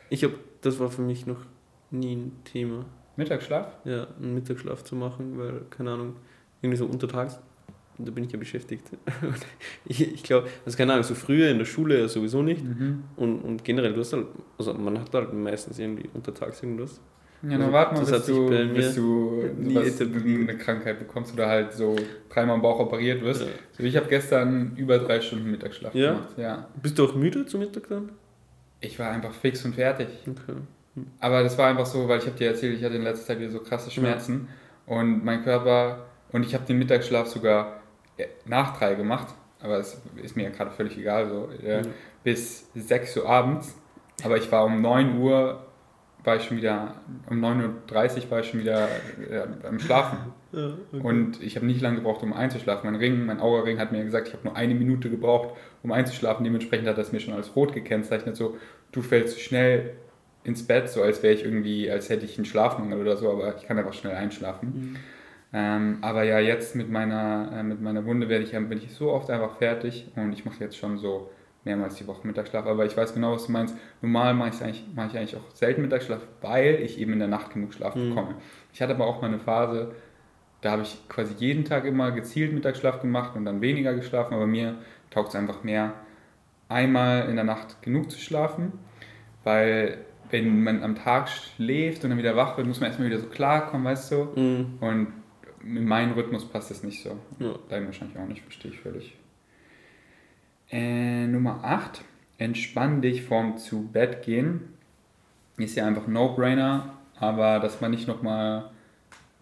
Ich 0.08 0.22
habe, 0.22 0.34
das 0.60 0.78
war 0.78 0.90
für 0.90 1.02
mich 1.02 1.26
noch 1.26 1.40
nie 1.90 2.14
ein 2.14 2.32
Thema. 2.44 2.84
Mittagsschlaf? 3.16 3.66
Ja, 3.84 4.06
einen 4.20 4.34
Mittagsschlaf 4.34 4.84
zu 4.84 4.94
machen, 4.94 5.38
weil, 5.38 5.62
keine 5.70 5.92
Ahnung, 5.92 6.16
irgendwie 6.62 6.76
so 6.76 6.86
untertags, 6.86 7.40
da 7.98 8.10
bin 8.10 8.24
ich 8.24 8.32
ja 8.32 8.38
beschäftigt. 8.38 8.90
ich 9.86 10.14
ich 10.14 10.22
glaube, 10.22 10.48
also 10.64 10.76
keine 10.76 10.92
Ahnung, 10.92 11.04
so 11.04 11.14
früher 11.14 11.50
in 11.50 11.58
der 11.58 11.64
Schule 11.64 12.08
sowieso 12.08 12.42
nicht. 12.42 12.62
Mhm. 12.62 13.04
Und, 13.16 13.40
und 13.40 13.64
generell, 13.64 13.94
du 13.94 14.00
hast 14.00 14.12
halt, 14.12 14.26
also 14.58 14.74
man 14.74 15.00
hat 15.00 15.12
halt 15.14 15.32
meistens 15.32 15.78
irgendwie 15.78 16.08
untertags 16.12 16.62
irgendwas. 16.62 17.00
Ja, 17.50 17.58
dann 17.58 17.62
Also, 17.62 17.72
warte 17.72 17.94
mal, 17.94 18.00
das 18.00 18.10
bis 18.10 18.26
du, 18.26 18.48
bis 18.74 18.94
du 18.94 19.44
nie 19.58 19.74
sowas, 19.74 20.00
eine 20.00 20.56
Krankheit 20.56 20.98
bekommst 20.98 21.32
oder 21.32 21.46
halt 21.48 21.72
so 21.72 21.96
dreimal 22.28 22.56
im 22.56 22.62
Bauch 22.62 22.78
operiert 22.80 23.22
wirst. 23.22 23.42
Ja. 23.42 23.48
So, 23.72 23.82
ich 23.84 23.96
habe 23.96 24.06
gestern 24.08 24.72
über 24.76 24.98
drei 24.98 25.20
Stunden 25.20 25.50
Mittagsschlaf 25.50 25.94
Ja? 25.94 26.12
gemacht. 26.12 26.28
Ja. 26.36 26.68
Bist 26.82 26.98
du 26.98 27.04
auch 27.04 27.14
müde 27.14 27.46
zum 27.46 27.60
Mittag 27.60 27.88
dann? 27.88 28.10
Ich 28.80 28.98
war 28.98 29.10
einfach 29.10 29.32
fix 29.32 29.64
und 29.64 29.74
fertig. 29.74 30.08
Okay. 30.28 30.58
Aber 31.20 31.42
das 31.42 31.56
war 31.58 31.68
einfach 31.68 31.86
so, 31.86 32.08
weil 32.08 32.18
ich 32.18 32.26
habe 32.26 32.36
dir 32.36 32.48
erzählt, 32.48 32.76
ich 32.76 32.84
hatte 32.84 32.96
in 32.96 33.02
letzter 33.02 33.26
Zeit 33.26 33.38
wieder 33.40 33.50
so 33.50 33.60
krasse 33.60 33.90
Schmerzen 33.90 34.48
und 34.86 35.24
mein 35.24 35.42
Körper 35.44 36.06
und 36.32 36.44
ich 36.44 36.54
habe 36.54 36.64
den 36.64 36.78
Mittagsschlaf 36.78 37.26
sogar 37.28 37.80
äh, 38.16 38.26
nach 38.46 38.78
drei 38.78 38.94
gemacht, 38.94 39.34
aber 39.60 39.78
es 39.78 40.00
ist 40.22 40.36
mir 40.36 40.44
ja 40.44 40.50
gerade 40.50 40.70
völlig 40.70 40.96
egal, 40.98 41.28
so 41.28 41.50
äh, 41.66 41.82
bis 42.24 42.70
6 42.74 43.18
Uhr 43.18 43.28
abends. 43.28 43.74
Aber 44.24 44.38
ich 44.38 44.50
war 44.50 44.64
um 44.64 44.80
9 44.80 45.18
Uhr 45.18 45.65
war 46.26 46.36
ich 46.36 46.44
schon 46.44 46.56
wieder, 46.56 46.96
um 47.30 47.42
9.30 47.42 48.24
Uhr 48.24 48.30
war 48.30 48.40
ich 48.40 48.50
schon 48.50 48.60
wieder 48.60 48.88
äh, 49.30 49.66
am 49.66 49.78
Schlafen. 49.78 50.18
Ja, 50.52 50.68
okay. 50.90 51.02
Und 51.02 51.42
ich 51.42 51.56
habe 51.56 51.66
nicht 51.66 51.82
lange 51.82 51.96
gebraucht, 51.96 52.22
um 52.22 52.32
einzuschlafen. 52.32 52.90
Mein 52.90 52.98
Ring, 52.98 53.26
mein 53.26 53.40
Aura-Ring 53.40 53.78
hat 53.78 53.92
mir 53.92 54.02
gesagt, 54.04 54.28
ich 54.28 54.32
habe 54.32 54.44
nur 54.44 54.56
eine 54.56 54.74
Minute 54.74 55.10
gebraucht, 55.10 55.54
um 55.82 55.92
einzuschlafen. 55.92 56.44
Dementsprechend 56.44 56.88
hat 56.88 56.96
das 56.96 57.12
mir 57.12 57.20
schon 57.20 57.34
als 57.34 57.54
rot 57.56 57.74
gekennzeichnet. 57.74 58.36
So, 58.36 58.56
du 58.90 59.02
fällst 59.02 59.38
schnell 59.40 59.96
ins 60.44 60.66
Bett, 60.66 60.88
so 60.88 61.02
als 61.02 61.22
wäre 61.22 61.34
ich 61.34 61.44
irgendwie, 61.44 61.90
als 61.90 62.08
hätte 62.08 62.24
ich 62.24 62.38
einen 62.38 62.46
Schlafmangel 62.46 62.98
oder 62.98 63.18
so, 63.18 63.30
aber 63.30 63.56
ich 63.56 63.66
kann 63.66 63.76
einfach 63.76 63.92
schnell 63.92 64.14
einschlafen. 64.14 64.68
Mhm. 64.68 64.96
Ähm, 65.52 65.98
aber 66.00 66.22
ja, 66.22 66.38
jetzt 66.38 66.74
mit 66.74 66.90
meiner, 66.90 67.50
äh, 67.52 67.62
mit 67.62 67.82
meiner 67.82 68.04
Wunde 68.06 68.28
werde 68.28 68.44
ich, 68.44 68.52
bin 68.52 68.78
ich 68.78 68.94
so 68.94 69.10
oft 69.10 69.28
einfach 69.30 69.56
fertig 69.56 70.06
und 70.16 70.32
ich 70.32 70.44
mache 70.44 70.60
jetzt 70.60 70.78
schon 70.78 70.96
so 70.96 71.30
mehrmals 71.66 71.96
die 71.96 72.06
Woche 72.06 72.26
Mittagsschlaf. 72.26 72.64
Aber 72.66 72.86
ich 72.86 72.96
weiß 72.96 73.12
genau, 73.12 73.32
was 73.32 73.46
du 73.46 73.52
meinst. 73.52 73.76
Normal 74.00 74.32
mache, 74.32 74.48
ich's 74.48 74.62
eigentlich, 74.62 74.84
mache 74.94 75.08
ich 75.08 75.18
eigentlich 75.18 75.36
auch 75.36 75.50
selten 75.54 75.82
Mittagsschlaf, 75.82 76.20
weil 76.40 76.76
ich 76.76 76.98
eben 76.98 77.12
in 77.12 77.18
der 77.18 77.28
Nacht 77.28 77.52
genug 77.52 77.74
Schlaf 77.74 77.94
Mhm. 77.94 78.08
bekomme. 78.10 78.34
Ich 78.72 78.80
hatte 78.80 78.94
aber 78.94 79.06
auch 79.06 79.20
mal 79.20 79.28
eine 79.28 79.38
Phase, 79.38 79.94
da 80.62 80.70
habe 80.72 80.82
ich 80.82 80.96
quasi 81.08 81.34
jeden 81.38 81.64
Tag 81.66 81.84
immer 81.84 82.10
gezielt 82.12 82.52
Mittagsschlaf 82.54 83.02
gemacht 83.02 83.36
und 83.36 83.44
dann 83.44 83.60
weniger 83.60 83.92
geschlafen. 83.94 84.32
Aber 84.34 84.46
mir 84.46 84.76
taugt 85.10 85.28
es 85.28 85.34
einfach 85.36 85.62
mehr, 85.62 85.92
einmal 86.68 87.28
in 87.28 87.36
der 87.36 87.44
Nacht 87.44 87.82
genug 87.82 88.10
zu 88.10 88.18
schlafen, 88.18 88.72
weil 89.44 89.98
wenn 90.30 90.64
man 90.64 90.82
am 90.82 90.96
Tag 90.96 91.28
schläft 91.28 92.02
und 92.02 92.10
dann 92.10 92.18
wieder 92.18 92.34
wach 92.34 92.56
wird, 92.56 92.66
muss 92.66 92.80
man 92.80 92.88
erstmal 92.88 93.08
wieder 93.08 93.20
so 93.20 93.28
klarkommen, 93.28 93.86
weißt 93.86 94.10
du? 94.12 94.24
Mhm. 94.34 94.66
Und 94.80 95.06
in 95.62 95.84
meinen 95.84 96.12
Rhythmus 96.14 96.44
passt 96.48 96.70
das 96.70 96.82
nicht 96.82 97.02
so. 97.02 97.16
Ja. 97.38 97.54
Dein 97.68 97.86
wahrscheinlich 97.86 98.18
auch 98.18 98.26
nicht, 98.26 98.42
verstehe 98.42 98.72
ich 98.72 98.80
völlig. 98.80 99.16
Äh, 100.70 101.26
Nummer 101.26 101.60
8. 101.62 102.02
Entspann 102.38 103.00
dich 103.00 103.22
vorm 103.22 103.56
zu 103.56 103.88
Bett 103.88 104.22
gehen. 104.22 104.74
Ist 105.56 105.76
ja 105.76 105.86
einfach 105.86 106.06
ein 106.06 106.12
No-Brainer, 106.12 106.94
aber 107.18 107.60
dass 107.60 107.80
man 107.80 107.92
nicht 107.92 108.08
nochmal 108.08 108.70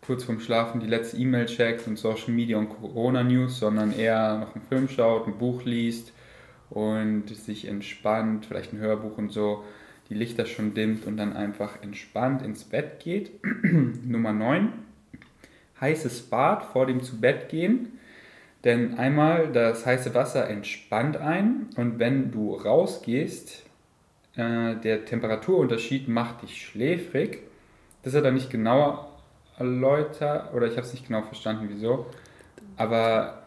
kurz 0.03 0.25
vorm 0.25 0.41
Schlafen 0.41 0.81
die 0.81 0.87
letzte 0.87 1.17
E-Mail 1.17 1.47
checkt 1.47 1.87
und 1.89 1.99
Social 1.99 2.31
Media 2.31 2.59
und 2.59 2.69
Corona-News, 2.69 3.59
sondern 3.59 3.93
eher 3.93 4.39
noch 4.39 4.55
einen 4.55 4.65
Film 4.67 4.89
schaut, 4.89 5.27
ein 5.27 5.39
Buch 5.39 5.65
liest 5.65 6.13
und 6.71 7.29
sich 7.35 7.67
entspannt, 7.67 8.47
vielleicht 8.47 8.73
ein 8.73 8.79
Hörbuch 8.79 9.17
und 9.17 9.33
so, 9.33 9.65
die 10.11 10.15
Lichter 10.15 10.45
schon 10.45 10.75
dimmt 10.75 11.07
und 11.07 11.17
dann 11.17 11.35
einfach 11.35 11.83
entspannt 11.83 12.43
ins 12.43 12.65
Bett 12.65 13.01
geht. 13.01 13.33
Nummer 14.05 14.33
9 14.33 14.73
heißes 15.81 16.23
Bad 16.23 16.65
vor 16.65 16.87
dem 16.87 17.03
zu 17.03 17.21
Bett 17.21 17.49
gehen. 17.49 17.94
Denn 18.65 18.99
einmal 18.99 19.53
das 19.53 19.85
heiße 19.85 20.15
Wasser 20.15 20.49
entspannt 20.49 21.19
ein 21.19 21.69
und 21.77 21.99
wenn 21.99 22.31
du 22.31 22.55
rausgehst, 22.55 23.65
äh, 24.37 24.77
der 24.77 25.05
Temperaturunterschied 25.05 26.09
macht 26.09 26.43
dich 26.43 26.65
schläfrig. 26.67 27.41
Das 28.03 28.15
hat 28.15 28.25
er 28.25 28.33
nicht 28.33 28.51
genauer 28.51 29.11
erläutert 29.59 30.53
oder 30.55 30.67
ich 30.67 30.73
habe 30.73 30.83
es 30.83 30.93
nicht 30.93 31.07
genau 31.07 31.23
verstanden, 31.23 31.67
wieso. 31.69 32.07
Aber 32.77 33.45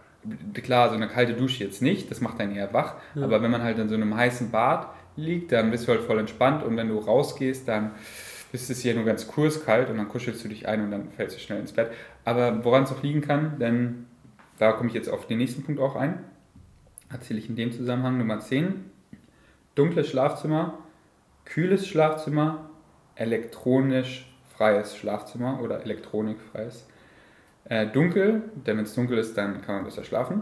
klar, 0.53 0.89
so 0.89 0.95
eine 0.95 1.07
kalte 1.07 1.34
Dusche 1.34 1.63
jetzt 1.63 1.82
nicht, 1.82 2.09
das 2.09 2.22
macht 2.22 2.39
einen 2.39 2.55
eher 2.55 2.74
wach. 2.74 2.95
Ja. 3.15 3.24
Aber 3.24 3.41
wenn 3.41 3.51
man 3.51 3.63
halt 3.63 3.78
in 3.80 3.89
so 3.89 3.95
einem 3.95 4.15
heißen 4.15 4.51
Bad 4.51 4.88
liegt, 5.15 5.51
dann 5.51 5.72
bist 5.72 5.88
du 5.88 5.91
halt 5.91 6.01
voll 6.01 6.20
entspannt 6.20 6.63
und 6.63 6.78
wenn 6.78 6.89
du 6.89 6.99
rausgehst, 6.99 7.68
dann 7.68 7.91
ist 8.53 8.70
es 8.70 8.82
hier 8.82 8.95
nur 8.95 9.03
ganz 9.03 9.28
kurz 9.28 9.65
kalt 9.65 9.89
und 9.89 9.97
dann 9.97 10.07
kuschelst 10.07 10.43
du 10.43 10.47
dich 10.47 10.68
ein 10.68 10.82
und 10.82 10.91
dann 10.91 11.09
fällst 11.09 11.36
du 11.36 11.39
schnell 11.39 11.59
ins 11.59 11.74
Bett. 11.74 11.91
Aber 12.24 12.63
woran 12.63 12.84
es 12.84 12.91
auch 12.91 13.03
liegen 13.03 13.22
kann, 13.22 13.59
denn 13.59 14.05
da 14.58 14.72
komme 14.74 14.89
ich 14.89 14.95
jetzt 14.95 15.10
auf 15.10 15.28
den 15.28 15.38
nächsten 15.38 15.64
Punkt 15.64 15.80
auch 15.80 15.95
ein, 15.95 16.24
erzähle 17.10 17.39
ich 17.39 17.49
in 17.49 17.55
dem 17.55 17.72
Zusammenhang 17.72 18.18
Nummer 18.18 18.39
10. 18.39 18.86
Dunkles 19.76 20.10
Schlafzimmer, 20.10 20.78
kühles 21.45 21.88
Schlafzimmer, 21.88 22.70
elektronisch 23.16 24.26
freies 24.55 24.95
Schlafzimmer 24.97 25.62
oder 25.62 25.82
elektronikfreies. 25.84 26.88
Äh, 27.66 27.88
dunkel, 27.88 28.43
denn 28.66 28.78
wenn 28.78 28.86
es 28.86 28.95
dunkel 28.95 29.18
ist, 29.18 29.38
dann 29.38 29.62
kann 29.62 29.76
man 29.76 29.84
besser 29.86 30.03
schlafen. 30.03 30.41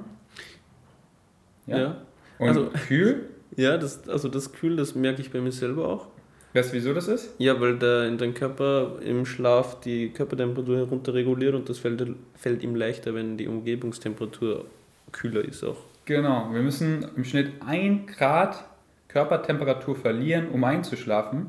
Ja. 1.66 1.98
Und 2.40 2.48
Also- 2.50 2.70
kühl, 2.88 3.30
Ja, 3.58 3.78
das, 3.78 4.10
also 4.10 4.28
das 4.28 4.52
Kühl, 4.52 4.76
das 4.76 4.96
merke 4.96 5.22
ich 5.22 5.32
bei 5.32 5.40
mir 5.40 5.52
selber 5.52 5.88
auch. 5.88 6.08
Weißt 6.56 6.72
du, 6.72 6.78
wieso 6.78 6.94
das 6.94 7.08
ist? 7.08 7.36
Ja, 7.38 7.60
weil 7.60 7.78
der 7.78 8.08
in 8.08 8.18
deinem 8.18 8.34
Körper 8.34 9.00
im 9.02 9.26
Schlaf 9.26 9.80
die 9.82 10.10
Körpertemperatur 10.10 10.78
herunterreguliert 10.78 11.54
und 11.54 11.70
das 11.70 11.80
fällt, 11.80 12.04
fällt 12.36 12.64
ihm 12.64 12.76
leichter, 12.76 13.14
wenn 13.14 13.38
die 13.38 13.48
Umgebungstemperatur 13.48 14.66
kühler 15.12 15.44
ist 15.44 15.64
auch. 15.64 15.78
Genau, 16.06 16.50
wir 16.52 16.62
müssen 16.62 17.06
im 17.16 17.24
Schnitt 17.24 17.52
1 17.66 18.16
Grad 18.16 18.64
Körpertemperatur 19.08 19.96
verlieren, 19.96 20.50
um 20.50 20.64
einzuschlafen. 20.64 21.48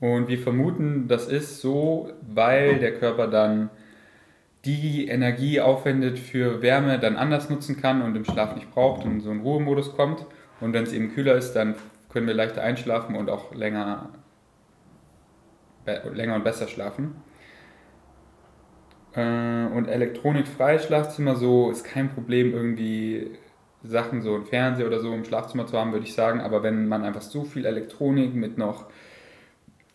Und 0.00 0.28
wir 0.28 0.38
vermuten, 0.38 1.08
das 1.08 1.28
ist 1.28 1.60
so, 1.60 2.10
weil 2.22 2.78
der 2.78 2.94
Körper 2.94 3.28
dann 3.28 3.70
die 4.64 5.06
Energie 5.06 5.60
aufwendet 5.60 6.18
für 6.18 6.60
Wärme 6.60 6.98
dann 6.98 7.16
anders 7.16 7.48
nutzen 7.48 7.80
kann 7.80 8.02
und 8.02 8.16
im 8.16 8.24
Schlaf 8.24 8.54
nicht 8.54 8.70
braucht 8.72 9.04
und 9.04 9.12
in 9.12 9.20
so 9.20 9.30
einen 9.30 9.40
Ruhemodus 9.40 9.94
kommt. 9.94 10.26
Und 10.60 10.72
wenn 10.72 10.82
es 10.84 10.92
eben 10.92 11.14
kühler 11.14 11.36
ist, 11.36 11.52
dann 11.52 11.76
können 12.10 12.26
wir 12.26 12.34
leichter 12.34 12.62
einschlafen 12.62 13.14
und 13.14 13.30
auch 13.30 13.54
länger, 13.54 14.10
länger 15.86 16.34
und 16.36 16.44
besser 16.44 16.68
schlafen. 16.68 17.22
Äh, 19.14 19.66
Und 19.66 19.88
elektronikfreies 19.88 20.84
Schlafzimmer, 20.84 21.36
so 21.36 21.70
ist 21.70 21.84
kein 21.84 22.10
Problem, 22.10 22.52
irgendwie 22.52 23.38
Sachen, 23.82 24.22
so 24.22 24.34
ein 24.34 24.44
Fernseher 24.44 24.86
oder 24.86 25.00
so 25.00 25.12
im 25.14 25.24
Schlafzimmer 25.24 25.66
zu 25.66 25.78
haben, 25.78 25.92
würde 25.92 26.06
ich 26.06 26.14
sagen. 26.14 26.40
Aber 26.40 26.62
wenn 26.62 26.88
man 26.88 27.04
einfach 27.04 27.22
so 27.22 27.44
viel 27.44 27.66
Elektronik 27.66 28.34
mit 28.34 28.58
noch 28.58 28.86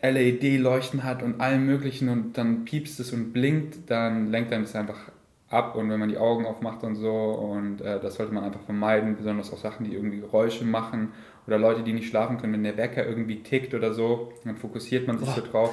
LED-Leuchten 0.01 1.03
hat 1.03 1.21
und 1.23 1.41
allem 1.41 1.65
Möglichen 1.65 2.09
und 2.09 2.37
dann 2.37 2.65
piepst 2.65 2.99
es 2.99 3.13
und 3.13 3.33
blinkt, 3.33 3.89
dann 3.89 4.31
lenkt 4.31 4.51
einem 4.51 4.63
das 4.63 4.75
einfach 4.75 5.11
ab. 5.49 5.75
Und 5.75 5.89
wenn 5.89 5.99
man 5.99 6.09
die 6.09 6.17
Augen 6.17 6.45
aufmacht 6.45 6.83
und 6.83 6.95
so, 6.95 7.11
und 7.13 7.81
äh, 7.81 7.99
das 7.99 8.15
sollte 8.15 8.33
man 8.33 8.43
einfach 8.43 8.61
vermeiden, 8.61 9.15
besonders 9.17 9.53
auch 9.53 9.57
Sachen, 9.59 9.85
die 9.85 9.93
irgendwie 9.93 10.19
Geräusche 10.21 10.65
machen 10.65 11.13
oder 11.47 11.57
Leute, 11.57 11.83
die 11.83 11.93
nicht 11.93 12.07
schlafen 12.09 12.37
können, 12.37 12.53
wenn 12.53 12.63
der 12.63 12.77
Wecker 12.77 13.05
irgendwie 13.05 13.41
tickt 13.43 13.73
oder 13.73 13.93
so, 13.93 14.33
dann 14.43 14.57
fokussiert 14.57 15.07
man 15.07 15.17
sich 15.17 15.29
so 15.29 15.41
drauf. 15.41 15.71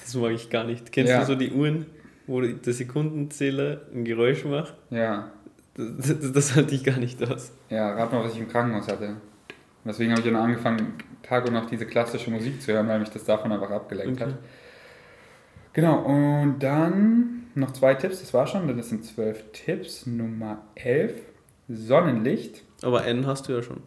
Das 0.00 0.14
mag 0.14 0.32
ich 0.32 0.48
gar 0.50 0.64
nicht. 0.64 0.92
Kennst 0.92 1.10
Ja. 1.12 1.20
du 1.20 1.26
so 1.26 1.34
die 1.34 1.50
Uhren, 1.52 1.86
wo 2.26 2.40
der 2.40 2.72
Sekundenzähler 2.72 3.82
ein 3.94 4.04
Geräusch 4.04 4.44
macht? 4.44 4.74
Ja, 4.90 5.32
Das, 5.74 6.18
das, 6.20 6.32
das 6.32 6.56
halte 6.56 6.74
ich 6.74 6.84
gar 6.84 6.98
nicht 6.98 7.22
aus. 7.28 7.52
Ja, 7.70 7.92
rat 7.94 8.12
mal, 8.12 8.24
was 8.24 8.34
ich 8.34 8.40
im 8.40 8.48
Krankenhaus 8.48 8.88
hatte. 8.88 9.08
Und 9.08 9.16
deswegen 9.86 10.10
habe 10.10 10.20
ich 10.20 10.26
dann 10.26 10.36
angefangen, 10.36 10.94
Tag 11.22 11.46
und 11.46 11.52
Nacht 11.54 11.70
diese 11.70 11.86
klassische 11.86 12.30
Musik 12.30 12.60
zu 12.62 12.72
hören, 12.72 12.88
weil 12.88 13.00
mich 13.00 13.10
das 13.10 13.24
davon 13.24 13.52
einfach 13.52 13.70
abgelenkt 13.70 14.20
Okay. 14.20 14.30
hat. 14.32 14.38
Genau, 15.72 15.98
und 16.04 16.58
dann 16.60 17.46
noch 17.54 17.72
zwei 17.72 17.94
Tipps, 17.94 18.20
das 18.20 18.34
war 18.34 18.46
schon, 18.46 18.66
denn 18.66 18.76
das 18.76 18.88
sind 18.88 19.04
zwölf 19.04 19.44
Tipps. 19.52 20.06
Nummer 20.06 20.62
11, 20.74 21.20
Sonnenlicht. 21.68 22.64
Aber 22.82 23.06
N 23.06 23.26
hast 23.26 23.48
du 23.48 23.52
ja 23.52 23.62
schon. 23.62 23.82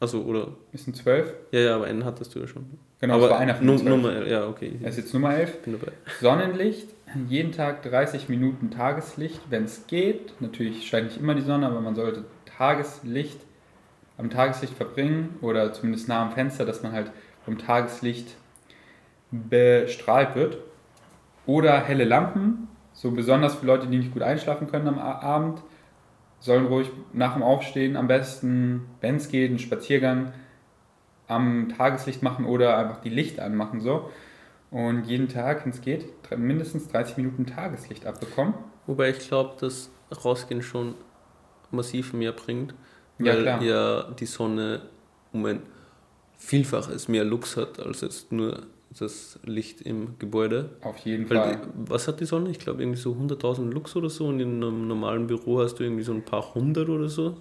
Also, 0.00 0.22
oder? 0.22 0.48
Ist 0.72 0.88
ein 0.88 0.94
12. 0.94 1.32
Ja, 1.52 1.60
ja, 1.60 1.76
aber 1.76 1.88
N 1.88 2.04
hattest 2.04 2.34
du 2.34 2.40
ja 2.40 2.46
schon. 2.46 2.64
Genau, 3.00 3.14
aber 3.14 3.22
das 3.24 3.30
war 3.32 3.38
einer 3.38 3.54
von 3.54 3.66
Num- 3.66 3.78
12. 3.78 3.88
Nummer, 3.90 4.26
ja, 4.26 4.46
okay. 4.48 4.78
Das 4.82 4.92
ist 4.92 5.04
jetzt 5.04 5.14
Nummer 5.14 5.34
11. 5.36 5.62
bin 5.62 5.78
dabei. 5.78 5.92
Sonnenlicht, 6.20 6.88
jeden 7.28 7.52
Tag 7.52 7.82
30 7.82 8.28
Minuten 8.30 8.70
Tageslicht, 8.70 9.40
wenn 9.50 9.64
es 9.64 9.86
geht. 9.86 10.32
Natürlich 10.40 10.86
scheint 10.88 11.06
nicht 11.08 11.20
immer 11.20 11.34
die 11.34 11.42
Sonne, 11.42 11.66
aber 11.66 11.80
man 11.82 11.94
sollte 11.94 12.24
Tageslicht 12.56 13.38
am 14.16 14.30
Tageslicht 14.30 14.74
verbringen 14.74 15.36
oder 15.42 15.72
zumindest 15.72 16.08
nah 16.08 16.22
am 16.22 16.32
Fenster, 16.32 16.64
dass 16.64 16.82
man 16.82 16.92
halt 16.92 17.10
vom 17.44 17.58
Tageslicht 17.58 18.28
bestrahlt 19.30 20.34
wird. 20.34 20.58
Oder 21.46 21.80
helle 21.80 22.04
Lampen, 22.04 22.68
so 22.92 23.10
besonders 23.10 23.56
für 23.56 23.66
Leute, 23.66 23.86
die 23.86 23.96
nicht 23.98 24.12
gut 24.12 24.22
einschlafen 24.22 24.66
können 24.70 24.88
am 24.88 24.98
Abend, 24.98 25.60
sollen 26.40 26.66
ruhig 26.66 26.90
nach 27.12 27.34
dem 27.34 27.42
Aufstehen 27.42 27.96
am 27.96 28.08
besten, 28.08 28.86
wenn 29.00 29.16
es 29.16 29.28
geht, 29.28 29.50
einen 29.50 29.58
Spaziergang 29.58 30.32
am 31.28 31.68
Tageslicht 31.76 32.22
machen 32.22 32.44
oder 32.44 32.76
einfach 32.76 33.00
die 33.00 33.08
Lichter 33.10 33.44
anmachen 33.44 33.80
so 33.80 34.10
und 34.70 35.04
jeden 35.06 35.28
Tag, 35.28 35.64
wenn 35.64 35.72
es 35.72 35.80
geht, 35.80 36.06
mindestens 36.36 36.88
30 36.88 37.16
Minuten 37.18 37.46
Tageslicht 37.46 38.06
abbekommen. 38.06 38.54
Wobei 38.86 39.10
ich 39.10 39.18
glaube, 39.20 39.54
dass 39.60 39.90
Rausgehen 40.24 40.62
schon 40.62 40.94
massiv 41.70 42.12
mehr 42.12 42.32
bringt, 42.32 42.74
Ja, 43.18 43.34
weil 43.34 43.42
klar. 43.42 43.62
ja 43.62 44.02
die 44.18 44.26
Sonne 44.26 44.82
um 45.32 45.44
ein 45.46 45.62
Vielfaches 46.36 47.06
mehr 47.08 47.24
Lux 47.24 47.56
hat 47.56 47.78
als 47.78 48.00
jetzt 48.00 48.32
nur 48.32 48.66
das 48.98 49.38
Licht 49.44 49.82
im 49.82 50.18
Gebäude. 50.18 50.70
Auf 50.82 50.96
jeden 50.98 51.28
Weil 51.30 51.38
Fall. 51.38 51.60
was 51.76 52.08
hat 52.08 52.20
die 52.20 52.24
Sonne? 52.24 52.50
Ich 52.50 52.58
glaube 52.58 52.82
irgendwie 52.82 52.98
so 52.98 53.12
100.000 53.12 53.70
Lux 53.70 53.94
oder 53.96 54.10
so 54.10 54.26
und 54.26 54.40
in 54.40 54.56
einem 54.62 54.88
normalen 54.88 55.26
Büro 55.26 55.60
hast 55.60 55.76
du 55.76 55.84
irgendwie 55.84 56.02
so 56.02 56.12
ein 56.12 56.24
paar 56.24 56.54
hundert 56.54 56.88
oder 56.88 57.08
so. 57.08 57.36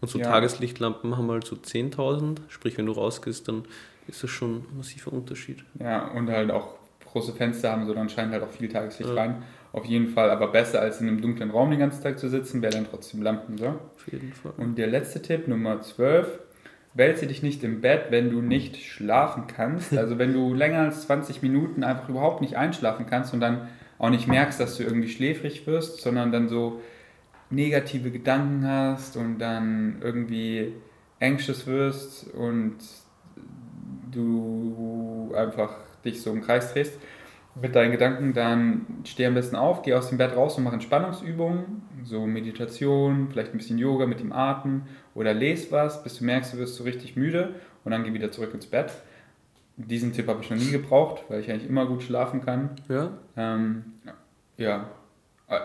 Und 0.00 0.08
so 0.08 0.18
Ja. 0.18 0.26
Tageslichtlampen 0.30 1.16
haben 1.16 1.30
halt 1.30 1.46
so 1.46 1.56
10.000. 1.56 2.38
Sprich, 2.48 2.76
wenn 2.78 2.86
du 2.86 2.92
rausgehst, 2.92 3.48
dann 3.48 3.64
ist 4.06 4.22
das 4.22 4.30
schon 4.30 4.56
ein 4.58 4.76
massiver 4.76 5.12
Unterschied. 5.12 5.64
Ja, 5.80 6.08
und 6.12 6.28
halt 6.30 6.50
auch 6.50 6.74
große 7.10 7.32
Fenster 7.32 7.72
haben, 7.72 7.86
so 7.86 7.94
dann 7.94 8.08
scheint 8.08 8.30
halt 8.32 8.42
auch 8.42 8.50
viel 8.50 8.68
Tageslicht 8.68 9.10
Ja. 9.10 9.16
rein. 9.16 9.42
Auf 9.72 9.84
jeden 9.86 10.08
Fall, 10.08 10.30
aber 10.30 10.48
besser 10.48 10.80
als 10.80 11.00
in 11.00 11.08
einem 11.08 11.20
dunklen 11.20 11.50
Raum 11.50 11.70
den 11.70 11.80
ganzen 11.80 12.02
Tag 12.02 12.18
zu 12.18 12.28
sitzen, 12.28 12.62
wäre 12.62 12.72
dann 12.74 12.86
trotzdem 12.88 13.22
Lampen, 13.22 13.58
so. 13.58 13.66
Auf 13.66 14.10
jeden 14.10 14.32
Fall. 14.32 14.52
Und 14.56 14.78
der 14.78 14.86
letzte 14.86 15.20
Tipp, 15.20 15.48
Nummer 15.48 15.80
12. 15.82 16.38
Wälze 16.96 17.26
dich 17.26 17.42
nicht 17.42 17.62
im 17.62 17.80
Bett, 17.82 18.06
wenn 18.10 18.30
du 18.30 18.40
nicht 18.40 18.76
schlafen 18.76 19.44
kannst. 19.46 19.96
Also 19.96 20.18
wenn 20.18 20.32
du 20.32 20.54
länger 20.54 20.80
als 20.80 21.02
20 21.02 21.42
Minuten 21.42 21.84
einfach 21.84 22.08
überhaupt 22.08 22.40
nicht 22.40 22.56
einschlafen 22.56 23.06
kannst 23.06 23.34
und 23.34 23.40
dann 23.40 23.68
auch 23.98 24.10
nicht 24.10 24.28
merkst, 24.28 24.58
dass 24.60 24.76
du 24.76 24.82
irgendwie 24.82 25.08
schläfrig 25.08 25.66
wirst, 25.66 26.00
sondern 26.00 26.32
dann 26.32 26.48
so 26.48 26.80
negative 27.50 28.10
Gedanken 28.10 28.66
hast 28.66 29.16
und 29.16 29.38
dann 29.38 29.96
irgendwie 30.02 30.72
anxious 31.20 31.66
wirst 31.66 32.32
und 32.34 32.76
du 34.10 35.32
einfach 35.36 35.74
dich 36.04 36.20
so 36.20 36.30
im 36.30 36.42
Kreis 36.42 36.72
drehst 36.72 36.98
mit 37.60 37.74
deinen 37.74 37.92
Gedanken, 37.92 38.34
dann 38.34 38.86
steh 39.04 39.26
am 39.26 39.34
besten 39.34 39.56
auf, 39.56 39.82
geh 39.82 39.94
aus 39.94 40.10
dem 40.10 40.18
Bett 40.18 40.36
raus 40.36 40.58
und 40.58 40.64
mach 40.64 40.74
Entspannungsübungen, 40.74 41.82
so 42.04 42.26
Meditation, 42.26 43.28
vielleicht 43.30 43.52
ein 43.52 43.58
bisschen 43.58 43.78
Yoga 43.78 44.06
mit 44.06 44.20
dem 44.20 44.32
Atmen 44.32 44.82
oder 45.16 45.34
les 45.34 45.72
was, 45.72 46.02
bis 46.04 46.18
du 46.18 46.24
merkst, 46.24 46.52
du 46.52 46.58
wirst 46.58 46.76
so 46.76 46.84
richtig 46.84 47.16
müde 47.16 47.54
und 47.84 47.90
dann 47.90 48.04
geh 48.04 48.12
wieder 48.12 48.30
zurück 48.30 48.54
ins 48.54 48.66
Bett. 48.66 48.92
Diesen 49.76 50.12
Tipp 50.12 50.28
habe 50.28 50.42
ich 50.42 50.50
noch 50.50 50.56
nie 50.56 50.70
gebraucht, 50.70 51.24
weil 51.28 51.40
ich 51.40 51.50
eigentlich 51.50 51.68
immer 51.68 51.86
gut 51.86 52.02
schlafen 52.02 52.44
kann. 52.44 52.70
Ja? 52.88 53.10
Ähm, 53.36 53.84
ja. 54.56 54.88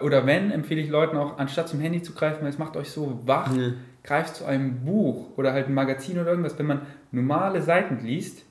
Oder 0.02 0.26
wenn, 0.26 0.52
empfehle 0.52 0.82
ich 0.82 0.90
Leuten 0.90 1.18
auch, 1.18 1.38
anstatt 1.38 1.68
zum 1.68 1.80
Handy 1.80 2.02
zu 2.02 2.14
greifen, 2.14 2.44
weil 2.44 2.50
es 2.50 2.58
macht 2.58 2.76
euch 2.78 2.92
so 2.92 3.22
wach, 3.26 3.52
Nee. 3.52 3.74
greift 4.04 4.36
zu 4.36 4.46
einem 4.46 4.86
Buch 4.86 5.38
oder 5.38 5.54
halt 5.54 5.68
ein 5.68 5.74
Magazin 5.74 6.20
oder 6.20 6.30
irgendwas, 6.32 6.58
wenn 6.60 6.68
man 6.68 6.82
normale 7.12 7.62
Seiten 7.62 8.06
liest 8.06 8.44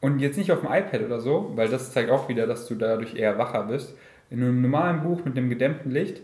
und 0.00 0.20
jetzt 0.20 0.38
nicht 0.38 0.52
auf 0.52 0.60
dem 0.60 0.70
iPad 0.72 1.02
oder 1.02 1.20
so, 1.20 1.52
weil 1.56 1.68
das 1.68 1.92
zeigt 1.92 2.10
auch 2.10 2.28
wieder, 2.28 2.46
dass 2.46 2.66
du 2.68 2.74
dadurch 2.74 3.16
eher 3.16 3.38
wacher 3.38 3.64
bist. 3.64 3.94
In 4.30 4.42
einem 4.42 4.62
normalen 4.62 5.02
Buch 5.02 5.24
mit 5.24 5.36
einem 5.36 5.50
gedämmten 5.50 5.90
Licht, 5.90 6.22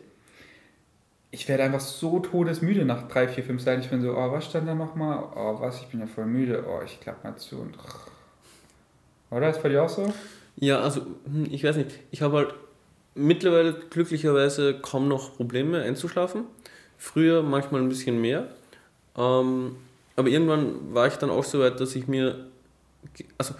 ich 1.30 1.48
werde 1.48 1.64
einfach 1.64 1.80
so 1.80 2.20
todesmüde 2.20 2.84
nach 2.84 3.08
drei, 3.08 3.28
vier, 3.28 3.44
fünf 3.44 3.62
Seiten. 3.62 3.82
Ich 3.82 3.90
bin 3.90 4.00
so, 4.00 4.12
oh, 4.12 4.32
was 4.32 4.44
stand 4.44 4.68
da 4.68 4.74
nochmal? 4.74 5.24
Oh, 5.34 5.60
was, 5.60 5.80
ich 5.80 5.88
bin 5.88 6.00
ja 6.00 6.06
voll 6.06 6.26
müde. 6.26 6.64
Oh, 6.68 6.80
ich 6.84 7.00
klapp 7.00 7.24
mal 7.24 7.36
zu 7.36 7.56
und. 7.56 7.76
Oder 9.30 9.50
ist 9.50 9.62
bei 9.62 9.68
dir 9.68 9.82
auch 9.82 9.88
so? 9.88 10.12
Ja, 10.56 10.80
also, 10.80 11.02
hm, 11.24 11.48
ich 11.50 11.64
weiß 11.64 11.76
nicht. 11.76 11.90
Ich 12.10 12.22
habe 12.22 12.36
halt 12.36 12.54
mittlerweile 13.14 13.74
glücklicherweise 13.74 14.78
kaum 14.80 15.08
noch 15.08 15.36
Probleme 15.36 15.82
einzuschlafen. 15.82 16.44
Früher 16.96 17.42
manchmal 17.42 17.82
ein 17.82 17.88
bisschen 17.88 18.20
mehr. 18.20 18.48
Ähm, 19.16 19.76
aber 20.14 20.28
irgendwann 20.28 20.94
war 20.94 21.06
ich 21.08 21.16
dann 21.16 21.30
auch 21.30 21.44
so 21.44 21.60
weit, 21.60 21.80
dass 21.80 21.96
ich 21.96 22.06
mir. 22.06 22.46
Also, 23.36 23.54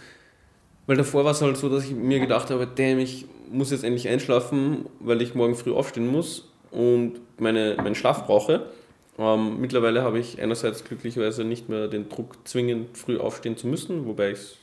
weil 0.87 0.97
davor 0.97 1.25
war 1.25 1.33
es 1.33 1.43
halt 1.43 1.57
so, 1.57 1.69
dass 1.69 1.85
ich 1.85 1.91
mir 1.91 2.21
gedacht 2.21 2.51
habe, 2.51 2.67
damn, 2.67 2.99
ich 2.99 3.27
muss 3.51 3.71
jetzt 3.71 3.85
endlich 3.85 4.09
einschlafen, 4.09 4.87
weil 5.01 5.21
ich 5.21 5.35
morgen 5.35 5.57
früh 5.57 5.73
aufstehen 5.73 6.07
muss 6.07 6.49
und 6.71 7.21
meine, 7.39 7.77
meinen 7.77 7.95
Schlaf 7.95 8.27
brauche. 8.27 8.67
Ähm, 9.19 9.61
mittlerweile 9.61 10.03
habe 10.03 10.19
ich 10.19 10.41
einerseits 10.41 10.85
glücklicherweise 10.85 11.45
nicht 11.45 11.69
mehr 11.69 11.89
den 11.89 12.09
Druck, 12.09 12.37
zwingend 12.45 12.97
früh 12.97 13.19
aufstehen 13.19 13.57
zu 13.57 13.67
müssen, 13.67 14.07
wobei 14.07 14.33
ich 14.33 14.39
es 14.39 14.57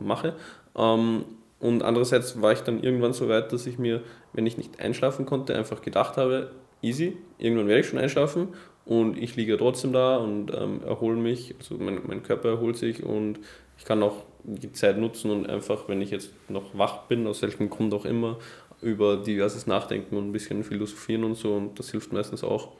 mache. 0.00 0.34
Ähm, 0.76 1.24
und 1.58 1.82
andererseits 1.82 2.40
war 2.42 2.52
ich 2.52 2.60
dann 2.60 2.82
irgendwann 2.82 3.12
so 3.12 3.28
weit, 3.28 3.52
dass 3.52 3.66
ich 3.66 3.78
mir, 3.78 4.02
wenn 4.32 4.46
ich 4.46 4.58
nicht 4.58 4.80
einschlafen 4.80 5.24
konnte, 5.24 5.54
einfach 5.54 5.82
gedacht 5.82 6.16
habe, 6.16 6.50
easy, 6.82 7.16
irgendwann 7.38 7.68
werde 7.68 7.80
ich 7.80 7.86
schon 7.86 7.98
einschlafen 7.98 8.48
und 8.84 9.18
ich 9.18 9.36
liege 9.36 9.56
trotzdem 9.56 9.92
da 9.92 10.18
und 10.18 10.52
ähm, 10.54 10.82
erhole 10.84 11.16
mich, 11.16 11.54
also 11.58 11.76
mein, 11.76 12.00
mein 12.06 12.22
Körper 12.22 12.50
erholt 12.50 12.76
sich 12.76 13.02
und 13.02 13.38
ich 13.78 13.84
kann 13.84 14.02
auch 14.02 14.24
die 14.44 14.72
Zeit 14.72 14.98
nutzen 14.98 15.30
und 15.30 15.48
einfach, 15.48 15.88
wenn 15.88 16.00
ich 16.00 16.10
jetzt 16.10 16.30
noch 16.48 16.78
wach 16.78 17.04
bin, 17.04 17.26
aus 17.26 17.42
welchem 17.42 17.68
Grund 17.68 17.92
auch 17.94 18.04
immer, 18.04 18.38
über 18.82 19.16
diverses 19.16 19.66
nachdenken 19.66 20.16
und 20.16 20.28
ein 20.28 20.32
bisschen 20.32 20.64
philosophieren 20.64 21.24
und 21.24 21.36
so 21.36 21.54
und 21.54 21.78
das 21.78 21.90
hilft 21.90 22.12
meistens 22.12 22.44
auch. 22.44 22.72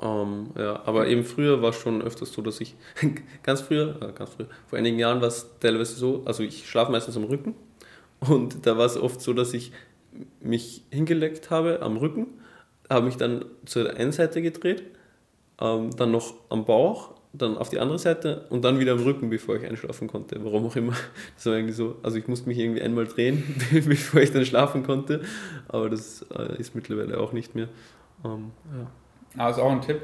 Ähm, 0.00 0.50
ja, 0.56 0.82
aber 0.86 1.06
eben 1.08 1.24
früher 1.24 1.60
war 1.60 1.70
es 1.70 1.76
schon 1.76 2.00
öfters 2.02 2.32
so, 2.32 2.42
dass 2.42 2.60
ich 2.60 2.74
ganz 3.42 3.60
früher, 3.60 3.96
äh, 4.00 4.12
ganz 4.12 4.30
früher, 4.30 4.46
vor 4.66 4.78
einigen 4.78 4.98
Jahren 4.98 5.20
war 5.20 5.28
es 5.28 5.46
teilweise 5.60 5.94
so, 5.94 6.22
also 6.24 6.42
ich 6.42 6.68
schlafe 6.68 6.90
meistens 6.90 7.16
am 7.16 7.24
Rücken 7.24 7.54
und 8.20 8.66
da 8.66 8.78
war 8.78 8.86
es 8.86 8.96
oft 8.96 9.20
so, 9.20 9.32
dass 9.34 9.52
ich 9.52 9.72
mich 10.40 10.82
hingelegt 10.90 11.50
habe 11.50 11.82
am 11.82 11.96
Rücken, 11.96 12.26
habe 12.88 13.06
mich 13.06 13.16
dann 13.16 13.44
zur 13.66 13.94
einen 13.94 14.12
Seite 14.12 14.40
gedreht, 14.42 14.84
ähm, 15.60 15.90
dann 15.96 16.10
noch 16.10 16.34
am 16.48 16.64
Bauch, 16.64 17.13
dann 17.36 17.58
auf 17.58 17.68
die 17.68 17.80
andere 17.80 17.98
Seite 17.98 18.46
und 18.50 18.64
dann 18.64 18.78
wieder 18.78 18.92
am 18.92 19.02
Rücken, 19.02 19.28
bevor 19.28 19.56
ich 19.56 19.66
einschlafen 19.66 20.08
konnte. 20.08 20.42
Warum 20.44 20.66
auch 20.66 20.76
immer. 20.76 20.92
Das 21.36 21.46
war 21.46 21.54
irgendwie 21.54 21.74
so. 21.74 21.96
Also 22.02 22.16
ich 22.16 22.28
musste 22.28 22.48
mich 22.48 22.58
irgendwie 22.58 22.80
einmal 22.80 23.06
drehen, 23.06 23.42
bevor 23.70 24.20
ich 24.20 24.32
dann 24.32 24.44
schlafen 24.44 24.84
konnte. 24.84 25.22
Aber 25.68 25.90
das 25.90 26.24
äh, 26.36 26.58
ist 26.58 26.74
mittlerweile 26.74 27.18
auch 27.18 27.32
nicht 27.32 27.54
mehr. 27.54 27.68
Ähm, 28.24 28.52
ja. 29.36 29.50
Ist 29.50 29.58
auch 29.58 29.70
ein 29.70 29.80
Tipp. 29.80 30.00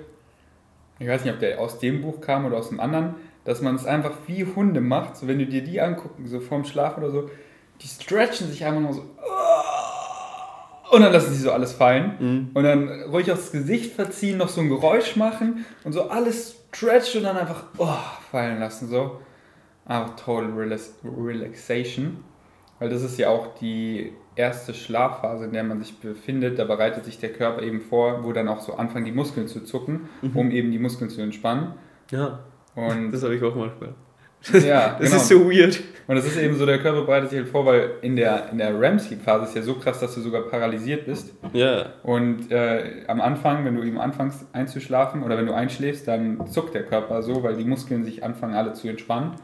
Ich 0.99 1.07
weiß 1.07 1.25
nicht, 1.25 1.33
ob 1.33 1.41
der 1.41 1.61
aus 1.61 1.79
dem 1.79 2.03
Buch 2.03 2.21
kam 2.21 2.45
oder 2.45 2.59
aus 2.59 2.69
dem 2.69 2.81
anderen, 2.81 3.15
dass 3.45 3.63
man 3.63 3.77
es 3.77 3.87
einfach 3.87 4.13
wie 4.27 4.45
Hunde 4.45 4.81
macht. 4.81 5.17
So, 5.17 5.29
wenn 5.29 5.39
du 5.39 5.47
dir 5.47 5.63
die 5.63 5.81
angucken, 5.81 6.27
so 6.27 6.41
vorm 6.41 6.65
Schlaf 6.65 6.99
oder 6.99 7.11
so, 7.11 7.31
die 7.81 7.87
stretchen 7.87 8.49
sich 8.49 8.65
einfach 8.65 8.81
nur 8.81 8.93
so. 8.93 9.05
Und 10.91 11.03
dann 11.03 11.13
lassen 11.13 11.33
sie 11.33 11.41
so 11.41 11.53
alles 11.53 11.73
fallen. 11.73 12.17
Mhm. 12.19 12.51
Und 12.55 12.65
dann 12.65 13.03
ruhig 13.05 13.31
aufs 13.31 13.53
Gesicht 13.53 13.95
verziehen, 13.95 14.37
noch 14.39 14.49
so 14.49 14.61
ein 14.61 14.69
Geräusch 14.69 15.15
machen 15.15 15.65
und 15.85 15.93
so 15.93 16.11
alles 16.11 16.60
stretchen 16.73 17.21
und 17.21 17.27
dann 17.27 17.37
einfach 17.37 17.65
oh, 17.79 17.89
fallen 18.31 18.61
lassen. 18.61 18.89
So. 18.89 19.21
Einfach 19.87 20.17
total 20.17 20.53
Relax 20.53 20.95
Relaxation. 21.05 22.25
Weil 22.79 22.89
das 22.89 23.03
ist 23.03 23.19
ja 23.19 23.29
auch 23.29 23.55
die 23.57 24.13
erste 24.37 24.73
Schlafphase, 24.73 25.45
in 25.45 25.53
der 25.53 25.65
man 25.65 25.81
sich 25.81 25.99
befindet. 25.99 26.59
Da 26.59 26.65
bereitet 26.65 27.05
sich 27.05 27.19
der 27.19 27.33
Körper 27.33 27.63
eben 27.63 27.81
vor, 27.81 28.25
wo 28.25 28.33
dann 28.33 28.49
auch 28.49 28.61
so 28.61 28.75
anfangen, 28.75 29.05
die 29.05 29.13
Muskeln 29.13 29.49
zu 29.49 29.61
zucken, 29.61 30.09
um 30.35 30.51
eben 30.51 30.71
die 30.71 30.79
Muskeln 30.79 31.11
zu 31.11 31.21
entspannen. 31.21 31.75
ja, 32.11 32.41
Und 32.75 33.13
das 33.13 33.23
habe 33.23 33.35
ich 33.35 33.43
auch 33.43 33.55
manchmal. 33.55 33.95
Ja, 34.53 34.97
Das 34.99 35.11
genau. 35.11 35.17
ist 35.17 35.29
so 35.29 35.51
weird. 35.51 35.81
Und 36.07 36.17
das 36.17 36.27
ist 36.27 36.37
eben 36.39 36.57
so, 36.57 36.67
der 36.67 36.81
Körper 36.81 37.03
bereitet 37.03 37.31
sich 37.31 37.39
halt 37.39 37.49
vor, 37.49 37.65
weil 37.67 37.93
in 38.03 38.17
der, 38.17 38.51
in 38.51 38.59
der 38.59 38.79
REM-Sleep-Phase 38.81 39.45
ist 39.45 39.55
ja 39.55 39.63
so 39.63 39.75
krass, 39.75 40.01
dass 40.01 40.15
du 40.17 40.21
sogar 40.21 40.43
paralysiert 40.43 41.07
bist. 41.07 41.33
Ja, 41.53 41.93
Und 42.03 42.51
äh, 42.51 43.05
am 43.07 43.21
Anfang, 43.21 43.65
wenn 43.65 43.77
du 43.77 43.85
eben 43.85 44.01
anfängst 44.01 44.47
einzuschlafen 44.53 45.23
oder 45.23 45.39
wenn 45.39 45.47
du 45.47 45.55
einschläfst, 45.55 46.09
dann 46.09 46.51
zuckt 46.51 46.75
der 46.75 46.83
Körper 46.83 47.23
so, 47.23 47.45
weil 47.45 47.57
die 47.57 47.65
Muskeln 47.65 48.03
sich 48.05 48.25
anfangen 48.25 48.55
alle 48.55 48.73
zu 48.73 48.89
entspannen. 48.89 49.31
Und 49.31 49.39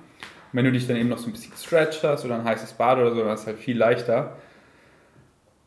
wenn 0.52 0.64
du 0.64 0.72
dich 0.72 0.88
dann 0.88 0.96
eben 0.96 1.08
noch 1.08 1.18
so 1.18 1.28
ein 1.28 1.32
bisschen 1.32 1.52
gestretcht 1.52 2.02
hast 2.02 2.24
oder 2.24 2.34
ein 2.34 2.44
heißes 2.44 2.72
Bad 2.72 2.98
oder 2.98 3.14
so, 3.14 3.22
dann 3.22 3.34
ist 3.34 3.42
es 3.42 3.46
halt 3.46 3.58
viel 3.58 3.78
leichter. 3.78 4.36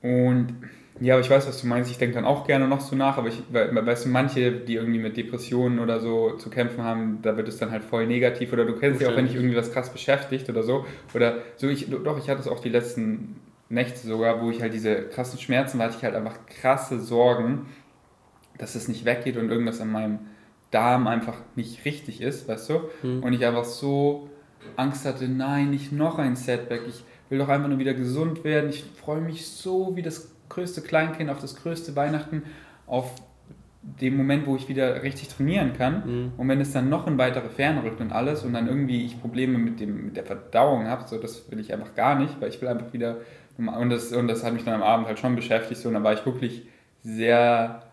Und 0.01 0.55
ja, 1.01 1.13
aber 1.15 1.21
ich 1.21 1.29
weiß, 1.29 1.47
was 1.47 1.61
du 1.61 1.67
meinst. 1.67 1.89
Ich 1.91 1.97
denke 1.97 2.15
dann 2.15 2.25
auch 2.25 2.45
gerne 2.45 2.67
noch 2.67 2.81
so 2.81 2.95
nach, 2.95 3.17
aber 3.17 3.27
ich, 3.29 3.41
we- 3.51 3.69
weißt 3.85 4.05
du, 4.05 4.09
manche, 4.09 4.51
die 4.51 4.75
irgendwie 4.75 4.99
mit 4.99 5.15
Depressionen 5.17 5.79
oder 5.79 5.99
so 5.99 6.31
zu 6.37 6.49
kämpfen 6.49 6.83
haben, 6.83 7.19
da 7.21 7.37
wird 7.37 7.47
es 7.47 7.57
dann 7.57 7.71
halt 7.71 7.83
voll 7.83 8.05
negativ. 8.07 8.51
Oder 8.53 8.65
du 8.65 8.75
kennst 8.75 9.01
ja 9.01 9.07
auch, 9.09 9.15
wenn 9.15 9.25
dich 9.25 9.35
irgendwie 9.35 9.55
was 9.55 9.71
krass 9.71 9.91
beschäftigt 9.91 10.49
oder 10.49 10.63
so. 10.63 10.85
Oder 11.13 11.39
so, 11.57 11.67
ich, 11.69 11.89
doch, 11.89 12.17
ich 12.17 12.29
hatte 12.29 12.41
es 12.41 12.47
auch 12.47 12.59
die 12.59 12.69
letzten 12.69 13.39
Nächte 13.69 13.99
sogar, 14.07 14.41
wo 14.41 14.49
ich 14.49 14.61
halt 14.61 14.73
diese 14.73 15.03
krassen 15.03 15.39
Schmerzen, 15.39 15.81
hatte 15.81 15.95
ich 15.97 16.03
halt 16.03 16.15
einfach 16.15 16.37
krasse 16.47 16.99
Sorgen, 16.99 17.67
dass 18.57 18.75
es 18.75 18.87
nicht 18.87 19.05
weggeht 19.05 19.37
und 19.37 19.49
irgendwas 19.49 19.79
an 19.81 19.91
meinem 19.91 20.19
Darm 20.71 21.07
einfach 21.07 21.37
nicht 21.55 21.85
richtig 21.85 22.21
ist, 22.21 22.47
weißt 22.47 22.69
du? 22.69 22.81
Hm. 23.01 23.23
Und 23.23 23.33
ich 23.33 23.45
einfach 23.45 23.63
so 23.65 24.29
Angst 24.75 25.05
hatte, 25.05 25.27
nein, 25.27 25.69
nicht 25.71 25.91
noch 25.91 26.19
ein 26.19 26.35
Setback. 26.35 26.81
Ich 26.87 27.03
will 27.29 27.39
doch 27.39 27.47
einfach 27.49 27.69
nur 27.69 27.79
wieder 27.79 27.93
gesund 27.93 28.43
werden. 28.43 28.69
Ich 28.69 28.83
freue 28.83 29.21
mich 29.21 29.47
so 29.47 29.95
wie 29.95 30.01
das 30.01 30.28
größte 30.49 30.81
Kleinkind 30.81 31.29
auf 31.29 31.39
das 31.39 31.55
größte 31.55 31.95
Weihnachten, 31.95 32.43
auf 32.87 33.13
den 33.81 34.17
Moment, 34.17 34.45
wo 34.45 34.55
ich 34.55 34.67
wieder 34.67 35.03
richtig 35.03 35.29
trainieren 35.29 35.73
kann. 35.73 36.03
Mhm. 36.05 36.31
Und 36.37 36.47
wenn 36.49 36.59
es 36.59 36.73
dann 36.73 36.89
noch 36.89 37.07
in 37.07 37.17
weitere 37.17 37.49
Ferne 37.49 37.83
rückt 37.83 38.01
und 38.01 38.11
alles 38.11 38.43
und 38.43 38.53
dann 38.53 38.67
irgendwie 38.67 39.05
ich 39.05 39.21
Probleme 39.21 39.57
mit, 39.57 39.79
dem, 39.79 40.07
mit 40.07 40.17
der 40.17 40.25
Verdauung 40.25 40.87
habe, 40.87 41.07
so 41.07 41.17
das 41.17 41.49
will 41.49 41.59
ich 41.59 41.73
einfach 41.73 41.95
gar 41.95 42.19
nicht, 42.19 42.41
weil 42.41 42.49
ich 42.49 42.61
will 42.61 42.67
einfach 42.67 42.91
wieder 42.93 43.17
und 43.57 43.89
das, 43.89 44.13
und 44.13 44.27
das 44.29 44.43
hat 44.43 44.53
mich 44.53 44.63
dann 44.63 44.75
am 44.75 44.83
Abend 44.83 45.07
halt 45.07 45.19
schon 45.19 45.35
beschäftigt 45.35 45.81
so, 45.81 45.89
und 45.89 45.95
da 45.95 46.03
war 46.03 46.13
ich 46.13 46.25
wirklich 46.25 46.65
sehr 47.03 47.83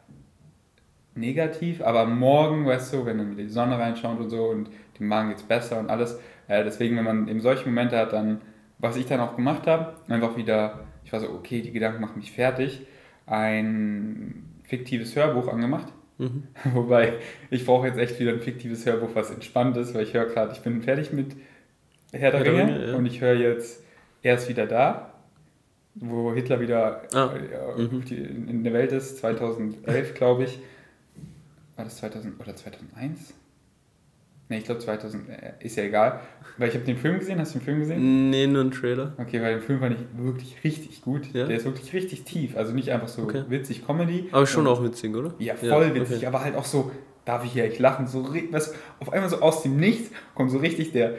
negativ, 1.16 1.82
aber 1.82 2.06
morgen, 2.06 2.66
weißt 2.66 2.92
du, 2.92 3.06
wenn 3.06 3.18
dann 3.18 3.30
wieder 3.32 3.42
die 3.42 3.48
Sonne 3.48 3.78
reinschaut 3.78 4.20
und 4.20 4.30
so 4.30 4.44
und 4.44 4.70
dem 4.98 5.08
Magen 5.08 5.30
geht's 5.30 5.42
besser 5.42 5.80
und 5.80 5.90
alles, 5.90 6.20
äh, 6.48 6.62
deswegen, 6.62 6.96
wenn 6.96 7.04
man 7.04 7.28
eben 7.28 7.40
solche 7.40 7.66
Momente 7.66 7.98
hat, 7.98 8.12
dann, 8.12 8.40
was 8.78 8.96
ich 8.96 9.06
dann 9.06 9.20
auch 9.20 9.34
gemacht 9.34 9.66
habe, 9.66 9.94
einfach 10.08 10.36
wieder, 10.36 10.80
ich 11.06 11.12
war 11.12 11.20
so, 11.20 11.30
okay, 11.30 11.62
die 11.62 11.72
Gedanken 11.72 12.00
machen 12.02 12.18
mich 12.18 12.32
fertig, 12.32 12.82
ein 13.26 14.44
fiktives 14.64 15.16
Hörbuch 15.16 15.48
angemacht, 15.48 15.92
Mhm. 16.18 16.44
wobei 16.72 17.12
ich 17.50 17.66
brauche 17.66 17.86
jetzt 17.88 17.98
echt 17.98 18.18
wieder 18.18 18.32
ein 18.32 18.40
fiktives 18.40 18.86
Hörbuch, 18.86 19.10
was 19.14 19.30
entspannt 19.30 19.76
ist, 19.76 19.94
weil 19.94 20.02
ich 20.02 20.14
höre 20.14 20.24
gerade, 20.26 20.52
ich 20.52 20.60
bin 20.60 20.80
fertig 20.82 21.12
mit 21.12 21.36
Herr 22.10 22.30
der 22.30 22.42
Ringe, 22.44 22.62
Ringe, 22.62 22.86
ja. 22.88 22.96
und 22.96 23.04
ich 23.06 23.20
höre 23.20 23.34
jetzt 23.34 23.82
Er 24.22 24.36
ist 24.36 24.48
wieder 24.48 24.66
da, 24.66 25.12
wo 25.94 26.32
Hitler 26.32 26.58
wieder 26.60 27.02
Ah, 27.12 27.34
äh, 27.34 27.82
mhm. 27.82 28.02
in 28.48 28.64
der 28.64 28.72
Welt 28.72 28.92
ist, 28.92 29.18
2011 29.18 30.14
glaube 30.14 30.44
ich. 30.44 30.58
War 31.76 31.84
das 31.84 31.98
2000 31.98 32.40
oder 32.40 32.56
2001? 32.56 33.34
Ne, 34.48 34.58
ich 34.58 34.64
glaube 34.64 34.80
2000, 34.80 35.28
äh, 35.28 35.52
ist 35.60 35.76
ja 35.76 35.82
egal. 35.84 36.20
Weil 36.56 36.68
ich 36.68 36.74
habe 36.76 36.84
den 36.84 36.96
Film 36.96 37.18
gesehen, 37.18 37.38
hast 37.40 37.54
du 37.54 37.58
den 37.58 37.64
Film 37.64 37.80
gesehen? 37.80 38.30
Nee, 38.30 38.46
nur 38.46 38.62
ein 38.62 38.70
Trailer. 38.70 39.12
Okay, 39.18 39.42
weil 39.42 39.54
den 39.54 39.62
Film 39.62 39.80
fand 39.80 39.96
ich 39.98 40.06
wirklich 40.24 40.56
richtig 40.62 41.02
gut. 41.02 41.26
Ja? 41.32 41.46
Der 41.46 41.56
ist 41.56 41.64
wirklich 41.64 41.92
richtig 41.92 42.22
tief, 42.22 42.56
also 42.56 42.72
nicht 42.72 42.90
einfach 42.90 43.08
so 43.08 43.22
Okay. 43.22 43.42
witzig 43.48 43.84
Comedy. 43.86 44.28
Aber 44.30 44.46
schon 44.46 44.66
auch 44.68 44.82
witzig, 44.84 45.14
oder? 45.16 45.34
ja, 45.38 45.54
voll 45.56 45.94
witzig, 45.94 46.18
okay. 46.18 46.26
aber 46.26 46.42
halt 46.44 46.54
auch 46.54 46.64
so, 46.64 46.92
darf 47.24 47.44
ich 47.44 47.52
hier 47.52 47.64
echt 47.64 47.80
lachen? 47.80 48.06
So, 48.06 48.28
was, 48.52 48.72
auf 49.00 49.12
einmal 49.12 49.28
so 49.28 49.40
aus 49.40 49.62
dem 49.64 49.76
Nichts 49.78 50.10
kommt 50.36 50.52
so 50.52 50.58
richtig 50.58 50.92
der, 50.92 51.14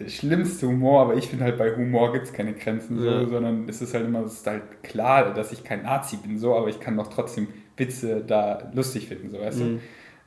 der 0.00 0.08
schlimmste 0.08 0.66
Humor, 0.66 1.02
aber 1.02 1.14
ich 1.14 1.28
finde 1.28 1.44
halt 1.44 1.58
bei 1.58 1.76
Humor 1.76 2.12
gibt 2.12 2.26
es 2.26 2.32
keine 2.32 2.54
Grenzen, 2.54 2.98
so, 2.98 3.04
Ja. 3.06 3.28
sondern 3.28 3.68
es 3.68 3.80
ist 3.80 3.94
halt 3.94 4.04
immer, 4.04 4.24
es 4.24 4.32
ist 4.40 4.46
halt 4.48 4.62
klar, 4.82 5.32
dass 5.32 5.52
ich 5.52 5.62
kein 5.62 5.82
Nazi 5.84 6.16
bin, 6.16 6.38
so, 6.38 6.56
aber 6.56 6.68
ich 6.68 6.80
kann 6.80 6.96
doch 6.96 7.06
trotzdem 7.06 7.46
Witze 7.76 8.24
da 8.26 8.70
lustig 8.74 9.06
finden, 9.06 9.30
so, 9.30 9.38
weißt 9.40 9.60
Mhm. 9.60 9.76
du? 9.76 9.80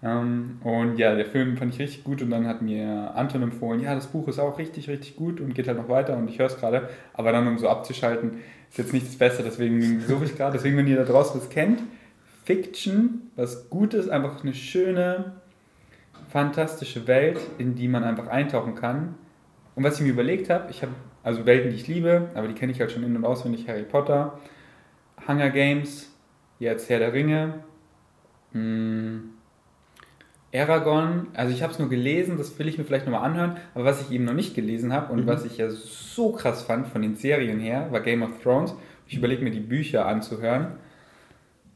Ähm, 0.05 0.59
und 0.63 0.97
ja, 0.99 1.15
der 1.15 1.25
Film 1.25 1.57
fand 1.57 1.73
ich 1.73 1.79
richtig 1.79 2.03
gut 2.03 2.21
und 2.21 2.29
dann 2.29 2.45
hat 2.47 2.61
mir 2.61 3.11
Anton 3.15 3.41
empfohlen, 3.41 3.81
ja, 3.81 3.95
das 3.95 4.05
Buch 4.05 4.27
ist 4.27 4.37
auch 4.37 4.59
richtig, 4.59 4.87
richtig 4.87 5.15
gut 5.15 5.41
und 5.41 5.55
geht 5.55 5.67
halt 5.67 5.79
noch 5.79 5.89
weiter 5.89 6.15
und 6.15 6.29
ich 6.29 6.37
höre 6.37 6.45
es 6.45 6.59
gerade, 6.59 6.89
aber 7.13 7.31
dann 7.31 7.47
um 7.47 7.57
so 7.57 7.67
abzuschalten, 7.67 8.37
ist 8.69 8.77
jetzt 8.77 8.93
nicht 8.93 9.07
das 9.07 9.15
Beste, 9.15 9.41
deswegen 9.41 10.01
suche 10.01 10.25
ich 10.25 10.37
gerade, 10.37 10.53
deswegen, 10.53 10.77
wenn 10.77 10.85
ihr 10.85 10.97
da 10.97 11.05
draußen 11.05 11.41
was 11.41 11.49
kennt, 11.49 11.81
Fiction, 12.43 13.31
was 13.35 13.71
Gutes, 13.71 14.07
einfach 14.07 14.43
eine 14.43 14.53
schöne, 14.53 15.37
fantastische 16.29 17.07
Welt, 17.07 17.39
in 17.57 17.73
die 17.73 17.87
man 17.87 18.03
einfach 18.03 18.27
eintauchen 18.27 18.75
kann. 18.75 19.15
Und 19.73 19.83
was 19.83 19.95
ich 19.95 20.01
mir 20.01 20.11
überlegt 20.11 20.51
habe, 20.51 20.69
ich 20.69 20.83
habe 20.83 20.91
also 21.23 21.47
Welten, 21.47 21.71
die 21.71 21.77
ich 21.77 21.87
liebe, 21.87 22.29
aber 22.35 22.47
die 22.47 22.53
kenne 22.53 22.71
ich 22.71 22.79
halt 22.79 22.91
schon 22.91 23.03
in- 23.03 23.15
und 23.15 23.25
auswendig, 23.25 23.67
Harry 23.67 23.83
Potter, 23.83 24.39
Hunger 25.27 25.49
Games, 25.49 26.13
jetzt 26.59 26.89
Herr 26.89 26.99
der 26.99 27.13
Ringe, 27.13 27.55
mh, 28.53 29.34
Aragon, 30.53 31.27
also 31.33 31.53
ich 31.53 31.61
habe 31.63 31.73
es 31.73 31.79
nur 31.79 31.89
gelesen, 31.89 32.37
das 32.37 32.57
will 32.57 32.67
ich 32.67 32.77
mir 32.77 32.85
vielleicht 32.85 33.05
nochmal 33.05 33.23
anhören, 33.29 33.57
aber 33.73 33.83
was 33.85 34.01
ich 34.01 34.11
eben 34.11 34.23
noch 34.25 34.33
nicht 34.33 34.55
gelesen 34.55 34.93
habe 34.93 35.11
und 35.11 35.23
Mhm. 35.23 35.27
was 35.27 35.43
ich 35.45 35.57
ja 35.57 35.69
so 35.69 36.31
krass 36.31 36.63
fand 36.63 36.87
von 36.87 37.01
den 37.01 37.15
Serien 37.15 37.59
her, 37.59 37.87
war 37.91 37.99
Game 37.99 38.23
of 38.23 38.41
Thrones. 38.41 38.73
Ich 39.07 39.17
überlege 39.17 39.43
mir 39.43 39.51
die 39.51 39.59
Bücher 39.59 40.05
anzuhören, 40.05 40.67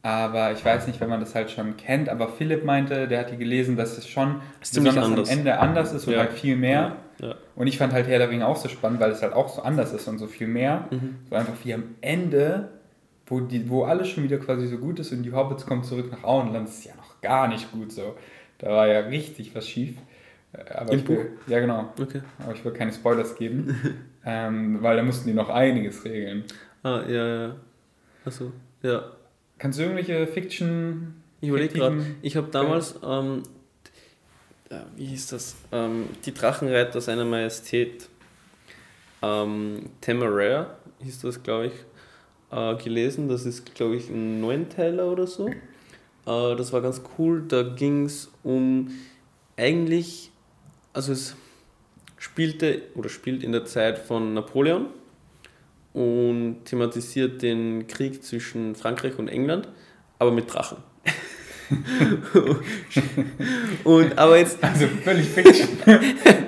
aber 0.01 0.53
ich 0.53 0.63
weiß 0.63 0.87
nicht, 0.87 1.01
wenn 1.01 1.09
man 1.09 1.19
das 1.19 1.35
halt 1.35 1.51
schon 1.51 1.75
kennt, 1.75 2.07
aber 2.07 2.29
Philipp 2.29 2.63
meinte, 2.63 3.07
der 3.09 3.19
hat 3.19 3.31
die 3.31 3.37
gelesen, 3.37 3.75
dass 3.75 3.97
es 3.97 4.07
schon 4.07 4.35
Ist 4.61 4.73
besonders 4.75 5.03
anders. 5.05 5.29
am 5.29 5.37
Ende 5.39 5.59
anders 5.59 5.91
ist 5.91 6.07
und 6.07 6.13
Ja. 6.13 6.19
halt 6.19 6.31
viel 6.33 6.55
mehr. 6.55 6.95
Ja. 7.19 7.35
Und 7.57 7.67
ich 7.67 7.77
fand 7.77 7.91
halt 7.91 8.07
Herr 8.07 8.17
der 8.19 8.29
Ringe 8.29 8.47
auch 8.47 8.55
so 8.55 8.69
spannend, 8.69 9.01
weil 9.01 9.11
es 9.11 9.21
halt 9.21 9.33
auch 9.33 9.49
so 9.49 9.61
anders 9.61 9.91
ist 9.91 10.07
und 10.07 10.19
so 10.19 10.27
viel 10.27 10.47
mehr. 10.47 10.85
Mhm. 10.89 11.15
So 11.29 11.35
einfach 11.35 11.53
wie 11.65 11.73
am 11.73 11.83
Ende, 11.99 12.69
wo, 13.27 13.41
die, 13.41 13.69
wo 13.69 13.83
alles 13.83 14.07
schon 14.07 14.23
wieder 14.23 14.37
quasi 14.37 14.67
so 14.67 14.77
gut 14.77 14.99
ist 14.99 15.11
und 15.11 15.23
die 15.23 15.33
Hobbits 15.33 15.65
kommen 15.65 15.83
zurück 15.83 16.09
nach 16.11 16.23
Auenland, 16.23 16.69
ist 16.69 16.85
ja 16.85 16.95
noch 16.95 17.19
gar 17.21 17.49
nicht 17.49 17.69
gut 17.73 17.91
so. 17.91 18.15
Da 18.59 18.69
war 18.69 18.87
ja 18.87 18.99
richtig 18.99 19.55
was 19.55 19.67
schief. 19.67 19.95
Äh, 20.53 20.73
Aber 20.73 20.93
Im 20.93 20.99
ich 20.99 21.07
will, 21.07 21.31
Ja, 21.47 21.59
genau. 21.59 21.93
Okay. 21.99 22.21
Aber 22.39 22.53
ich 22.53 22.63
will 22.63 22.73
keine 22.73 22.93
Spoilers 22.93 23.35
geben, 23.35 23.75
ähm, 24.25 24.81
weil 24.81 24.97
da 24.97 25.03
mussten 25.03 25.27
die 25.27 25.33
noch 25.33 25.49
einiges 25.49 26.05
regeln. 26.05 26.43
Ah, 26.83 27.01
ja, 27.07 27.27
ja. 27.27 27.55
Achso, 28.25 28.51
ja. 28.83 29.11
Kannst 29.57 29.79
du 29.79 29.83
irgendwelche 29.83 30.27
Fiction... 30.27 31.15
Ich 31.41 31.49
überlege 31.49 31.73
gerade, 31.73 32.05
ich 32.21 32.35
habe 32.35 32.49
damals, 32.51 32.99
ähm, 33.01 33.43
äh, 34.69 34.75
wie 34.97 35.05
hieß 35.05 35.27
das? 35.27 35.55
Ähm, 35.71 36.07
die 36.25 36.33
Drachenreiter 36.33 36.99
seiner 36.99 37.23
Majestät 37.23 38.09
ähm, 39.21 39.89
Temeraire, 40.01 40.77
hieß 41.01 41.21
das, 41.21 41.41
glaube 41.41 41.67
ich, 41.67 41.73
äh, 42.51 42.75
gelesen. 42.75 43.29
Das 43.29 43.45
ist, 43.45 43.73
glaube 43.73 43.95
ich, 43.95 44.09
ein 44.09 44.41
Neunteiler 44.41 45.09
oder 45.09 45.27
so. 45.27 45.49
Äh, 46.29 46.55
das 46.55 46.71
war 46.71 46.81
ganz 46.81 47.01
cool. 47.17 47.43
Da 47.47 47.63
ging 47.63 48.05
es 48.05 48.31
um 48.43 48.91
eigentlich, 49.57 50.31
also 50.93 51.11
es 51.11 51.35
spielte 52.17 52.83
oder 52.95 53.09
spielt 53.09 53.43
in 53.43 53.51
der 53.51 53.65
Zeit 53.65 53.97
von 53.97 54.33
Napoleon 54.33 54.85
und 55.93 56.65
thematisiert 56.65 57.41
den 57.41 57.87
Krieg 57.87 58.23
zwischen 58.23 58.75
Frankreich 58.75 59.17
und 59.17 59.27
England, 59.27 59.67
aber 60.19 60.31
mit 60.31 60.53
Drachen. 60.53 60.77
und 63.83 64.17
aber 64.17 64.37
jetzt 64.37 64.63
Also 64.63 64.87
völlig 65.03 65.27
Fiction. 65.27 65.77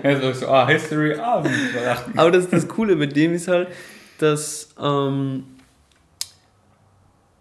also 0.04 0.34
so, 0.34 0.48
ah, 0.48 0.68
History, 0.68 1.14
ah, 1.14 1.42
Drachen. 1.42 2.18
aber 2.18 2.32
das, 2.32 2.50
das 2.50 2.68
Coole 2.68 2.96
mit 2.96 3.16
dem 3.16 3.34
ist 3.34 3.48
halt, 3.48 3.68
dass, 4.18 4.70
ähm, 4.82 5.44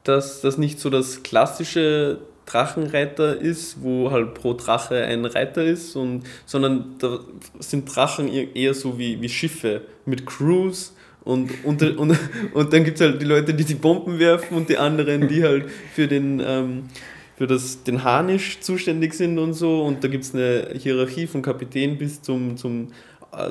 dass 0.04 0.42
das 0.42 0.58
nicht 0.58 0.78
so 0.78 0.90
das 0.90 1.22
klassische 1.22 2.20
Drachenreiter 2.50 3.40
ist, 3.40 3.82
wo 3.82 4.10
halt 4.10 4.34
pro 4.34 4.54
Drache 4.54 5.04
ein 5.04 5.24
Reiter 5.24 5.64
ist, 5.64 5.96
und, 5.96 6.24
sondern 6.46 6.96
da 6.98 7.20
sind 7.58 7.94
Drachen 7.94 8.28
eher 8.28 8.54
eher 8.54 8.74
so 8.74 8.98
wie, 8.98 9.20
wie 9.20 9.28
Schiffe 9.28 9.82
mit 10.04 10.26
Crews 10.26 10.94
und, 11.24 11.64
und, 11.64 11.82
und, 11.98 12.18
und 12.54 12.72
dann 12.72 12.84
gibt 12.84 13.00
es 13.00 13.06
halt 13.06 13.20
die 13.20 13.26
Leute, 13.26 13.54
die 13.54 13.64
die 13.64 13.74
Bomben 13.74 14.18
werfen 14.18 14.56
und 14.56 14.68
die 14.68 14.78
anderen, 14.78 15.28
die 15.28 15.42
halt 15.42 15.66
für 15.94 16.08
den, 16.08 16.42
ähm, 16.44 16.84
für 17.36 17.46
das, 17.46 17.82
den 17.84 18.04
Harnisch 18.04 18.60
zuständig 18.60 19.14
sind 19.14 19.38
und 19.38 19.54
so. 19.54 19.82
Und 19.82 20.04
da 20.04 20.08
gibt 20.08 20.24
es 20.24 20.34
eine 20.34 20.74
Hierarchie 20.76 21.26
von 21.26 21.42
Kapitän 21.42 21.98
bis 21.98 22.22
zum, 22.22 22.56
zum 22.56 22.88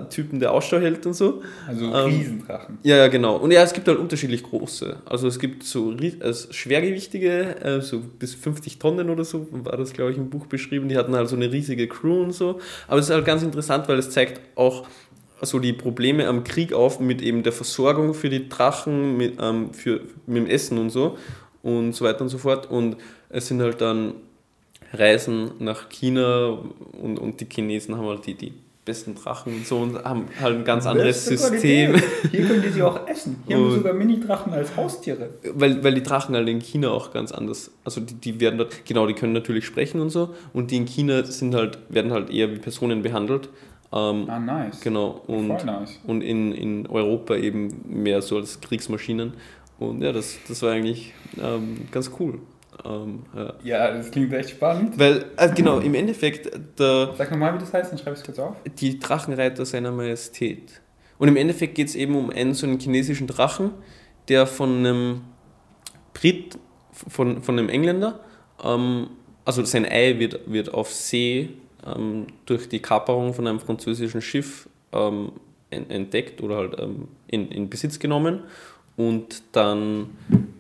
Typen, 0.10 0.40
der 0.40 0.52
Ausschau 0.52 0.78
hält 0.78 1.06
und 1.06 1.14
so. 1.14 1.42
Also 1.68 1.86
Ähm, 1.86 2.06
Riesendrachen. 2.06 2.80
Ja, 2.84 2.98
ja, 2.98 3.08
genau. 3.08 3.38
Und 3.38 3.52
ja, 3.52 3.64
es 3.64 3.74
gibt 3.74 3.88
halt 3.88 3.98
unterschiedlich 3.98 4.44
große. 4.44 4.98
Also 5.06 5.28
es 5.28 5.40
gibt 5.40 5.64
so 5.64 5.96
also 6.20 6.52
schwergewichtige, 6.52 7.56
äh, 7.64 7.82
so 7.82 8.00
bis 8.00 8.36
50 8.36 8.80
Tonnen 8.80 9.10
oder 9.10 9.24
so, 9.24 9.48
war 9.52 9.78
das, 9.78 9.94
glaube 9.94 10.12
ich, 10.12 10.18
im 10.18 10.30
Buch 10.30 10.48
beschrieben. 10.48 10.90
Die 10.90 10.98
hatten 10.98 11.16
halt 11.16 11.30
so 11.30 11.36
eine 11.36 11.52
riesige 11.52 11.88
Crew 11.88 12.24
und 12.24 12.34
so. 12.34 12.60
Aber 12.88 13.00
es 13.00 13.08
ist 13.08 13.16
halt 13.16 13.26
ganz 13.26 13.42
interessant, 13.42 13.88
weil 13.88 13.98
es 14.00 14.10
zeigt 14.10 14.42
auch 14.56 14.86
so 15.42 15.60
die 15.60 15.74
Probleme 15.74 16.28
am 16.28 16.44
Krieg 16.44 16.74
auf 16.74 17.00
mit 17.00 17.22
eben 17.22 17.44
der 17.44 17.54
Versorgung 17.54 18.14
für 18.14 18.30
die 18.30 18.50
Drachen, 18.50 19.16
mit, 19.16 19.38
ähm, 19.42 19.74
für, 19.74 20.02
mit 20.28 20.38
dem 20.38 20.48
Essen 20.48 20.78
und 20.78 20.90
so 20.90 21.18
und 21.64 21.94
so 21.94 22.06
weiter 22.06 22.22
und 22.22 22.30
so 22.30 22.38
fort. 22.38 22.70
Und 22.70 22.98
es 23.30 23.48
sind 23.48 23.62
halt 23.62 23.80
dann 23.80 24.16
Reisen 24.92 25.52
nach 25.60 25.90
China 25.90 26.60
und, 27.02 27.18
und 27.18 27.40
die 27.40 27.48
Chinesen 27.50 27.96
haben 27.96 28.08
halt 28.08 28.26
die, 28.26 28.34
die 28.34 28.54
besten 28.90 29.16
Drachen 29.16 29.54
und 29.54 29.66
so 29.68 29.78
und 29.78 30.04
haben 30.04 30.26
halt 30.42 30.58
ein 30.58 30.64
ganz 30.66 30.86
anderes 30.86 31.26
System. 31.26 31.96
Hier 32.32 32.46
können 32.46 32.62
die 32.62 32.70
sie 32.70 32.82
auch 32.84 33.08
essen. 33.08 33.38
Hier 33.48 33.56
haben 33.56 33.64
wir 33.64 33.70
Und- 33.72 33.78
sogar 33.78 33.94
Mini-Drachen 33.94 34.52
als 34.54 34.76
Haustiere. 34.76 35.30
Weil, 35.54 35.84
weil 35.84 35.94
die 35.94 36.04
Drachen 36.04 36.36
halt 36.36 36.50
in 36.50 36.60
China 36.60 36.90
auch 36.90 37.14
ganz 37.14 37.32
anders, 37.32 37.72
also 37.86 38.02
die, 38.02 38.16
die 38.16 38.40
werden 38.40 38.58
dort, 38.58 38.86
genau, 38.86 39.08
die 39.08 39.14
können 39.14 39.34
natürlich 39.34 39.66
sprechen 39.66 40.02
und 40.02 40.10
so 40.10 40.34
und 40.54 40.72
die 40.72 40.78
in 40.78 40.86
China 40.86 41.24
sind 41.24 41.56
halt, 41.56 41.78
werden 41.90 42.12
halt 42.12 42.30
eher 42.30 42.52
wie 42.52 42.58
Personen 42.58 43.02
behandelt. 43.02 43.50
Ähm, 43.92 44.26
Ah, 44.30 44.38
nice. 44.40 44.82
genau, 44.82 45.22
und, 45.26 45.48
nice. 45.48 46.00
und 46.06 46.22
in, 46.22 46.52
in 46.52 46.86
Europa 46.88 47.36
eben 47.36 47.82
mehr 47.88 48.22
so 48.22 48.38
als 48.38 48.62
Kriegsmaschinen. 48.62 49.34
Und 49.80 50.02
ja, 50.04 50.12
das, 50.12 50.38
das 50.48 50.62
war 50.62 50.74
eigentlich 50.74 51.14
ähm, 51.42 51.78
ganz 51.90 52.12
cool. 52.20 52.40
Ähm, 52.86 53.24
ja. 53.36 53.54
Ja, 53.64 53.92
das 53.92 54.10
klingt 54.12 54.32
echt 54.34 54.52
spannend. 54.52 54.98
Weil, 54.98 55.26
also 55.36 55.54
genau, 55.54 55.80
im 55.80 55.94
Endeffekt, 55.96 56.50
der, 56.80 57.14
Sag 57.18 57.32
nochmal, 57.32 57.54
wie 57.56 57.60
das 57.60 57.74
heißt, 57.74 57.92
dann 57.92 58.00
schreibe 58.00 58.14
ich 58.14 58.20
es 58.20 58.26
kurz 58.26 58.40
auf. 58.40 58.56
die 58.80 59.00
Drachenreiter 59.00 59.66
seiner 59.66 59.92
Majestät. 59.92 60.82
Und 61.18 61.28
im 61.28 61.36
Endeffekt 61.36 61.76
geht 61.76 61.90
es 61.90 61.96
eben 61.96 62.16
um 62.16 62.30
einen 62.30 62.54
so 62.54 62.66
einen 62.66 62.80
chinesischen 62.80 63.28
Drachen, 63.28 63.72
der 64.30 64.48
von 64.48 64.78
einem 64.78 65.22
Brit, 66.14 66.58
von, 66.92 67.42
von 67.44 67.58
einem 67.60 67.70
Engländer, 67.70 68.20
ähm, 68.64 69.10
also 69.46 69.64
sein 69.66 69.86
Ei 69.86 70.20
wird, 70.20 70.40
wird 70.52 70.74
auf 70.74 70.94
See 70.94 71.50
ähm, 71.86 72.28
durch 72.46 72.70
die 72.70 72.80
Kaperung 72.82 73.34
von 73.34 73.48
einem 73.48 73.60
französischen 73.60 74.22
Schiff 74.22 74.70
ähm, 74.92 75.32
en- 75.72 75.90
entdeckt 75.90 76.42
oder 76.42 76.58
halt 76.58 76.80
ähm, 76.80 77.08
in, 77.28 77.50
in 77.52 77.70
Besitz 77.70 78.00
genommen 78.00 78.42
und 78.96 79.42
dann 79.54 80.10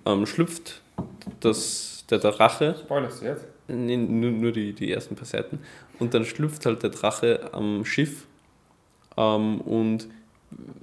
ähm, 0.05 0.25
schlüpft 0.25 0.81
das, 1.41 1.88
der 2.11 2.19
Drache 2.19 2.75
Spoilerst 2.79 3.21
du 3.21 3.25
jetzt? 3.25 3.45
Nee, 3.67 3.97
nur, 3.97 4.31
nur 4.31 4.51
die, 4.51 4.73
die 4.73 4.91
ersten 4.91 5.15
paar 5.15 5.25
Seiten. 5.25 5.59
Und 5.99 6.13
dann 6.13 6.25
schlüpft 6.25 6.65
halt 6.65 6.81
der 6.83 6.89
Drache 6.89 7.49
am 7.51 7.85
Schiff. 7.85 8.25
Ähm, 9.15 9.61
und 9.61 10.07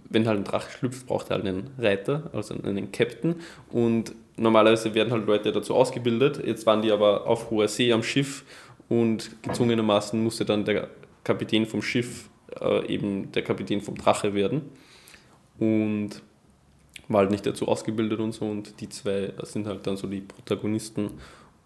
wenn 0.09 0.27
halt 0.27 0.39
ein 0.39 0.45
Drache 0.45 0.70
schlüpft, 0.70 1.07
braucht 1.07 1.31
er 1.31 1.37
halt 1.37 1.47
einen 1.47 1.70
Reiter, 1.79 2.31
also 2.33 2.55
einen 2.55 2.93
Captain. 2.93 3.37
Und 3.70 4.14
normalerweise 4.37 4.95
werden 4.95 5.12
halt 5.12 5.27
Leute 5.27 5.53
dazu 5.53 5.74
ausgebildet. 5.74 6.41
Jetzt 6.45 6.66
waren 6.66 6.83
die 6.83 6.93
aber 6.93 7.27
auf 7.27 7.51
hoher 7.51 7.68
See 7.68 7.93
am 7.93 8.03
Schiff 8.03 8.45
und 8.89 9.43
gezwungenermaßen 9.43 10.22
musste 10.22 10.45
dann 10.45 10.64
der 10.64 10.89
Kapitän 11.24 11.66
vom 11.66 11.83
Schiff 11.83 12.29
äh, 12.61 12.87
eben 12.87 13.33
der 13.33 13.43
Kapitän 13.43 13.81
vom 13.81 13.97
Drache 13.97 14.35
werden. 14.35 14.62
Und 15.59 16.22
war 17.09 17.20
halt 17.20 17.30
nicht 17.30 17.46
dazu 17.46 17.68
ausgebildet 17.68 18.20
und 18.20 18.32
so. 18.32 18.46
Und 18.46 18.80
die 18.80 18.88
zwei 18.88 19.32
sind 19.42 19.66
halt 19.66 19.86
dann 19.86 19.96
so 19.96 20.07
die 20.07 20.20
Protagonisten. 20.20 21.11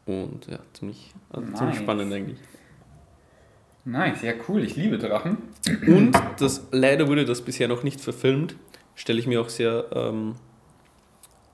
Und 0.06 0.46
ja, 0.50 0.58
ziemlich, 0.72 1.12
also 1.30 1.46
ziemlich 1.52 1.76
Nice. 1.76 1.82
spannend 1.82 2.12
eigentlich. 2.12 2.38
Nice, 3.84 4.22
ja 4.22 4.32
cool, 4.48 4.62
ich 4.64 4.76
liebe 4.76 4.98
Drachen. 4.98 5.38
Und 5.86 6.12
das, 6.38 6.66
leider 6.70 7.08
wurde 7.08 7.24
das 7.24 7.42
bisher 7.42 7.68
noch 7.68 7.82
nicht 7.82 8.00
verfilmt. 8.00 8.56
Stelle 8.94 9.18
ich 9.18 9.26
mir 9.26 9.40
auch 9.40 9.48
sehr 9.48 9.86
ähm, 9.92 10.34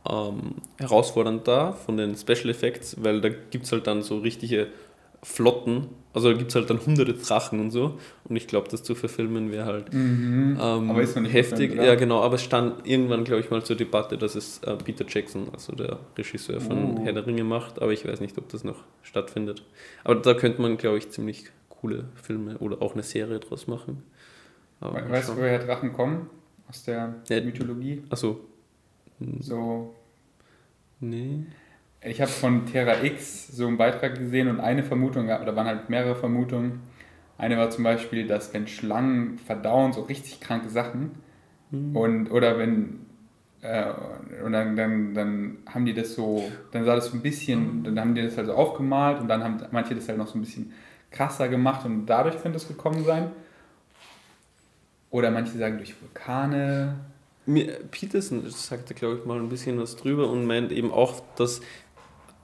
ähm, 0.08 0.56
herausfordernd 0.78 1.46
dar 1.46 1.74
von 1.74 1.96
den 1.96 2.16
Special 2.16 2.48
Effects, 2.48 2.96
weil 3.02 3.20
da 3.20 3.28
gibt 3.28 3.66
es 3.66 3.72
halt 3.72 3.86
dann 3.86 4.02
so 4.02 4.18
richtige 4.18 4.68
Flotten, 5.22 5.88
also 6.16 6.32
da 6.32 6.36
gibt 6.36 6.50
es 6.50 6.54
halt 6.56 6.68
dann 6.68 6.84
hunderte 6.84 7.12
Drachen 7.14 7.60
und 7.60 7.70
so. 7.70 7.98
Und 8.24 8.34
ich 8.36 8.48
glaube, 8.48 8.68
das 8.68 8.82
zu 8.82 8.94
verfilmen 8.96 9.52
wäre 9.52 9.66
halt 9.66 9.92
Mhm. 9.92 10.58
ähm, 10.60 10.90
Aber 10.90 11.02
ist 11.02 11.14
noch 11.14 11.22
nicht 11.22 11.32
heftig. 11.34 11.68
verfilmt, 11.70 11.86
ja, 11.86 11.94
genau, 11.94 12.22
aber 12.22 12.34
es 12.34 12.42
stand 12.42 12.86
irgendwann, 12.86 13.22
glaube 13.24 13.40
ich, 13.42 13.50
mal 13.50 13.62
zur 13.62 13.76
Debatte, 13.76 14.18
dass 14.18 14.34
es 14.34 14.58
äh, 14.64 14.74
Peter 14.76 15.04
Jackson, 15.08 15.48
also 15.52 15.74
der 15.74 16.00
Regisseur 16.18 16.60
von 16.60 16.98
Uh. 16.98 17.04
Herr 17.04 17.12
der 17.12 17.26
Ringe, 17.26 17.44
macht, 17.44 17.80
aber 17.80 17.92
ich 17.92 18.04
weiß 18.04 18.20
nicht, 18.20 18.36
ob 18.38 18.48
das 18.48 18.64
noch 18.64 18.82
stattfindet. 19.02 19.62
Aber 20.02 20.16
da 20.16 20.34
könnte 20.34 20.60
man, 20.60 20.76
glaube 20.76 20.98
ich, 20.98 21.10
ziemlich 21.10 21.44
coole 21.68 22.04
Filme 22.14 22.58
oder 22.58 22.82
auch 22.82 22.94
eine 22.94 23.02
Serie 23.04 23.38
draus 23.38 23.66
machen. 23.68 24.02
Aber 24.80 24.96
We- 25.06 25.10
Weißt 25.10 25.28
du, 25.28 25.36
woher 25.36 25.58
Drachen 25.64 25.92
kommen? 25.92 26.28
Aus 26.68 26.82
der 26.84 27.14
Ja. 27.28 27.40
Mythologie? 27.40 28.02
Achso. 28.10 28.40
So, 29.40 29.94
Nee. 31.00 31.44
Ich 32.06 32.20
habe 32.20 32.30
von 32.30 32.66
Terra 32.66 33.02
X 33.02 33.48
so 33.48 33.66
einen 33.66 33.76
Beitrag 33.76 34.16
gesehen 34.18 34.48
und 34.48 34.60
eine 34.60 34.82
Vermutung, 34.82 35.26
gab- 35.26 35.44
da 35.44 35.54
waren 35.56 35.66
halt 35.66 35.90
mehrere 35.90 36.14
Vermutungen. 36.16 36.80
Eine 37.38 37.58
war 37.58 37.70
zum 37.70 37.84
Beispiel, 37.84 38.26
dass 38.26 38.54
wenn 38.54 38.66
Schlangen 38.66 39.38
verdauen, 39.38 39.92
so 39.92 40.02
richtig 40.02 40.40
kranke 40.40 40.68
Sachen, 40.68 41.10
und 41.94 42.30
oder 42.30 42.58
wenn 42.58 43.00
äh, 43.60 43.86
und 44.44 44.52
dann, 44.52 44.76
dann, 44.76 45.14
dann 45.14 45.58
haben 45.66 45.84
die 45.84 45.94
das 45.94 46.14
so, 46.14 46.50
dann 46.70 46.84
sah 46.84 46.94
das 46.94 47.06
so 47.06 47.16
ein 47.16 47.22
bisschen, 47.22 47.82
dann 47.84 47.98
haben 47.98 48.14
die 48.14 48.22
das 48.22 48.36
halt 48.36 48.46
so 48.46 48.54
aufgemalt 48.54 49.20
und 49.20 49.28
dann 49.28 49.42
haben 49.42 49.60
manche 49.72 49.94
das 49.94 50.08
halt 50.08 50.16
noch 50.18 50.28
so 50.28 50.38
ein 50.38 50.42
bisschen 50.42 50.72
krasser 51.10 51.48
gemacht 51.48 51.84
und 51.84 52.06
dadurch 52.06 52.40
könnte 52.40 52.56
es 52.56 52.68
gekommen 52.68 53.04
sein. 53.04 53.30
Oder 55.10 55.30
manche 55.30 55.58
sagen 55.58 55.78
durch 55.78 55.94
Vulkane. 56.00 56.96
Peterson 57.90 58.42
sagte, 58.50 58.94
glaube 58.94 59.18
ich, 59.18 59.24
mal 59.24 59.38
ein 59.38 59.48
bisschen 59.48 59.78
was 59.80 59.96
drüber 59.96 60.28
und 60.30 60.46
meint 60.46 60.72
eben 60.72 60.92
auch, 60.92 61.20
dass 61.36 61.60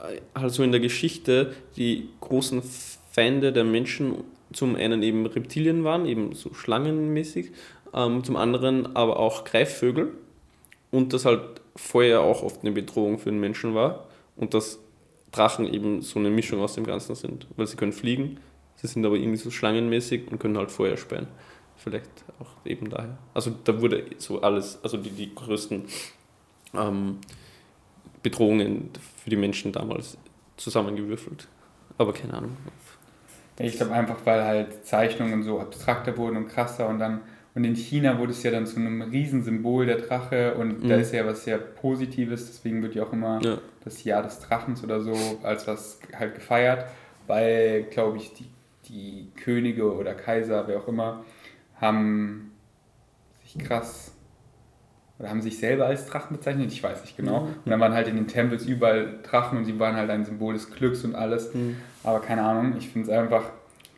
äh, 0.03 0.21
halt 0.35 0.53
so 0.53 0.63
in 0.63 0.73
der 0.73 0.81
Geschichte 0.81 1.55
die 1.77 2.09
großen 2.21 2.63
Feinde 3.11 3.53
der 3.53 3.65
Menschen 3.65 4.25
zum 4.53 4.77
einen 4.77 5.03
eben 5.03 5.27
Reptilien 5.27 5.85
waren, 5.85 6.07
eben 6.07 6.35
so 6.35 6.53
schlangenmäßig, 6.53 7.53
ähm, 7.95 8.23
zum 8.25 8.37
anderen 8.37 8.97
aber 8.97 9.19
auch 9.19 9.45
Greifvögel 9.45 10.13
und 10.91 11.13
dass 11.13 11.25
halt 11.25 11.61
Feuer 11.77 12.21
auch 12.21 12.43
oft 12.43 12.63
eine 12.63 12.73
Bedrohung 12.73 13.19
für 13.19 13.31
den 13.31 13.41
Menschen 13.41 13.75
war 13.75 14.07
und 14.37 14.55
dass 14.55 14.79
Drachen 15.31 15.73
eben 15.73 16.03
so 16.03 16.19
eine 16.19 16.31
Mischung 16.31 16.61
aus 16.61 16.75
dem 16.75 16.85
Ganzen 16.85 17.15
sind, 17.15 17.47
weil 17.57 17.67
sie 17.67 17.77
können 17.77 17.93
fliegen, 17.93 18.39
sie 18.77 18.87
sind 18.87 19.05
aber 19.05 19.17
irgendwie 19.17 19.39
so 19.39 19.51
schlangenmäßig 19.51 20.31
und 20.31 20.39
können 20.39 20.59
halt 20.59 20.71
Feuer 20.71 20.97
speien. 20.97 21.27
Vielleicht 21.77 22.11
auch 22.39 22.65
eben 22.67 22.91
daher. 22.91 23.19
Also 23.35 23.53
da 23.65 23.81
wurde 23.81 24.05
so 24.19 24.43
alles, 24.43 24.79
also 24.83 24.99
die, 24.99 25.11
die 25.11 25.35
größten 25.35 25.85
ähm, 26.75 27.19
Bedrohungen 28.23 28.91
für 29.23 29.31
die 29.31 29.37
Menschen 29.37 29.73
damals 29.73 30.17
zusammengewürfelt. 30.57 31.49
Aber 31.99 32.13
keine 32.13 32.35
Ahnung. 32.35 32.57
Ich 33.59 33.77
glaube 33.77 33.93
einfach, 33.93 34.17
weil 34.25 34.43
halt 34.45 34.87
Zeichnungen 34.87 35.43
so 35.43 35.61
abstrakter 35.61 36.17
wurden 36.17 36.37
und 36.37 36.49
krasser 36.49 36.89
und 36.89 36.99
dann 36.99 37.21
und 37.55 37.65
in 37.65 37.75
China 37.77 38.19
wurde 38.19 38.33
es 38.33 38.43
ja 38.43 38.51
dann 38.51 38.67
zu 38.67 38.77
einem 38.77 39.03
Riesensymbol 39.03 39.85
der 39.85 39.99
Drache 39.99 40.55
und 40.55 40.89
da 40.89 40.95
Mhm. 40.97 41.03
ist 41.03 41.13
ja 41.13 41.27
was 41.27 41.45
sehr 41.45 41.59
Positives, 41.59 42.47
deswegen 42.47 42.83
wird 42.83 42.95
ja 42.95 43.03
auch 43.05 43.13
immer 43.13 43.43
Ja. 43.45 43.59
das 43.85 44.03
Jahr 44.05 44.23
des 44.23 44.41
Drachens 44.41 44.83
oder 44.83 45.03
so 45.03 45.13
als 45.43 45.67
was 45.67 46.01
halt 46.19 46.35
gefeiert, 46.35 46.87
weil, 47.27 47.83
glaube 47.85 48.17
ich, 48.17 48.33
die, 48.33 48.47
die 48.89 49.29
Könige 49.39 49.93
oder 49.95 50.15
Kaiser, 50.15 50.67
wer 50.67 50.79
auch 50.79 50.89
immer, 50.89 51.27
haben 51.79 52.53
sich 53.43 53.59
krass 53.59 54.12
oder 55.23 55.31
haben 55.31 55.41
sich 55.41 55.59
selber 55.59 55.87
als 55.87 56.07
Drachen 56.07 56.37
bezeichnet, 56.37 56.73
ich 56.73 56.83
weiß 56.83 57.01
nicht 57.03 57.17
genau. 57.17 57.43
Mhm. 57.43 57.47
Und 57.65 57.71
dann 57.71 57.79
waren 57.81 57.95
halt 57.95 58.09
in 58.09 58.17
den 58.17 58.27
Tempels 58.27 58.67
überall 58.67 59.21
Drachen 59.23 59.57
und 59.59 59.65
sie 59.65 59.79
waren 59.79 59.95
halt 59.97 60.11
ein 60.11 60.25
Symbol 60.25 60.53
des 60.55 60.69
Glücks 60.71 61.05
und 61.05 61.15
alles. 61.15 61.55
Mhm. 61.55 61.77
Aber 62.03 62.21
keine 62.21 62.43
Ahnung, 62.43 62.75
ich 62.77 62.89
finde 62.89 63.09
es 63.11 63.17
einfach, 63.17 63.45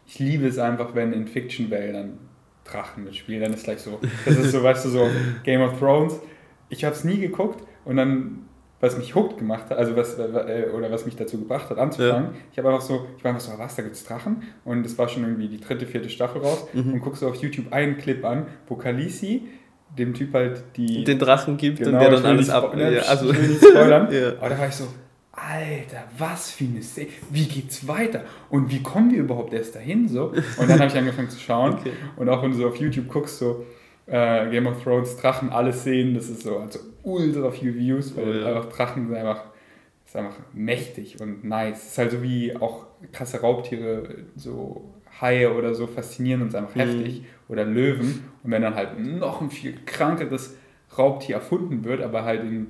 ich 0.06 0.18
liebe 0.18 0.46
es 0.46 0.58
einfach, 0.58 0.94
wenn 0.94 1.12
in 1.14 1.26
Fiction-Wäldern 1.26 2.18
Drachen 2.64 3.04
mitspielen. 3.04 3.42
Dann 3.42 3.54
ist 3.54 3.64
gleich 3.64 3.78
so, 3.80 3.98
das 4.26 4.36
ist 4.36 4.52
so, 4.52 4.62
weißt 4.62 4.84
du, 4.84 4.88
so 4.90 5.08
Game 5.44 5.62
of 5.62 5.78
Thrones. 5.78 6.20
Ich 6.68 6.84
habe 6.84 6.94
es 6.94 7.04
nie 7.04 7.18
geguckt 7.18 7.62
und 7.86 7.96
dann, 7.96 8.40
was 8.80 8.98
mich 8.98 9.14
hooked 9.14 9.38
gemacht 9.38 9.70
hat, 9.70 9.78
also 9.78 9.96
was, 9.96 10.18
äh, 10.18 10.66
oder 10.74 10.90
was 10.90 11.06
mich 11.06 11.16
dazu 11.16 11.38
gebracht 11.38 11.70
hat, 11.70 11.78
anzufangen, 11.78 12.30
ich 12.52 12.58
habe 12.58 12.68
einfach 12.68 12.82
so, 12.82 13.06
ich 13.16 13.24
war 13.24 13.30
einfach 13.34 13.42
so, 13.42 13.58
was, 13.58 13.76
da 13.76 13.82
gibt's 13.82 14.04
Drachen? 14.04 14.42
Und 14.64 14.84
es 14.84 14.98
war 14.98 15.08
schon 15.08 15.22
irgendwie 15.22 15.48
die 15.48 15.60
dritte, 15.60 15.86
vierte 15.86 16.10
Staffel 16.10 16.42
raus 16.42 16.66
Mhm. 16.74 16.92
und 16.94 17.00
guckst 17.00 17.22
du 17.22 17.28
auf 17.28 17.36
YouTube 17.36 17.72
einen 17.72 17.96
Clip 17.96 18.22
an, 18.24 18.46
wo 18.66 18.76
Khaleesi 18.76 19.48
dem 19.98 20.14
Typ 20.14 20.34
halt 20.34 20.64
die... 20.76 21.04
Den 21.04 21.18
Drachen 21.18 21.56
gibt 21.56 21.78
Genau, 21.78 21.92
und 21.92 22.00
der 22.00 22.10
dann 22.10 22.24
alles 22.26 22.50
ab. 22.50 22.74
Ja, 22.76 22.88
also, 23.02 23.32
spoilern. 23.32 24.08
ja. 24.12 24.32
Aber 24.38 24.48
da 24.48 24.58
war 24.58 24.68
ich 24.68 24.74
so, 24.74 24.88
Alter, 25.32 26.04
was 26.16 26.52
für 26.52 26.64
eine 26.64 26.82
Szene. 26.82 27.08
Wie 27.30 27.46
geht's 27.46 27.86
weiter? 27.88 28.24
Und 28.50 28.70
wie 28.70 28.82
kommen 28.82 29.10
wir 29.10 29.18
überhaupt 29.18 29.52
erst 29.52 29.74
dahin? 29.74 30.08
So? 30.08 30.26
Und 30.58 30.70
dann 30.70 30.78
habe 30.78 30.86
ich 30.86 30.96
angefangen 30.96 31.30
zu 31.30 31.38
schauen. 31.38 31.74
Okay. 31.80 31.92
Und 32.16 32.28
auch 32.28 32.42
wenn 32.42 32.52
du 32.52 32.56
so 32.56 32.68
auf 32.68 32.76
YouTube 32.76 33.08
guckst, 33.08 33.38
so 33.38 33.64
äh, 34.06 34.48
Game 34.50 34.66
of 34.66 34.82
Thrones, 34.82 35.16
Drachen, 35.16 35.50
alle 35.50 35.72
Szenen, 35.72 36.14
das 36.14 36.28
ist 36.28 36.42
so 36.42 36.58
also 36.58 36.78
ultra 37.02 37.50
viel 37.50 37.74
Views, 37.74 38.16
weil 38.16 38.28
Oh 38.28 38.40
ja. 38.40 38.46
einfach 38.46 38.70
Drachen 38.70 39.08
sind 39.08 39.16
einfach, 39.16 39.44
ist 40.06 40.16
einfach 40.16 40.36
mächtig 40.52 41.20
und 41.20 41.44
nice. 41.44 41.78
Es 41.78 41.86
ist 41.92 41.98
halt 41.98 42.10
so 42.12 42.22
wie 42.22 42.54
auch 42.56 42.86
krasse 43.12 43.40
Raubtiere, 43.40 44.08
so 44.36 44.94
Haie 45.20 45.52
oder 45.54 45.74
so 45.74 45.86
faszinieren 45.86 46.42
uns 46.42 46.54
einfach 46.54 46.74
Mhm. 46.74 46.80
heftig. 46.80 47.22
Oder 47.48 47.64
Löwen. 47.64 48.24
Und 48.42 48.50
wenn 48.50 48.62
dann 48.62 48.74
halt 48.74 48.98
noch 48.98 49.40
ein 49.40 49.50
viel 49.50 49.74
krankeres 49.86 50.56
Raubtier 50.96 51.36
erfunden 51.36 51.84
wird, 51.84 52.00
aber 52.02 52.24
halt 52.24 52.42
in, 52.42 52.68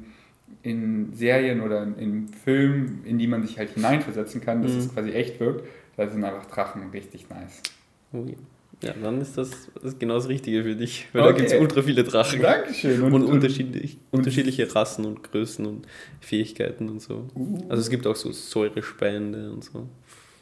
in 0.63 1.13
Serien 1.15 1.61
oder 1.61 1.83
in, 1.83 1.97
in 1.99 2.29
Filmen, 2.29 3.03
in 3.05 3.19
die 3.19 3.27
man 3.27 3.43
sich 3.47 3.59
halt 3.59 3.71
hineinversetzen 3.71 4.41
kann, 4.41 4.63
dass 4.63 4.73
Mhm. 4.73 4.79
es 4.79 4.93
quasi 4.95 5.11
echt 5.13 5.39
wirkt, 5.41 5.65
da 5.97 6.09
sind 6.09 6.25
einfach 6.25 6.47
Drachen 6.47 6.91
richtig 6.91 7.29
nice. 7.31 7.63
Oh 8.13 8.25
ja. 8.27 8.93
Dann 9.03 9.21
ist 9.21 9.39
das, 9.39 9.71
das 9.75 9.85
ist 9.85 10.01
genau 10.01 10.15
das 10.15 10.29
Richtige 10.29 10.63
für 10.65 10.75
dich. 10.75 11.07
Weil 11.13 11.23
da 11.23 11.29
Okay. 11.29 11.39
gibt 11.39 11.53
es 11.53 11.59
ultra 11.61 11.81
viele 11.83 12.03
Drachen. 12.05 12.43
Dankeschön. 12.43 13.01
Und, 13.03 13.23
unterschiedlich, 13.25 13.97
und- 14.11 14.19
unterschiedliche 14.19 14.75
Rassen 14.75 15.07
und 15.07 15.23
Größen 15.23 15.65
und 15.65 15.87
Fähigkeiten 16.21 16.91
und 16.91 17.01
so. 17.01 17.27
Uh, 17.35 17.59
Also 17.69 17.81
es 17.83 17.89
gibt 17.89 18.07
auch 18.07 18.17
so 18.17 18.33
Säurespeiende 18.33 19.51
und 19.53 19.65
so. 19.65 19.89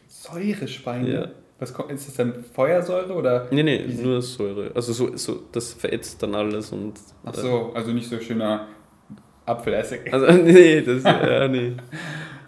Säurespeine. 0.09 1.13
Ja. 1.13 1.29
Was 1.59 1.73
kommt, 1.73 1.93
ist 1.93 2.09
das 2.09 2.15
dann 2.17 2.45
Feuersäure 2.45 3.13
oder? 3.13 3.47
Nee, 3.51 3.63
nee, 3.63 3.85
nur 3.87 4.21
Säure. 4.21 4.73
Also 4.75 4.93
so, 4.93 5.17
so 5.17 5.43
das 5.53 5.73
verätzt 5.75 6.23
dann 6.23 6.35
alles 6.35 6.73
und. 6.73 6.95
Ach 7.25 7.35
so, 7.35 7.73
also 7.75 7.93
nicht 7.93 8.09
so 8.09 8.19
schöner 8.19 8.67
Apfelessig. 9.47 10.07
Äh, 10.07 10.11
also 10.13 10.33
nee, 10.43 10.81
das 10.81 11.03
ja, 11.05 11.49
nee. 11.49 11.73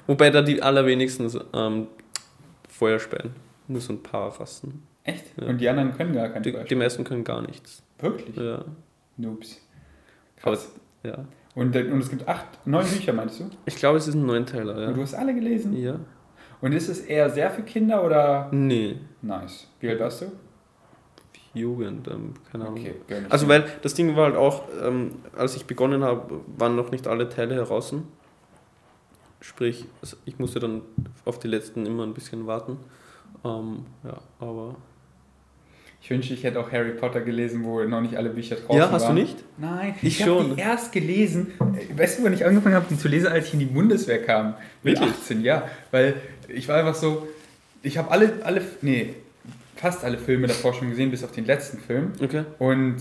Wobei 0.07 0.31
da 0.31 0.43
die 0.43 0.63
allerwenigsten 0.63 1.31
ähm, 1.53 1.87
Feuer 2.69 2.99
speien. 2.99 3.31
Nur 3.69 3.81
so 3.81 3.93
ein 3.93 4.03
paar 4.03 4.39
Rassen. 4.39 4.83
Echt? 5.05 5.25
Ja. 5.41 5.47
Und 5.49 5.59
die 5.59 5.69
anderen 5.69 5.97
können 5.97 6.13
gar 6.13 6.29
kein 6.29 6.43
Die, 6.43 6.53
Feuer 6.53 6.65
die 6.65 6.75
meisten 6.75 7.05
können 7.05 7.25
gar 7.25 7.43
nichts. 7.43 7.83
Wirklich? 7.99 8.37
Ja. 8.37 8.65
Noobs. 9.17 9.61
Aber, 10.43 10.53
Krass. 10.57 10.73
ja. 11.03 11.25
Und, 11.55 11.75
und 11.77 12.01
es 12.01 12.11
gibt 12.11 12.27
acht, 12.27 12.47
neun 12.67 12.85
Bücher, 12.85 13.13
meinst 13.13 13.39
du? 13.39 13.49
Ich 13.67 13.77
glaube, 13.77 13.99
es 13.99 14.09
ist 14.09 14.15
ein 14.15 14.27
Neunteiler, 14.27 14.89
Und 14.89 14.95
du 14.95 15.01
ja. 15.01 15.03
hast 15.03 15.15
alle 15.15 15.35
gelesen? 15.35 15.77
Ja. 15.77 16.01
Und 16.65 16.73
ist 16.73 16.89
es 16.89 17.01
eher 17.01 17.29
sehr 17.29 17.51
für 17.51 17.61
Kinder 17.61 18.03
oder? 18.03 18.49
Nee. 18.51 18.97
Nice. 19.21 19.69
Wie 19.81 19.89
alt 19.91 20.01
warst 20.01 20.23
du? 20.23 20.33
Jugend, 21.53 22.09
ähm, 22.09 22.33
keine 22.51 22.65
Ahnung. 22.65 22.79
Okay, 22.81 22.95
Also 23.29 23.47
weil 23.49 23.65
das 23.83 23.93
Ding 23.93 24.17
war 24.17 24.25
halt 24.25 24.37
auch, 24.37 24.63
ähm, 24.83 25.11
als 25.37 25.57
ich 25.57 25.67
begonnen 25.67 26.03
habe, 26.03 26.41
waren 26.57 26.75
noch 26.75 26.91
nicht 26.91 27.07
alle 27.07 27.29
Teile 27.29 27.55
heraus. 27.55 27.95
Sprich, 29.41 29.85
ich 30.25 30.39
musste 30.39 30.59
dann 30.59 30.81
auf 31.27 31.39
die 31.39 31.49
letzten 31.49 31.85
immer 31.85 32.05
ein 32.05 32.15
bisschen 32.15 32.47
warten. 32.47 32.79
Ähm, 33.45 33.85
ja, 34.03 34.17
aber. 34.41 34.77
Ich 36.05 36.11
wünschte, 36.11 36.35
ich 36.35 36.45
hätte 36.45 36.61
auch 36.61 36.71
Harry 36.71 36.91
Potter 36.91 37.23
gelesen, 37.23 37.65
wo 37.65 37.83
noch 37.85 38.03
nicht 38.03 38.15
alle 38.19 38.29
Bücher 38.29 38.57
draußen 38.57 38.77
ja, 38.77 38.91
hast 38.91 39.05
waren. 39.05 39.17
du 39.17 39.23
nicht? 39.23 39.43
Nein, 39.57 39.95
Ich 40.03 40.21
ich, 40.21 40.27
habe 40.29 40.45
die 40.55 40.61
erst 40.61 40.93
gelesen. 40.93 41.53
Äh, 41.75 41.99
Weißt 41.99 42.19
du, 42.19 42.25
wann 42.25 42.35
ich 42.35 42.45
angefangen 42.45 42.75
habe, 42.75 42.85
die 42.91 42.99
zu 42.99 43.09
lesen, 43.09 43.29
als 43.29 43.47
ich 43.47 43.55
in 43.55 43.61
die 43.61 43.65
Bundeswehr 43.65 44.23
kam? 44.23 44.53
Mit 44.83 44.99
Wirklich? 45.01 45.17
18, 45.19 45.43
ja. 45.43 45.67
Weil 45.91 46.17
ich 46.49 46.69
war 46.69 46.77
einfach 46.77 46.95
so, 46.95 47.27
ich 47.83 47.99
habe 47.99 48.11
alle, 48.11 48.33
alle, 48.45 48.63
nee, 48.83 49.15
fast 49.77 50.05
alle 50.05 50.19
Filme 50.19 50.47
davor 50.47 50.73
schon 50.75 50.91
gesehen, 50.91 51.11
bis 51.11 51.25
auf 51.25 51.33
den 51.33 51.45
letzten 51.47 51.79
Film. 51.79 52.13
Okay. 52.23 52.45
Und 52.59 52.97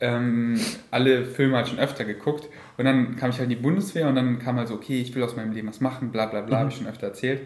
ähm, 0.00 0.58
alle 0.90 1.24
Filme 1.24 1.56
halt 1.56 1.68
schon 1.68 1.78
öfter 1.78 2.04
geguckt. 2.04 2.48
Und 2.76 2.84
dann 2.84 3.16
kam 3.16 3.30
ich 3.30 3.38
halt 3.38 3.44
in 3.50 3.56
die 3.56 3.62
Bundeswehr 3.62 4.08
und 4.08 4.16
dann 4.16 4.38
kam 4.38 4.56
halt 4.58 4.68
so, 4.68 4.74
okay, 4.74 5.00
ich 5.00 5.14
will 5.14 5.22
aus 5.22 5.36
meinem 5.36 5.52
Leben 5.52 5.68
was 5.68 5.80
machen, 5.80 6.10
bla 6.10 6.26
bla 6.26 6.40
bla, 6.42 6.56
Mhm. 6.56 6.60
habe 6.60 6.70
ich 6.70 6.76
schon 6.76 6.86
öfter 6.86 7.06
erzählt. 7.08 7.40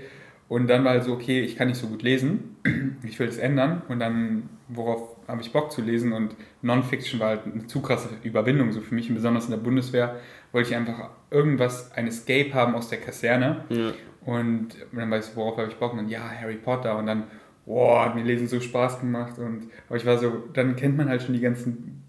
Und 0.48 0.66
dann 0.68 0.82
war 0.82 0.92
halt 0.92 1.04
so, 1.04 1.12
okay, 1.12 1.42
ich 1.42 1.56
kann 1.56 1.68
nicht 1.68 1.76
so 1.78 1.88
gut 1.88 2.02
lesen, 2.02 2.56
ich 3.02 3.18
will 3.18 3.26
das 3.26 3.36
ändern. 3.36 3.82
Und 3.88 4.00
dann, 4.00 4.48
worauf 4.68 5.16
habe 5.28 5.42
ich 5.42 5.52
Bock 5.52 5.70
zu 5.70 5.82
lesen? 5.82 6.12
Und 6.14 6.34
Non-Fiction 6.62 7.20
war 7.20 7.28
halt 7.28 7.40
eine 7.44 7.66
zu 7.66 7.80
krasse 7.82 8.08
Überwindung 8.22 8.72
so 8.72 8.80
für 8.80 8.94
mich. 8.94 9.08
Und 9.10 9.16
besonders 9.16 9.44
in 9.44 9.50
der 9.50 9.58
Bundeswehr 9.58 10.16
wollte 10.52 10.70
ich 10.70 10.76
einfach 10.76 11.10
irgendwas, 11.30 11.92
ein 11.92 12.06
Escape 12.08 12.54
haben 12.54 12.74
aus 12.74 12.88
der 12.88 12.98
Kaserne. 12.98 13.64
Ja. 13.68 13.92
Und 14.28 14.68
dann 14.92 15.10
weißt 15.10 15.32
du, 15.32 15.36
worauf 15.36 15.56
habe 15.56 15.68
ich 15.68 15.76
Bock? 15.76 15.92
Und 15.92 15.98
dann, 15.98 16.08
ja, 16.10 16.20
Harry 16.20 16.56
Potter. 16.56 16.98
Und 16.98 17.06
dann, 17.06 17.24
boah, 17.64 18.04
hat 18.04 18.14
mir 18.14 18.24
Lesen 18.24 18.46
so 18.46 18.60
Spaß 18.60 19.00
gemacht. 19.00 19.38
Und, 19.38 19.68
aber 19.88 19.96
ich 19.96 20.04
war 20.04 20.18
so, 20.18 20.44
dann 20.52 20.76
kennt 20.76 20.98
man 20.98 21.08
halt 21.08 21.22
schon 21.22 21.32
die 21.32 21.40
ganzen 21.40 22.02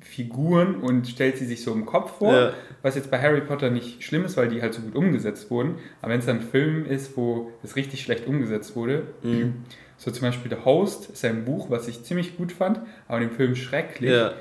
Figuren 0.00 0.76
und 0.76 1.08
stellt 1.08 1.38
sie 1.38 1.46
sich 1.46 1.62
so 1.64 1.72
im 1.72 1.84
Kopf 1.84 2.18
vor. 2.18 2.32
Ja. 2.32 2.52
Was 2.82 2.94
jetzt 2.94 3.10
bei 3.10 3.20
Harry 3.20 3.40
Potter 3.40 3.70
nicht 3.70 4.04
schlimm 4.04 4.24
ist, 4.24 4.36
weil 4.36 4.48
die 4.48 4.62
halt 4.62 4.72
so 4.74 4.82
gut 4.82 4.94
umgesetzt 4.94 5.50
wurden. 5.50 5.76
Aber 6.00 6.12
wenn 6.12 6.20
es 6.20 6.26
dann 6.26 6.36
ein 6.36 6.42
Film 6.42 6.86
ist, 6.86 7.16
wo 7.16 7.50
es 7.64 7.74
richtig 7.74 8.02
schlecht 8.02 8.26
umgesetzt 8.28 8.76
wurde, 8.76 9.02
Mhm. 9.22 9.64
so 9.96 10.12
zum 10.12 10.22
Beispiel 10.28 10.48
The 10.50 10.64
Host 10.64 11.10
ist 11.10 11.24
ein 11.24 11.44
Buch, 11.44 11.70
was 11.70 11.88
ich 11.88 12.04
ziemlich 12.04 12.36
gut 12.36 12.52
fand, 12.52 12.80
aber 13.08 13.18
den 13.18 13.30
Film 13.30 13.56
schrecklich. 13.56 14.12
Ja, 14.12 14.32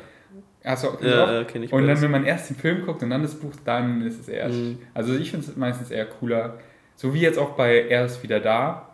Achso, 0.63 0.97
ja, 1.01 1.39
ja 1.39 1.43
kenne 1.45 1.65
ich 1.65 1.73
Und 1.73 1.87
dann, 1.87 1.99
wenn 2.01 2.11
man 2.11 2.23
erst 2.25 2.51
den 2.51 2.57
Film 2.57 2.85
guckt 2.85 3.01
und 3.01 3.09
dann 3.09 3.23
das 3.23 3.33
Buch, 3.33 3.53
dann 3.65 4.03
ist 4.03 4.19
es 4.19 4.29
eher. 4.29 4.49
Mhm. 4.49 4.77
Also 4.93 5.15
ich 5.15 5.31
finde 5.31 5.47
es 5.47 5.55
meistens 5.55 5.89
eher 5.89 6.05
cooler. 6.05 6.59
So 7.01 7.15
wie 7.15 7.21
jetzt 7.21 7.39
auch 7.39 7.51
bei 7.53 7.87
Er 7.87 8.05
ist 8.05 8.21
wieder 8.21 8.39
da. 8.39 8.89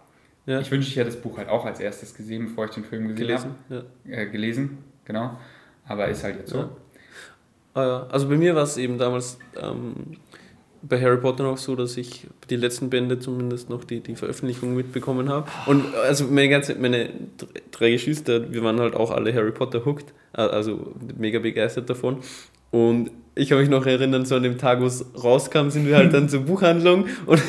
Ja. 0.45 0.61
Ich 0.61 0.71
wünschte, 0.71 0.91
ich 0.91 0.95
hätte 0.97 1.09
das 1.09 1.19
Buch 1.19 1.37
halt 1.37 1.49
auch 1.49 1.65
als 1.65 1.81
erstes 1.81 2.15
gesehen, 2.15 2.45
bevor 2.45 2.63
ich 2.65 2.71
den 2.71 2.85
Film 2.85 3.09
gesehen 3.09 3.27
gelesen. 3.27 3.55
Ja. 3.67 3.75
habe. 3.77 3.87
Äh, 4.09 4.27
gelesen, 4.29 4.77
genau. 5.03 5.37
Aber 5.85 6.07
ist 6.07 6.23
halt 6.23 6.37
jetzt 6.37 6.51
so. 6.51 6.57
Ja. 6.59 6.69
Ah, 7.73 7.83
ja. 7.85 8.07
Also 8.09 8.29
bei 8.29 8.37
mir 8.37 8.55
war 8.55 8.63
es 8.63 8.77
eben 8.77 8.97
damals 8.97 9.37
ähm, 9.61 9.93
bei 10.83 11.01
Harry 11.01 11.17
Potter 11.17 11.43
noch 11.43 11.57
so, 11.57 11.75
dass 11.75 11.97
ich 11.97 12.27
die 12.49 12.55
letzten 12.55 12.89
Bände 12.89 13.19
zumindest 13.19 13.69
noch 13.69 13.83
die, 13.83 13.99
die 13.99 14.15
Veröffentlichung 14.15 14.73
mitbekommen 14.73 15.27
habe. 15.27 15.49
Und 15.65 15.83
also 15.95 16.23
meine 16.27 16.47
ganze, 16.47 16.75
meine 16.75 17.09
dr- 17.37 17.49
drei 17.71 17.91
Geschwister, 17.91 18.49
wir 18.53 18.63
waren 18.63 18.79
halt 18.79 18.95
auch 18.95 19.11
alle 19.11 19.33
Harry 19.33 19.51
Potter 19.51 19.83
hooked, 19.83 20.13
also 20.31 20.93
mega 21.17 21.39
begeistert 21.39 21.89
davon. 21.89 22.19
Und 22.71 23.11
ich 23.35 23.49
kann 23.49 23.59
mich 23.59 23.69
noch 23.69 23.85
erinnern, 23.85 24.23
so 24.25 24.35
an 24.35 24.43
dem 24.43 24.57
Tag, 24.57 24.79
wo 24.79 24.85
es 24.85 25.05
rauskam, 25.21 25.69
sind 25.69 25.87
wir 25.87 25.97
halt 25.97 26.13
dann 26.13 26.29
zur 26.29 26.41
Buchhandlung 26.41 27.07
und 27.25 27.41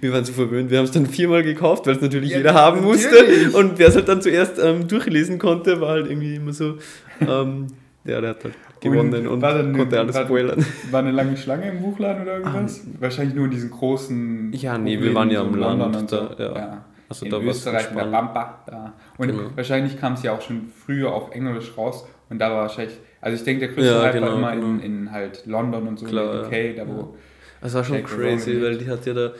wir 0.00 0.12
waren 0.12 0.24
so 0.24 0.32
verwöhnt. 0.32 0.70
Wir 0.70 0.78
haben 0.78 0.84
es 0.86 0.90
dann 0.92 1.06
viermal 1.06 1.42
gekauft, 1.42 1.86
weil 1.86 1.96
es 1.96 2.00
natürlich 2.02 2.30
Ja, 2.30 2.38
jeder 2.38 2.54
haben 2.54 2.82
musste. 2.82 3.14
natürlich. 3.14 3.54
Und 3.54 3.78
wer 3.78 3.88
es 3.88 3.96
halt 3.96 4.08
dann 4.08 4.22
zuerst 4.22 4.58
ähm, 4.62 4.88
durchlesen 4.88 5.38
konnte, 5.38 5.80
war 5.80 5.90
halt 5.90 6.06
irgendwie 6.08 6.36
immer 6.36 6.52
so, 6.52 6.76
ähm, 7.20 7.66
ja, 8.04 8.20
der 8.20 8.30
hat 8.30 8.44
halt 8.44 8.54
gewonnen 8.80 9.26
und, 9.26 9.42
war 9.42 9.54
dann- 9.54 9.76
konnte 9.76 9.98
alles 10.00 10.14
war- 10.16 10.24
spoilern. 10.24 10.64
War 10.90 11.00
eine 11.00 11.10
lange 11.12 11.36
Schlange 11.36 11.68
im 11.70 11.80
Buchladen 11.82 12.22
oder 12.22 12.38
irgendwas? 12.38 12.82
Wahrscheinlich 12.98 13.34
nur 13.34 13.44
in 13.44 13.50
diesen 13.50 13.70
großen. 13.70 14.52
Ja, 14.54 14.78
nee, 14.78 14.92
wir 14.92 14.96
Buchläden, 14.98 15.14
waren 15.16 15.30
ja 15.30 15.42
London 15.42 15.60
Land, 15.92 15.96
und 15.96 16.10
so. 16.10 16.16
da, 16.36 16.54
ja. 16.54 16.84
Also 17.08 17.24
in 17.26 17.30
da 17.32 17.40
Österreich, 17.40 17.90
in 17.90 17.96
der. 17.96 18.04
Pampa. 18.04 18.62
Da. 18.66 18.92
Und 19.18 19.28
Genau. 19.28 19.42
wahrscheinlich 19.56 19.98
kam 20.00 20.12
es 20.14 20.22
ja 20.22 20.32
auch 20.32 20.40
schon 20.40 20.68
früher 20.86 21.12
auf 21.12 21.34
Englisch 21.34 21.72
raus. 21.76 22.06
Und 22.30 22.38
da 22.38 22.50
war 22.50 22.62
wahrscheinlich. 22.62 22.96
Also 23.20 23.36
ich 23.36 23.42
denke, 23.44 23.66
der 23.66 23.74
größte 23.74 23.92
Ja, 23.92 24.02
Hype 24.02 24.12
genau, 24.14 24.26
war 24.28 24.34
immer 24.36 24.52
genau. 24.54 24.66
in, 24.68 24.80
in 24.80 25.12
halt 25.12 25.44
London 25.46 25.88
und 25.88 25.98
so, 25.98 26.06
Klar, 26.06 26.44
in 26.44 26.46
UK, 26.46 26.76
da 26.76 26.86
wo. 26.86 27.16
Das 27.60 27.74
war 27.74 27.82
schon 27.84 27.96
Jake 27.96 28.08
crazy, 28.08 28.62
weil 28.62 28.78
die 28.78 28.88
hat 28.88 29.04
ja 29.04 29.12
da, 29.12 29.32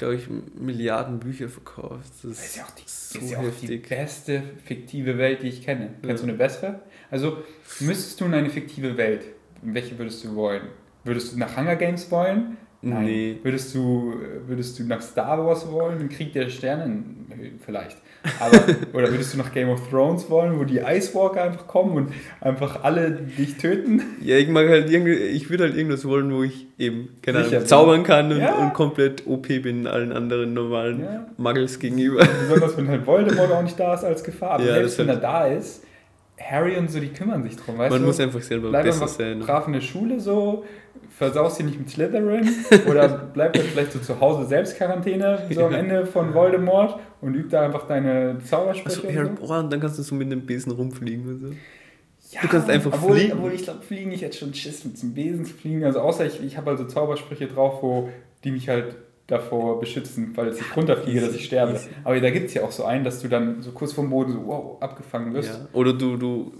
glaube 0.00 0.16
ich, 0.16 0.28
Milliarden 0.58 1.20
Bücher 1.20 1.48
verkauft. 1.48 2.10
Das 2.22 2.30
Das 2.36 2.46
ist 2.46 2.56
ja 2.56 2.64
auch 2.64 2.70
die, 2.72 2.82
so 2.86 3.18
ist 3.18 3.30
ja 3.30 3.38
auch 3.38 3.44
die 3.62 3.76
beste 3.76 4.42
fiktive 4.64 5.16
Welt, 5.18 5.42
die 5.42 5.48
ich 5.48 5.62
kenne. 5.62 5.90
Kennst 6.02 6.22
Ja. 6.22 6.26
du 6.26 6.32
eine 6.32 6.38
bessere? 6.38 6.80
Also, 7.10 7.38
müsstest 7.80 8.20
du 8.20 8.24
in 8.26 8.34
eine 8.34 8.50
fiktive 8.50 8.96
Welt, 8.96 9.24
welche 9.62 9.96
würdest 9.98 10.24
du 10.24 10.34
wollen? 10.34 10.62
Würdest 11.04 11.32
du 11.32 11.38
nach 11.38 11.56
Hunger 11.56 11.76
Games 11.76 12.10
wollen? 12.10 12.56
Nee. 12.82 13.36
Würdest 13.42 13.74
du, 13.74 14.14
würdest 14.46 14.78
du 14.78 14.84
nach 14.84 15.02
Star 15.02 15.44
Wars 15.44 15.70
wollen, 15.70 15.98
den 15.98 16.08
Krieg 16.08 16.32
der 16.32 16.48
Sterne? 16.48 17.02
Vielleicht. 17.64 17.96
Aber, 18.38 18.58
oder 18.94 19.10
würdest 19.10 19.34
du 19.34 19.38
nach 19.38 19.52
Game 19.52 19.68
of 19.68 19.88
Thrones 19.90 20.28
wollen, 20.30 20.58
wo 20.58 20.64
die 20.64 20.78
Ice 20.78 21.14
Walker 21.14 21.42
einfach 21.42 21.66
kommen 21.66 21.96
und 21.96 22.12
einfach 22.40 22.82
alle 22.82 23.10
dich 23.12 23.56
töten? 23.58 24.02
Ja, 24.22 24.36
ich 24.36 24.48
mag 24.48 24.68
halt 24.68 24.90
irgendwie, 24.90 25.12
ich 25.14 25.50
würde 25.50 25.64
halt 25.64 25.76
irgendwas 25.76 26.06
wollen, 26.06 26.32
wo 26.34 26.42
ich 26.42 26.66
eben, 26.78 27.08
keine 27.22 27.44
Ahnung, 27.44 27.66
zaubern 27.66 28.02
kann 28.02 28.32
und, 28.32 28.38
Ja. 28.40 28.54
und 28.54 28.72
komplett 28.72 29.26
OP 29.26 29.48
bin 29.48 29.86
allen 29.86 30.12
anderen 30.12 30.54
normalen 30.54 31.00
Ja. 31.00 31.26
Muggles 31.36 31.78
gegenüber. 31.78 32.26
Besonders 32.48 32.76
wenn 32.78 32.88
halt 32.88 33.06
Voldemort 33.06 33.52
auch 33.52 33.62
nicht 33.62 33.78
da 33.78 33.94
ist 33.94 34.04
als 34.04 34.24
Gefahr. 34.24 34.52
Aber 34.52 34.64
Ja, 34.64 34.74
selbst 34.74 34.98
wenn 34.98 35.08
er 35.08 35.14
halt- 35.14 35.24
da 35.24 35.46
ist, 35.46 35.84
Harry 36.42 36.76
und 36.76 36.90
so, 36.90 36.98
die 37.00 37.08
kümmern 37.08 37.42
sich 37.42 37.56
drum, 37.56 37.78
weißt 37.78 37.90
Man 37.90 38.00
du? 38.00 38.06
muss 38.06 38.18
einfach 38.20 38.40
selber 38.40 38.70
Bleib 38.70 38.84
besser 38.84 39.06
sein. 39.08 39.40
brav 39.40 39.66
in 39.66 39.74
der 39.74 39.80
Schule 39.80 40.18
so, 40.20 40.64
versaust 41.10 41.58
dich 41.58 41.66
nicht 41.66 41.78
mit 41.78 41.90
Slytherin 41.90 42.48
oder 42.88 43.08
bleib 43.32 43.52
dann 43.52 43.62
vielleicht 43.64 43.92
so 43.92 43.98
zu 43.98 44.20
Hause 44.20 44.46
selbst 44.48 44.76
Quarantäne, 44.76 45.46
so 45.50 45.66
am 45.66 45.72
Ja. 45.72 45.78
Ende 45.78 46.06
von 46.06 46.32
Voldemort 46.34 46.98
und 47.20 47.34
üb 47.34 47.50
da 47.50 47.62
einfach 47.62 47.86
deine 47.86 48.38
Zaubersprüche. 48.44 49.06
Also, 49.08 49.20
und 49.30 49.38
so. 49.46 49.52
oh, 49.54 49.58
und 49.58 49.72
dann 49.72 49.80
kannst 49.80 49.98
du 49.98 50.02
so 50.02 50.14
mit 50.14 50.30
dem 50.32 50.46
Besen 50.46 50.72
rumfliegen 50.72 51.28
und 51.28 51.40
so. 51.40 51.54
Ja, 52.32 52.42
du 52.42 52.48
kannst 52.48 52.70
einfach 52.70 52.92
obwohl, 52.92 53.16
fliegen. 53.16 53.32
Obwohl 53.34 53.52
ich 53.52 53.64
glaube, 53.64 53.82
fliegen, 53.82 54.12
ich 54.12 54.22
hätte 54.22 54.38
schon 54.38 54.54
Schiss 54.54 54.84
mit 54.84 54.96
zum 54.96 55.12
Besen 55.14 55.44
zu 55.44 55.52
fliegen. 55.54 55.84
Also 55.84 56.00
außer 56.00 56.24
ich, 56.26 56.42
ich 56.42 56.56
habe 56.56 56.70
also 56.70 56.84
Zaubersprüche 56.84 57.48
drauf, 57.48 57.82
wo 57.82 58.08
die 58.44 58.52
mich 58.52 58.68
halt 58.68 58.94
davor 59.30 59.80
beschützen, 59.80 60.32
weil 60.36 60.52
ich 60.52 60.76
runterfliege, 60.76 61.20
dass 61.20 61.34
ich 61.34 61.44
sterbe. 61.46 61.72
easy. 61.72 61.88
Aber 62.04 62.20
da 62.20 62.30
gibt 62.30 62.48
es 62.48 62.54
ja 62.54 62.62
auch 62.62 62.72
so 62.72 62.84
einen, 62.84 63.04
dass 63.04 63.20
du 63.22 63.28
dann 63.28 63.62
so 63.62 63.72
kurz 63.72 63.92
vom 63.92 64.10
Boden 64.10 64.32
so 64.32 64.46
wow, 64.46 64.82
abgefangen 64.82 65.32
wirst. 65.34 65.50
Ja. 65.50 65.68
Oder 65.72 65.92
du, 65.92 66.16
du 66.16 66.52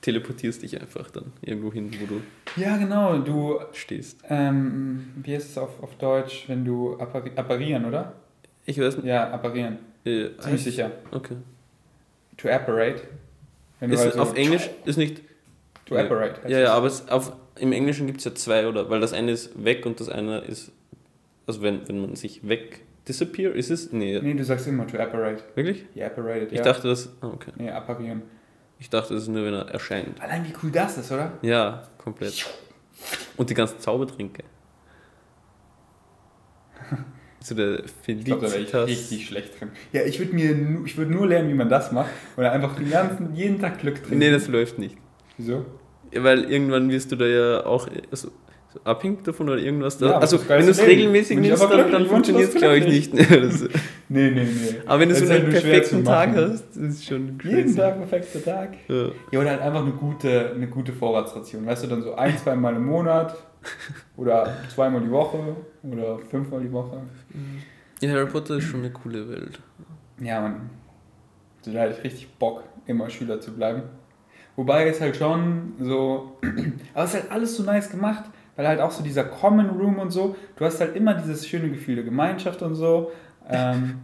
teleportierst 0.00 0.62
dich 0.62 0.80
einfach 0.80 1.10
dann 1.10 1.32
irgendwo 1.42 1.72
hin, 1.72 1.90
wo 2.00 2.06
du 2.06 2.20
Ja, 2.60 2.76
genau. 2.76 3.18
Du, 3.18 3.58
stehst. 3.72 4.18
ähm, 4.28 5.10
wie 5.22 5.34
heißt 5.34 5.50
es 5.50 5.58
auf, 5.58 5.82
auf 5.82 5.94
Deutsch, 5.96 6.44
wenn 6.48 6.64
du 6.64 6.96
appari 6.98 7.30
apparieren, 7.36 7.84
oder? 7.84 8.12
Ich 8.64 8.78
weiß 8.80 8.96
nicht. 8.96 9.06
Ja, 9.06 9.30
apparieren. 9.30 9.78
Äh, 10.04 10.28
Ziemlich 10.38 10.62
sicher. 10.64 10.90
Okay. 11.10 11.34
To 12.36 12.48
apparate. 12.48 13.02
Wenn 13.80 13.90
Ist, 13.90 14.00
also- 14.04 14.20
auf 14.20 14.36
Englisch 14.36 14.70
ist 14.84 14.96
nicht. 14.96 15.20
To 15.86 15.96
apparate. 15.96 16.40
Ja, 16.48 16.58
ja, 16.58 16.72
aber 16.74 16.86
es, 16.86 17.08
auf, 17.08 17.32
im 17.58 17.72
Englischen 17.72 18.06
gibt 18.06 18.18
es 18.18 18.24
ja 18.24 18.34
zwei, 18.34 18.68
oder? 18.68 18.88
Weil 18.90 19.00
das 19.00 19.12
eine 19.12 19.32
ist 19.32 19.62
weg 19.64 19.84
und 19.86 19.98
das 20.00 20.08
eine 20.08 20.38
ist. 20.40 20.70
Also, 21.48 21.62
wenn, 21.62 21.88
wenn 21.88 22.00
man 22.00 22.14
sich 22.14 22.46
weg. 22.48 22.82
Disappear, 23.08 23.52
ist 23.54 23.70
es? 23.70 23.90
Nee, 23.90 24.20
Nee, 24.22 24.34
du 24.34 24.44
sagst 24.44 24.68
immer 24.68 24.86
to 24.86 24.98
apparate. 24.98 25.42
wirklich? 25.54 25.86
Ja, 25.94 26.06
apparated, 26.08 26.52
Ich 26.52 26.58
ja. 26.58 26.64
dachte, 26.64 26.88
das. 26.88 27.10
Ah, 27.22 27.28
okay. 27.28 27.50
Nee, 27.56 27.70
apparieren. 27.70 28.22
Ich 28.78 28.90
dachte, 28.90 29.14
das 29.14 29.22
ist 29.24 29.28
nur, 29.30 29.44
wenn 29.44 29.54
er 29.54 29.68
erscheint. 29.70 30.20
Allein 30.20 30.44
wie 30.44 30.52
cool 30.62 30.70
das 30.70 30.98
ist, 30.98 31.10
oder? 31.10 31.32
Ja, 31.42 31.88
komplett. 31.96 32.46
Und 33.36 33.48
die 33.50 33.54
ganzen 33.54 33.80
Zaubertränke. 33.80 34.44
So 37.40 37.54
der 37.54 37.82
Ich 38.06 38.24
glaube, 38.24 38.42
da 38.42 38.46
ich 38.48 38.52
Felicitas. 38.52 38.88
richtig 38.88 39.26
schlecht 39.26 39.60
drin. 39.60 39.70
Ja, 39.92 40.02
ich 40.02 40.18
würde 40.18 40.34
mir 40.34 40.82
ich 40.84 40.98
würd 40.98 41.08
nur 41.08 41.26
lernen, 41.28 41.48
wie 41.48 41.54
man 41.54 41.68
das 41.68 41.92
macht. 41.92 42.10
Oder 42.36 42.50
einfach 42.52 42.74
den 42.76 42.90
ganzen, 42.90 43.32
jeden 43.34 43.60
Tag 43.60 43.78
Glück 43.78 43.98
trinken. 44.02 44.18
Nee, 44.18 44.32
das 44.32 44.48
läuft 44.48 44.78
nicht. 44.80 44.96
Wieso? 45.36 45.64
Ja, 46.12 46.24
Weil 46.24 46.50
irgendwann 46.50 46.90
wirst 46.90 47.12
du 47.12 47.16
da 47.16 47.26
ja 47.26 47.64
auch 47.64 47.88
so, 48.10 48.32
so 48.84 48.90
abhängig 48.90 49.24
davon 49.24 49.48
oder 49.48 49.58
irgendwas. 49.58 49.98
Da. 49.98 50.10
Ja, 50.10 50.18
also, 50.18 50.38
wenn 50.48 50.64
du 50.64 50.70
es 50.70 50.82
regelmäßig 50.82 51.38
nimmst, 51.38 51.62
dann, 51.62 51.90
dann 51.90 52.06
funktioniert 52.06 52.54
es, 52.54 52.54
glaube 52.54 52.78
ich, 52.78 52.86
nicht. 52.86 53.30
Das, 53.30 53.64
Nee, 54.10 54.30
nee, 54.30 54.44
nee. 54.44 54.80
aber 54.86 55.00
wenn 55.00 55.10
du 55.10 55.14
so 55.14 55.28
halt 55.28 55.44
einen 55.44 55.54
zu 55.54 55.60
perfekten 55.60 56.04
Tag 56.04 56.34
hast, 56.34 56.64
das 56.70 56.76
ist 56.76 57.04
schon 57.04 57.36
crazy. 57.36 57.56
Jeden 57.56 57.76
Tag 57.76 57.98
perfekter 57.98 58.42
Tag. 58.42 58.76
Ja. 58.88 59.08
Ja, 59.30 59.40
oder 59.40 59.50
halt 59.50 59.60
einfach 59.60 59.82
eine 59.82 59.92
gute, 59.92 60.52
eine 60.54 60.66
gute 60.66 60.92
Vorratsration. 60.92 61.66
Weißt 61.66 61.84
du, 61.84 61.88
dann 61.88 62.02
so 62.02 62.14
ein, 62.14 62.36
zwei 62.38 62.56
Mal 62.56 62.74
im 62.76 62.86
Monat 62.86 63.36
oder 64.16 64.54
zweimal 64.74 65.02
die 65.02 65.10
Woche 65.10 65.56
oder 65.82 66.18
fünfmal 66.20 66.62
die 66.62 66.72
Woche. 66.72 67.02
ja, 68.00 68.10
Harry 68.10 68.26
Potter 68.26 68.56
ist 68.56 68.64
schon 68.64 68.80
eine 68.80 68.90
coole 68.90 69.28
Welt. 69.28 69.60
Ja, 70.20 70.40
man. 70.40 70.70
Also 71.58 71.72
da 71.72 71.80
hätte 71.80 71.98
ich 71.98 72.04
richtig 72.04 72.28
Bock, 72.38 72.62
immer 72.86 73.10
Schüler 73.10 73.40
zu 73.40 73.52
bleiben. 73.52 73.82
Wobei 74.56 74.88
es 74.88 75.00
halt 75.00 75.16
schon 75.16 75.74
so. 75.78 76.38
Aber 76.94 77.04
es 77.04 77.14
ist 77.14 77.20
halt 77.20 77.30
alles 77.30 77.56
so 77.56 77.62
nice 77.62 77.90
gemacht, 77.90 78.24
weil 78.58 78.66
halt 78.66 78.80
auch 78.80 78.90
so 78.90 79.04
dieser 79.04 79.22
Common 79.22 79.70
Room 79.70 80.00
und 80.00 80.10
so, 80.10 80.34
du 80.56 80.64
hast 80.64 80.80
halt 80.80 80.96
immer 80.96 81.14
dieses 81.14 81.46
schöne 81.46 81.70
Gefühl 81.70 81.94
der 81.94 82.02
Gemeinschaft 82.02 82.60
und 82.60 82.74
so. 82.74 83.12
Ähm, 83.48 84.00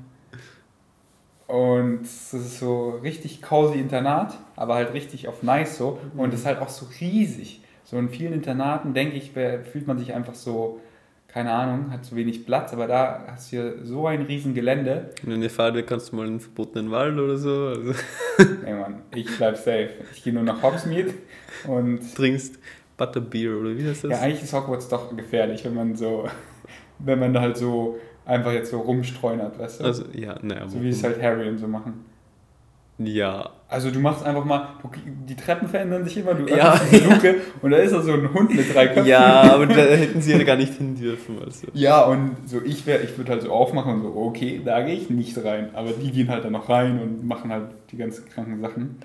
und 1.49 2.03
es 2.03 2.33
ist 2.33 2.61
so 2.61 2.91
richtig 3.03 3.43
cozy 3.43 3.81
Internat, 3.81 4.39
aber 4.55 4.77
halt 4.77 4.95
richtig 4.95 5.27
auf 5.27 5.43
nice 5.43 5.77
so. 5.77 5.99
Und 6.17 6.33
es 6.33 6.41
ist 6.41 6.47
halt 6.47 6.61
auch 6.61 6.69
so 6.69 6.87
riesig. 7.01 7.63
So 7.83 7.99
in 7.99 8.09
vielen 8.09 8.33
Internaten, 8.33 8.95
denke 8.95 9.17
ich, 9.17 9.33
fühlt 9.33 9.89
man 9.89 9.99
sich 9.99 10.15
einfach 10.15 10.35
so, 10.35 10.81
keine 11.27 11.51
Ahnung, 11.51 11.91
hat 11.91 12.05
zu 12.05 12.15
wenig 12.15 12.47
Platz, 12.47 12.73
aber 12.73 12.87
da 12.87 13.25
hast 13.27 13.51
du 13.51 13.57
hier 13.57 13.75
so 13.83 14.07
ein 14.07 14.23
riesen 14.23 14.55
Gelände. 14.55 15.11
Wenn 15.25 15.41
du 15.41 15.51
Fahrt 15.51 15.75
wäre, 15.75 15.85
kannst 15.85 16.13
du 16.13 16.17
mal 16.17 16.27
in 16.27 16.35
den 16.35 16.41
verbotenen 16.41 16.93
Wald 16.93 17.19
oder 17.19 17.39
so. 17.39 17.67
Also, 17.67 17.93
Ey 18.65 18.75
Mann, 18.75 19.03
ich 19.17 19.37
bleib 19.37 19.57
safe. 19.57 19.91
Ich 20.15 20.23
gehe 20.23 20.33
nur 20.33 20.45
nach 20.45 20.63
Hogsmeade 20.63 21.13
und 21.67 22.15
trinkst 22.15 22.61
Butterbeer 22.97 23.57
oder 23.59 23.77
wie 23.77 23.87
heißt 23.87 24.05
das? 24.05 24.11
ja, 24.13 24.21
eigentlich 24.21 24.43
ist 24.43 24.53
Hogwarts 24.53 24.89
doch 24.89 25.15
gefährlich, 25.17 25.65
wenn 25.65 25.75
man 25.75 25.97
so, 25.97 26.27
wenn 27.01 27.19
man 27.19 27.33
da 27.35 27.41
halt 27.41 27.57
so 27.57 27.99
einfach 28.27 28.53
jetzt 28.53 28.71
so 28.71 28.81
rumstreunert, 28.81 29.59
weißt 29.59 29.81
du? 29.81 29.85
also, 29.85 30.05
ja, 30.13 30.37
naja. 30.43 30.69
so 30.69 30.81
wie 30.83 30.89
es 30.91 31.03
halt 31.05 31.21
Harry 31.23 31.49
und 31.49 31.59
so 31.59 31.67
machen. 31.67 32.05
Ja, 32.97 33.51
Also 33.69 33.91
du 33.91 33.99
machst 33.99 34.25
einfach 34.25 34.45
mal, 34.45 34.69
du, 34.81 34.89
die 35.29 35.35
Treppen 35.35 35.67
verändern 35.67 36.05
sich 36.05 36.17
immer, 36.19 36.33
du 36.35 36.47
Ja. 36.47 36.75
öffnest 36.75 36.93
diese 36.93 37.05
Luke 37.11 37.35
und 37.61 37.73
da 37.73 37.77
ist 37.79 37.93
da 37.93 38.01
so 38.01 38.13
ein 38.13 38.33
Hund 38.33 38.55
mit 38.55 38.73
drei 38.73 38.87
Köpfen. 38.87 39.07
ja, 39.07 39.43
aber 39.53 39.67
da 39.67 39.75
hätten 39.83 40.23
sie 40.23 40.31
ja 40.31 40.43
gar 40.45 40.55
nicht 40.57 40.75
hin 40.75 40.95
dürfen. 40.95 41.41
Also. 41.45 41.67
Ja, 41.75 42.05
und 42.05 42.37
so 42.49 42.63
ich 42.65 42.87
wäre, 42.87 43.03
ich 43.03 43.19
würde 43.19 43.33
halt 43.33 43.43
so 43.43 43.51
aufmachen 43.51 43.95
und 43.95 44.03
so, 44.03 44.15
okay, 44.15 44.61
da 44.65 44.81
gehe 44.83 44.95
ich 44.95 45.11
nicht 45.11 45.37
rein. 45.45 45.71
Aber 45.75 45.91
die 45.91 46.13
gehen 46.13 46.29
halt 46.29 46.45
dann 46.45 46.53
noch 46.53 46.69
rein 46.69 47.01
und 47.01 47.27
machen 47.27 47.51
halt 47.51 47.67
die 47.91 47.97
ganzen 47.97 48.27
kranken 48.29 48.61
Sachen. 48.61 48.99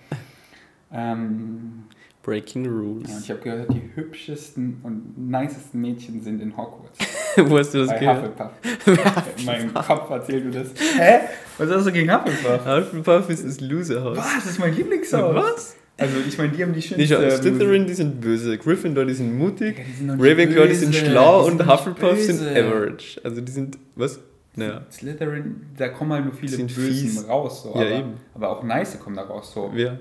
Ähm, 0.94 1.84
Breaking 2.30 2.66
Ja, 2.66 2.72
und 2.72 2.78
Rules. 2.80 3.22
ich 3.24 3.30
habe 3.32 3.40
gehört, 3.42 3.74
die 3.74 3.82
hübschesten 3.96 4.80
und 4.84 5.18
nicesten 5.18 5.82
Mädchen 5.82 6.22
sind 6.22 6.42
in 6.42 6.56
Hogwarts. 6.56 6.98
Wo 7.38 7.58
hast 7.58 7.74
du 7.74 7.80
das 7.80 7.90
Bei 7.90 8.00
gehört? 8.00 8.24
Hufflepuff. 8.24 9.24
In 9.40 9.46
meinem 9.46 9.74
Kopf 9.74 10.10
erzählt 10.10 10.46
du 10.46 10.52
das. 10.52 10.68
Hä? 10.98 11.20
Was 11.58 11.70
hast 11.72 11.88
du 11.88 11.92
gegen 11.92 12.12
Hufflepuff? 12.14 12.66
Hufflepuff 12.66 13.30
ist 13.30 13.46
das 13.46 13.60
Loserhaus. 13.62 14.18
Was? 14.18 14.36
Das 14.36 14.46
ist 14.48 14.60
mein 14.60 14.76
Lieblingshaus. 14.76 15.36
Was? 15.36 15.76
Also 15.98 16.16
ich 16.28 16.38
meine, 16.38 16.52
die 16.54 16.64
haben 16.64 16.74
die 16.74 16.80
Die 16.80 16.88
schönste... 16.88 17.30
schau, 17.32 17.38
Slytherin, 17.42 17.86
die 17.86 17.94
sind 17.94 18.22
böse. 18.22 18.58
Gryffindor, 18.58 19.06
die 19.06 19.14
sind 19.14 19.38
mutig. 19.38 19.78
Ja, 19.78 19.84
die 19.86 19.92
sind 19.94 20.10
Ravenclaw, 20.12 20.68
die 20.68 20.76
sind 20.76 20.96
schlau. 20.96 21.44
Die 21.46 21.52
und 21.52 21.58
sind 21.58 21.68
nicht 21.68 21.78
Hufflepuff 21.78 22.20
sind 22.20 22.40
böse. 22.40 22.52
average. 22.52 23.22
Also 23.24 23.42
die 23.42 23.52
sind, 23.52 23.78
was? 23.96 24.20
Naja. 24.56 24.82
Slytherin, 24.92 25.62
da 25.78 25.90
kommen 25.90 26.12
halt 26.14 26.26
nur 26.26 26.34
viele 26.34 26.52
Sind 26.52 26.74
Bösen 26.76 26.92
fies. 27.10 27.28
raus. 27.28 27.64
So, 27.64 27.70
Ja, 27.70 27.76
aber, 27.82 27.92
eben. 27.92 28.14
aber 28.34 28.50
auch 28.50 28.64
Nice 28.64 29.00
kommen 29.00 29.16
da 29.16 29.24
raus. 29.24 29.52
So. 29.54 29.70
Wer? 29.74 30.00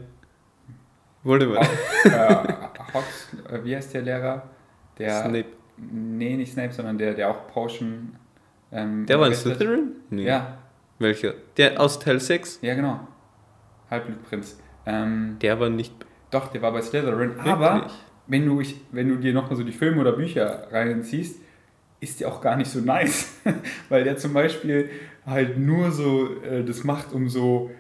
Voldemort. 1.23 1.59
Auch, 1.59 2.05
äh, 2.05 2.55
Hox, 2.95 3.29
äh, 3.51 3.65
wie 3.65 3.77
heißt 3.77 3.95
der 3.95 4.03
Lehrer? 4.03 4.43
Der, 4.99 5.23
Snape. 5.23 5.47
Nee, 5.77 6.37
nicht 6.37 6.53
Snape, 6.53 6.73
sondern 6.73 6.99
der, 6.99 7.15
der 7.15 7.31
auch 7.31 7.47
Potion... 7.49 8.17
Ähm, 8.71 9.07
Der 9.07 9.19
war 9.19 9.29
in. 9.29 9.35
Slytherin? 9.35 9.93
Nee. 10.11 10.25
Ja, 10.25 10.59
Welcher? 10.99 11.33
Der 11.57 11.81
aus 11.81 11.99
Teil 11.99 12.21
6? 12.21 12.59
ja 12.63 12.75
genau. 12.75 13.01
Halbblutprinz. 13.91 14.59
Ähm, 14.85 15.37
Der 15.41 15.59
war 15.59 15.71
nicht 15.71 15.95
doch, 16.31 16.49
der 16.49 16.61
war 16.61 16.73
bei 16.73 16.83
Slytherin. 16.83 17.39
Aber 17.41 17.87
wenn 18.27 18.45
du, 18.45 18.61
ich, 18.61 18.77
wenn 18.93 19.09
du 19.09 19.17
dir 19.17 19.33
nochmal 19.33 19.57
so 19.57 19.63
die 19.63 19.73
Filme 19.73 20.01
oder 20.01 20.13
Bücher 20.13 20.69
reinziehst, 20.71 21.41
ist 22.01 22.21
der 22.21 22.29
auch 22.29 22.41
gar 22.41 22.57
nicht 22.57 22.71
so 22.71 22.81
nice. 22.81 23.39
Weil 23.89 24.05
der 24.05 24.17
zum 24.19 24.35
Beispiel 24.35 24.91
halt 25.27 25.59
nur 25.59 25.91
so 25.91 26.29
äh, 26.43 26.65
das 26.65 26.85
macht, 26.85 27.13
um 27.13 27.29
so 27.29 27.71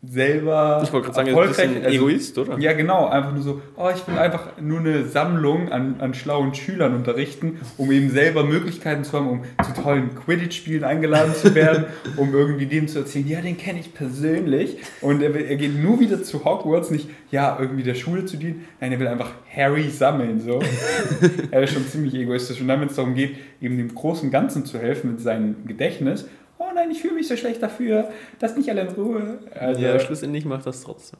selber 0.00 0.80
Ich 0.84 0.92
wollte 0.92 1.10
gerade 1.10 1.16
sagen, 1.16 1.28
ist 1.28 1.36
ein 1.36 1.48
bisschen 1.48 1.84
also, 1.84 1.96
Egoist, 1.96 2.38
oder? 2.38 2.58
Ja, 2.58 2.72
genau. 2.72 3.08
Einfach 3.08 3.32
nur 3.32 3.42
so, 3.42 3.62
oh, 3.76 3.88
ich 3.92 4.06
will 4.06 4.16
einfach 4.16 4.52
nur 4.60 4.78
eine 4.78 5.04
Sammlung 5.04 5.72
an, 5.72 5.96
an 5.98 6.14
schlauen 6.14 6.54
Schülern 6.54 6.94
unterrichten, 6.94 7.58
um 7.76 7.90
eben 7.90 8.08
selber 8.10 8.44
Möglichkeiten 8.44 9.02
zu 9.02 9.14
haben, 9.14 9.28
um 9.28 9.42
zu 9.64 9.82
tollen 9.82 10.14
Quidditch-Spielen 10.14 10.84
eingeladen 10.84 11.34
zu 11.34 11.52
werden, 11.56 11.86
um 12.16 12.32
irgendwie 12.32 12.66
dem 12.66 12.86
zu 12.86 13.00
erzählen, 13.00 13.26
ja, 13.26 13.40
den 13.40 13.58
kenne 13.58 13.80
ich 13.80 13.92
persönlich. 13.92 14.76
Und 15.00 15.20
er, 15.20 15.34
will, 15.34 15.46
er 15.46 15.56
geht 15.56 15.74
nur 15.74 15.98
wieder 15.98 16.22
zu 16.22 16.44
Hogwarts, 16.44 16.92
nicht, 16.92 17.10
ja, 17.32 17.58
irgendwie 17.60 17.82
der 17.82 17.94
Schule 17.94 18.24
zu 18.24 18.36
dienen. 18.36 18.66
Nein, 18.80 18.92
er 18.92 19.00
will 19.00 19.08
einfach 19.08 19.32
Harry 19.52 19.90
sammeln, 19.90 20.40
so. 20.40 20.60
er 21.50 21.62
ist 21.64 21.72
schon 21.72 21.84
ziemlich 21.88 22.14
egoistisch. 22.14 22.60
Und 22.60 22.68
dann, 22.68 22.80
wenn 22.80 22.88
es 22.88 22.94
darum 22.94 23.16
geht, 23.16 23.36
eben 23.60 23.76
dem 23.76 23.92
großen 23.92 24.30
Ganzen 24.30 24.64
zu 24.64 24.78
helfen 24.78 25.10
mit 25.10 25.20
seinem 25.20 25.66
Gedächtnis, 25.66 26.26
oh 26.68 26.74
nein, 26.74 26.90
ich 26.90 27.00
fühle 27.00 27.14
mich 27.14 27.28
so 27.28 27.36
schlecht 27.36 27.62
dafür, 27.62 28.10
lass 28.40 28.56
mich 28.56 28.70
alle 28.70 28.82
in 28.82 28.88
Ruhe. 28.88 29.38
Also, 29.58 29.80
ja, 29.80 29.98
schlussendlich 29.98 30.44
macht 30.44 30.66
das 30.66 30.82
trotzdem. 30.82 31.18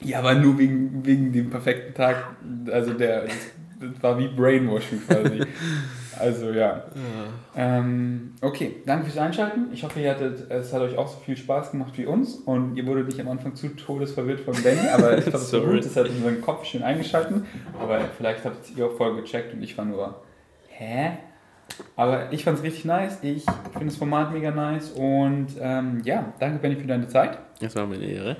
ja, 0.00 0.18
aber 0.18 0.34
nur 0.34 0.58
wegen, 0.58 1.04
wegen 1.04 1.32
dem 1.32 1.50
perfekten 1.50 1.94
Tag. 1.94 2.36
Also 2.70 2.92
der, 2.94 3.24
das, 3.24 4.02
war 4.02 4.18
wie 4.18 4.28
Brainwashing 4.28 5.02
quasi. 5.06 5.42
Also 6.18 6.50
ja. 6.50 6.84
Ähm, 7.56 8.34
okay, 8.42 8.76
danke 8.84 9.06
fürs 9.06 9.16
Einschalten. 9.16 9.68
Ich 9.72 9.82
hoffe, 9.84 10.00
ihr 10.00 10.10
hattet, 10.10 10.50
es 10.50 10.70
hat 10.70 10.82
euch 10.82 10.98
auch 10.98 11.08
so 11.08 11.18
viel 11.18 11.34
Spaß 11.34 11.70
gemacht 11.70 11.96
wie 11.96 12.04
uns 12.04 12.34
und 12.34 12.76
ihr 12.76 12.86
wurdet 12.86 13.06
nicht 13.06 13.20
am 13.20 13.28
Anfang 13.28 13.54
zu 13.54 13.68
todesverwirrt 13.68 14.40
von 14.40 14.54
Benny, 14.62 14.86
aber 14.92 15.16
ich 15.16 15.24
glaube, 15.24 15.38
es 15.38 15.52
war 15.54 15.60
gut, 15.64 15.82
das 15.82 15.96
hat 15.96 16.10
unseren 16.10 16.42
Kopf 16.42 16.66
schön 16.66 16.82
eingeschalten. 16.82 17.46
Aber 17.80 18.00
vielleicht 18.18 18.44
habt 18.44 18.76
ihr 18.76 18.84
auch 18.84 18.96
voll 18.98 19.16
gecheckt 19.16 19.54
und 19.54 19.62
ich 19.62 19.78
war 19.78 19.86
nur, 19.86 20.20
hä? 20.68 21.12
Aber 21.96 22.32
ich 22.32 22.44
fand 22.44 22.58
es 22.58 22.64
richtig 22.64 22.84
nice. 22.84 23.18
Ich 23.22 23.44
finde 23.72 23.86
das 23.86 23.96
Format 23.96 24.32
mega 24.32 24.50
nice 24.50 24.90
und 24.90 25.48
ähm, 25.60 26.00
ja, 26.04 26.32
danke 26.38 26.58
Benny 26.58 26.76
für 26.76 26.86
deine 26.86 27.08
Zeit. 27.08 27.38
Das 27.60 27.74
war 27.76 27.86
mir 27.86 27.96
eine 27.96 28.06
Ehre. 28.06 28.36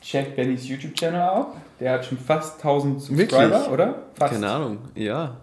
Checkt 0.00 0.36
Bennys 0.36 0.68
YouTube-Channel 0.68 1.20
ab. 1.20 1.56
Der 1.80 1.92
hat 1.92 2.04
schon 2.04 2.18
fast 2.18 2.56
1000 2.56 3.16
Wirklich? 3.16 3.30
Subscriber, 3.30 3.72
oder? 3.72 3.94
Fast. 4.14 4.34
Keine 4.34 4.50
Ahnung. 4.50 4.78
Ja, 4.94 5.38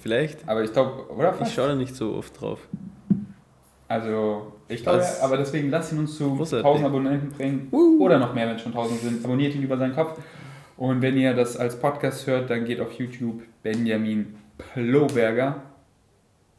vielleicht. 0.00 0.48
Aber 0.48 0.62
ich 0.62 0.72
glaube, 0.72 1.12
oder? 1.12 1.32
Ich 1.32 1.38
Fast. 1.38 1.54
schaue 1.54 1.68
da 1.68 1.74
nicht 1.74 1.96
so 1.96 2.14
oft 2.14 2.40
drauf. 2.40 2.60
Also, 3.88 4.52
ich 4.68 4.84
glaube, 4.84 5.04
aber 5.20 5.36
deswegen 5.38 5.70
lasst 5.70 5.92
ihn 5.92 5.98
uns 5.98 6.16
zu 6.16 6.36
Großartig. 6.36 6.64
1000 6.64 6.86
Abonnenten 6.86 7.30
bringen. 7.30 7.68
Oder 7.98 8.20
noch 8.20 8.32
mehr, 8.32 8.46
wenn 8.46 8.54
es 8.54 8.62
schon 8.62 8.72
1000 8.72 9.00
sind. 9.00 9.24
Abonniert 9.24 9.54
ihn 9.56 9.62
über 9.64 9.76
seinen 9.76 9.94
Kopf. 9.96 10.20
Und 10.76 11.02
wenn 11.02 11.16
ihr 11.16 11.34
das 11.34 11.56
als 11.56 11.78
Podcast 11.80 12.26
hört, 12.28 12.48
dann 12.48 12.64
geht 12.64 12.80
auf 12.80 12.92
YouTube 12.92 13.42
Benjamin 13.64 14.36
Ploberger. 14.56 15.56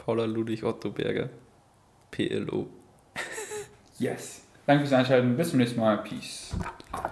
Paula 0.04 0.26
Ludwig 0.26 0.64
Otto 0.64 0.90
Berger. 0.90 1.30
PLO. 2.10 2.68
Yes. 4.00 4.42
Danke 4.66 4.86
fürs 4.86 4.94
Einschalten. 4.94 5.38
Bis 5.38 5.52
zum 5.52 5.60
nächsten 5.60 5.80
Mal. 5.80 6.00
Peace 6.00 6.56
out. 6.92 7.12